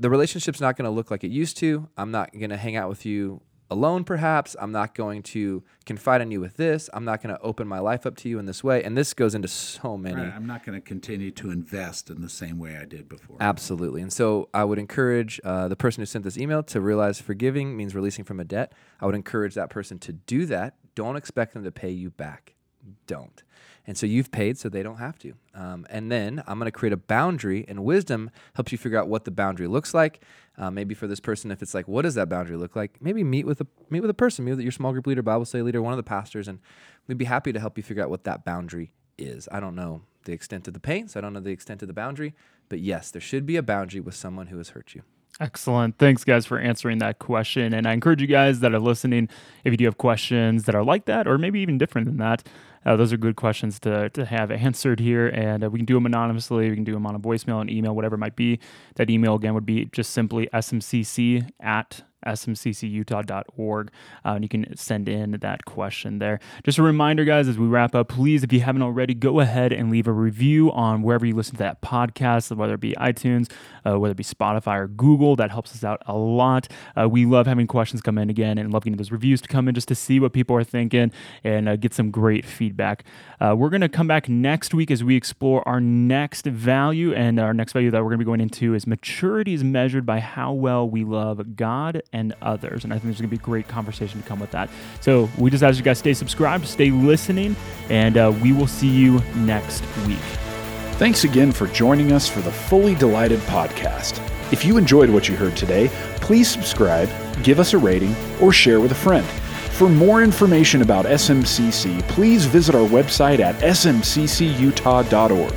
the 0.00 0.10
relationship's 0.10 0.60
not 0.60 0.76
going 0.76 0.86
to 0.86 0.90
look 0.90 1.10
like 1.10 1.22
it 1.22 1.30
used 1.30 1.58
to. 1.58 1.88
I'm 1.96 2.10
not 2.10 2.32
going 2.32 2.50
to 2.50 2.56
hang 2.56 2.74
out 2.74 2.88
with 2.88 3.04
you 3.04 3.42
alone, 3.70 4.02
perhaps. 4.02 4.56
I'm 4.58 4.72
not 4.72 4.94
going 4.94 5.22
to 5.24 5.62
confide 5.84 6.22
in 6.22 6.30
you 6.30 6.40
with 6.40 6.56
this. 6.56 6.88
I'm 6.94 7.04
not 7.04 7.22
going 7.22 7.34
to 7.34 7.40
open 7.42 7.68
my 7.68 7.78
life 7.78 8.06
up 8.06 8.16
to 8.16 8.28
you 8.28 8.38
in 8.38 8.46
this 8.46 8.64
way. 8.64 8.82
And 8.82 8.96
this 8.96 9.12
goes 9.12 9.34
into 9.34 9.46
so 9.46 9.98
many. 9.98 10.16
Right. 10.16 10.32
I'm 10.34 10.46
not 10.46 10.64
going 10.64 10.74
to 10.74 10.80
continue 10.80 11.30
to 11.32 11.50
invest 11.50 12.08
in 12.08 12.22
the 12.22 12.30
same 12.30 12.58
way 12.58 12.78
I 12.78 12.86
did 12.86 13.10
before. 13.10 13.36
Absolutely. 13.40 14.00
And 14.00 14.12
so 14.12 14.48
I 14.54 14.64
would 14.64 14.78
encourage 14.78 15.38
uh, 15.44 15.68
the 15.68 15.76
person 15.76 16.00
who 16.00 16.06
sent 16.06 16.24
this 16.24 16.38
email 16.38 16.62
to 16.64 16.80
realize 16.80 17.20
forgiving 17.20 17.76
means 17.76 17.94
releasing 17.94 18.24
from 18.24 18.40
a 18.40 18.44
debt. 18.44 18.72
I 19.00 19.06
would 19.06 19.14
encourage 19.14 19.54
that 19.54 19.68
person 19.68 19.98
to 20.00 20.14
do 20.14 20.46
that. 20.46 20.76
Don't 20.94 21.16
expect 21.16 21.52
them 21.52 21.62
to 21.64 21.70
pay 21.70 21.90
you 21.90 22.10
back. 22.10 22.54
Don't. 23.06 23.42
And 23.90 23.98
so 23.98 24.06
you've 24.06 24.30
paid, 24.30 24.56
so 24.56 24.68
they 24.68 24.84
don't 24.84 24.98
have 24.98 25.18
to. 25.18 25.34
Um, 25.52 25.84
and 25.90 26.12
then 26.12 26.44
I'm 26.46 26.60
going 26.60 26.66
to 26.66 26.70
create 26.70 26.92
a 26.92 26.96
boundary, 26.96 27.64
and 27.66 27.82
wisdom 27.82 28.30
helps 28.54 28.70
you 28.70 28.78
figure 28.78 28.96
out 28.96 29.08
what 29.08 29.24
the 29.24 29.32
boundary 29.32 29.66
looks 29.66 29.92
like. 29.92 30.22
Uh, 30.56 30.70
maybe 30.70 30.94
for 30.94 31.08
this 31.08 31.18
person, 31.18 31.50
if 31.50 31.60
it's 31.60 31.74
like, 31.74 31.88
what 31.88 32.02
does 32.02 32.14
that 32.14 32.28
boundary 32.28 32.56
look 32.56 32.76
like? 32.76 33.02
Maybe 33.02 33.24
meet 33.24 33.46
with 33.46 33.60
a 33.60 33.66
meet 33.88 33.98
with 33.98 34.08
a 34.08 34.14
person, 34.14 34.44
meet 34.44 34.52
with 34.52 34.60
your 34.60 34.70
small 34.70 34.92
group 34.92 35.08
leader, 35.08 35.22
Bible 35.22 35.44
study 35.44 35.62
leader, 35.62 35.82
one 35.82 35.92
of 35.92 35.96
the 35.96 36.04
pastors, 36.04 36.46
and 36.46 36.60
we'd 37.08 37.18
be 37.18 37.24
happy 37.24 37.52
to 37.52 37.58
help 37.58 37.76
you 37.76 37.82
figure 37.82 38.00
out 38.00 38.10
what 38.10 38.22
that 38.22 38.44
boundary 38.44 38.92
is. 39.18 39.48
I 39.50 39.58
don't 39.58 39.74
know 39.74 40.02
the 40.22 40.34
extent 40.34 40.68
of 40.68 40.74
the 40.74 40.78
pain, 40.78 41.08
so 41.08 41.18
I 41.18 41.20
don't 41.20 41.32
know 41.32 41.40
the 41.40 41.50
extent 41.50 41.82
of 41.82 41.88
the 41.88 41.92
boundary, 41.92 42.32
but 42.68 42.78
yes, 42.78 43.10
there 43.10 43.20
should 43.20 43.44
be 43.44 43.56
a 43.56 43.62
boundary 43.62 43.98
with 43.98 44.14
someone 44.14 44.46
who 44.46 44.58
has 44.58 44.68
hurt 44.68 44.94
you. 44.94 45.02
Excellent. 45.40 45.96
Thanks, 45.96 46.22
guys, 46.22 46.44
for 46.44 46.58
answering 46.58 46.98
that 46.98 47.18
question. 47.18 47.72
And 47.72 47.86
I 47.86 47.92
encourage 47.92 48.20
you 48.20 48.26
guys 48.26 48.60
that 48.60 48.74
are 48.74 48.78
listening, 48.78 49.30
if 49.64 49.72
you 49.72 49.78
do 49.78 49.86
have 49.86 49.96
questions 49.96 50.64
that 50.64 50.74
are 50.74 50.84
like 50.84 51.06
that, 51.06 51.26
or 51.26 51.38
maybe 51.38 51.60
even 51.60 51.78
different 51.78 52.06
than 52.06 52.18
that, 52.18 52.46
uh, 52.84 52.96
those 52.96 53.12
are 53.12 53.16
good 53.16 53.36
questions 53.36 53.78
to, 53.80 54.08
to 54.10 54.24
have 54.24 54.50
answered 54.50 55.00
here. 55.00 55.28
And 55.28 55.64
uh, 55.64 55.70
we 55.70 55.78
can 55.78 55.86
do 55.86 55.94
them 55.94 56.06
anonymously. 56.06 56.70
We 56.70 56.74
can 56.74 56.84
do 56.84 56.92
them 56.92 57.06
on 57.06 57.14
a 57.14 57.20
voicemail, 57.20 57.60
an 57.60 57.68
email, 57.68 57.94
whatever 57.94 58.14
it 58.14 58.18
might 58.18 58.36
be. 58.36 58.58
That 58.96 59.10
email, 59.10 59.34
again, 59.34 59.54
would 59.54 59.66
be 59.66 59.86
just 59.86 60.12
simply 60.12 60.48
smcc 60.52 61.50
at 61.60 62.02
smccutah.org. 62.26 63.90
Uh, 64.24 64.28
and 64.28 64.44
you 64.44 64.48
can 64.48 64.76
send 64.76 65.08
in 65.08 65.32
that 65.32 65.64
question 65.64 66.18
there. 66.18 66.40
Just 66.64 66.78
a 66.78 66.82
reminder, 66.82 67.24
guys, 67.24 67.48
as 67.48 67.58
we 67.58 67.66
wrap 67.66 67.94
up, 67.94 68.08
please, 68.08 68.42
if 68.42 68.52
you 68.52 68.60
haven't 68.60 68.82
already, 68.82 69.14
go 69.14 69.40
ahead 69.40 69.72
and 69.72 69.90
leave 69.90 70.06
a 70.06 70.12
review 70.12 70.70
on 70.72 71.02
wherever 71.02 71.26
you 71.26 71.34
listen 71.34 71.54
to 71.54 71.58
that 71.58 71.80
podcast, 71.80 72.54
whether 72.56 72.74
it 72.74 72.80
be 72.80 72.94
iTunes, 72.94 73.50
uh, 73.86 73.98
whether 73.98 74.12
it 74.12 74.16
be 74.16 74.24
Spotify 74.24 74.78
or 74.78 74.88
Google. 74.88 75.36
That 75.36 75.50
helps 75.50 75.74
us 75.74 75.84
out 75.84 76.02
a 76.06 76.16
lot. 76.16 76.68
Uh, 76.96 77.08
we 77.08 77.26
love 77.26 77.46
having 77.46 77.66
questions 77.66 78.00
come 78.02 78.18
in 78.18 78.30
again 78.30 78.58
and 78.58 78.72
love 78.72 78.84
getting 78.84 78.96
those 78.96 79.12
reviews 79.12 79.40
to 79.42 79.48
come 79.48 79.68
in 79.68 79.74
just 79.74 79.88
to 79.88 79.94
see 79.94 80.20
what 80.20 80.32
people 80.32 80.56
are 80.56 80.64
thinking 80.64 81.12
and 81.44 81.68
uh, 81.68 81.76
get 81.76 81.94
some 81.94 82.10
great 82.10 82.44
feedback. 82.44 83.04
Uh, 83.40 83.54
we're 83.56 83.70
going 83.70 83.80
to 83.80 83.88
come 83.88 84.06
back 84.06 84.28
next 84.28 84.74
week 84.74 84.90
as 84.90 85.02
we 85.02 85.16
explore 85.16 85.66
our 85.66 85.80
next 85.80 86.46
value. 86.46 87.14
And 87.14 87.38
our 87.38 87.54
next 87.54 87.72
value 87.72 87.90
that 87.90 87.98
we're 87.98 88.10
going 88.10 88.18
to 88.18 88.24
be 88.24 88.28
going 88.28 88.40
into 88.40 88.74
is 88.74 88.86
maturity 88.86 89.54
is 89.54 89.64
measured 89.64 90.04
by 90.04 90.20
how 90.20 90.52
well 90.52 90.88
we 90.88 91.04
love 91.04 91.56
God 91.56 92.02
and 92.12 92.34
others. 92.42 92.84
And 92.84 92.92
I 92.92 92.96
think 92.96 93.04
there's 93.04 93.20
going 93.20 93.30
to 93.30 93.36
be 93.36 93.42
great 93.42 93.68
conversation 93.68 94.20
to 94.20 94.28
come 94.28 94.40
with 94.40 94.50
that. 94.50 94.68
So 95.00 95.28
we 95.38 95.50
just 95.50 95.62
ask 95.62 95.78
you 95.78 95.84
guys 95.84 95.98
stay 95.98 96.14
subscribed, 96.14 96.66
stay 96.66 96.90
listening, 96.90 97.56
and 97.88 98.16
uh, 98.16 98.32
we 98.42 98.52
will 98.52 98.66
see 98.66 98.88
you 98.88 99.20
next 99.36 99.82
week. 100.06 100.18
Thanks 100.98 101.24
again 101.24 101.50
for 101.52 101.66
joining 101.68 102.12
us 102.12 102.28
for 102.28 102.40
the 102.40 102.52
Fully 102.52 102.94
Delighted 102.94 103.40
podcast. 103.40 104.20
If 104.52 104.64
you 104.64 104.76
enjoyed 104.76 105.08
what 105.08 105.28
you 105.28 105.36
heard 105.36 105.56
today, 105.56 105.88
please 106.16 106.50
subscribe, 106.50 107.08
give 107.42 107.60
us 107.60 107.72
a 107.72 107.78
rating, 107.78 108.14
or 108.40 108.52
share 108.52 108.80
with 108.80 108.92
a 108.92 108.96
friend. 108.96 109.24
For 109.80 109.88
more 109.88 110.22
information 110.22 110.82
about 110.82 111.06
SMCC, 111.06 112.06
please 112.08 112.44
visit 112.44 112.74
our 112.74 112.86
website 112.86 113.38
at 113.38 113.54
smccutah.org. 113.62 115.52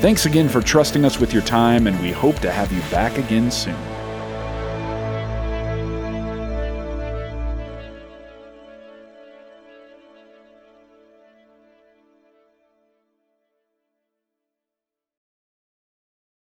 Thanks 0.00 0.24
again 0.24 0.48
for 0.48 0.62
trusting 0.62 1.04
us 1.04 1.18
with 1.18 1.32
your 1.32 1.42
time, 1.42 1.86
and 1.86 2.00
we 2.00 2.10
hope 2.10 2.38
to 2.38 2.50
have 2.50 2.72
you 2.72 2.80
back 2.90 3.18
again 3.18 3.50
soon. 3.50 3.95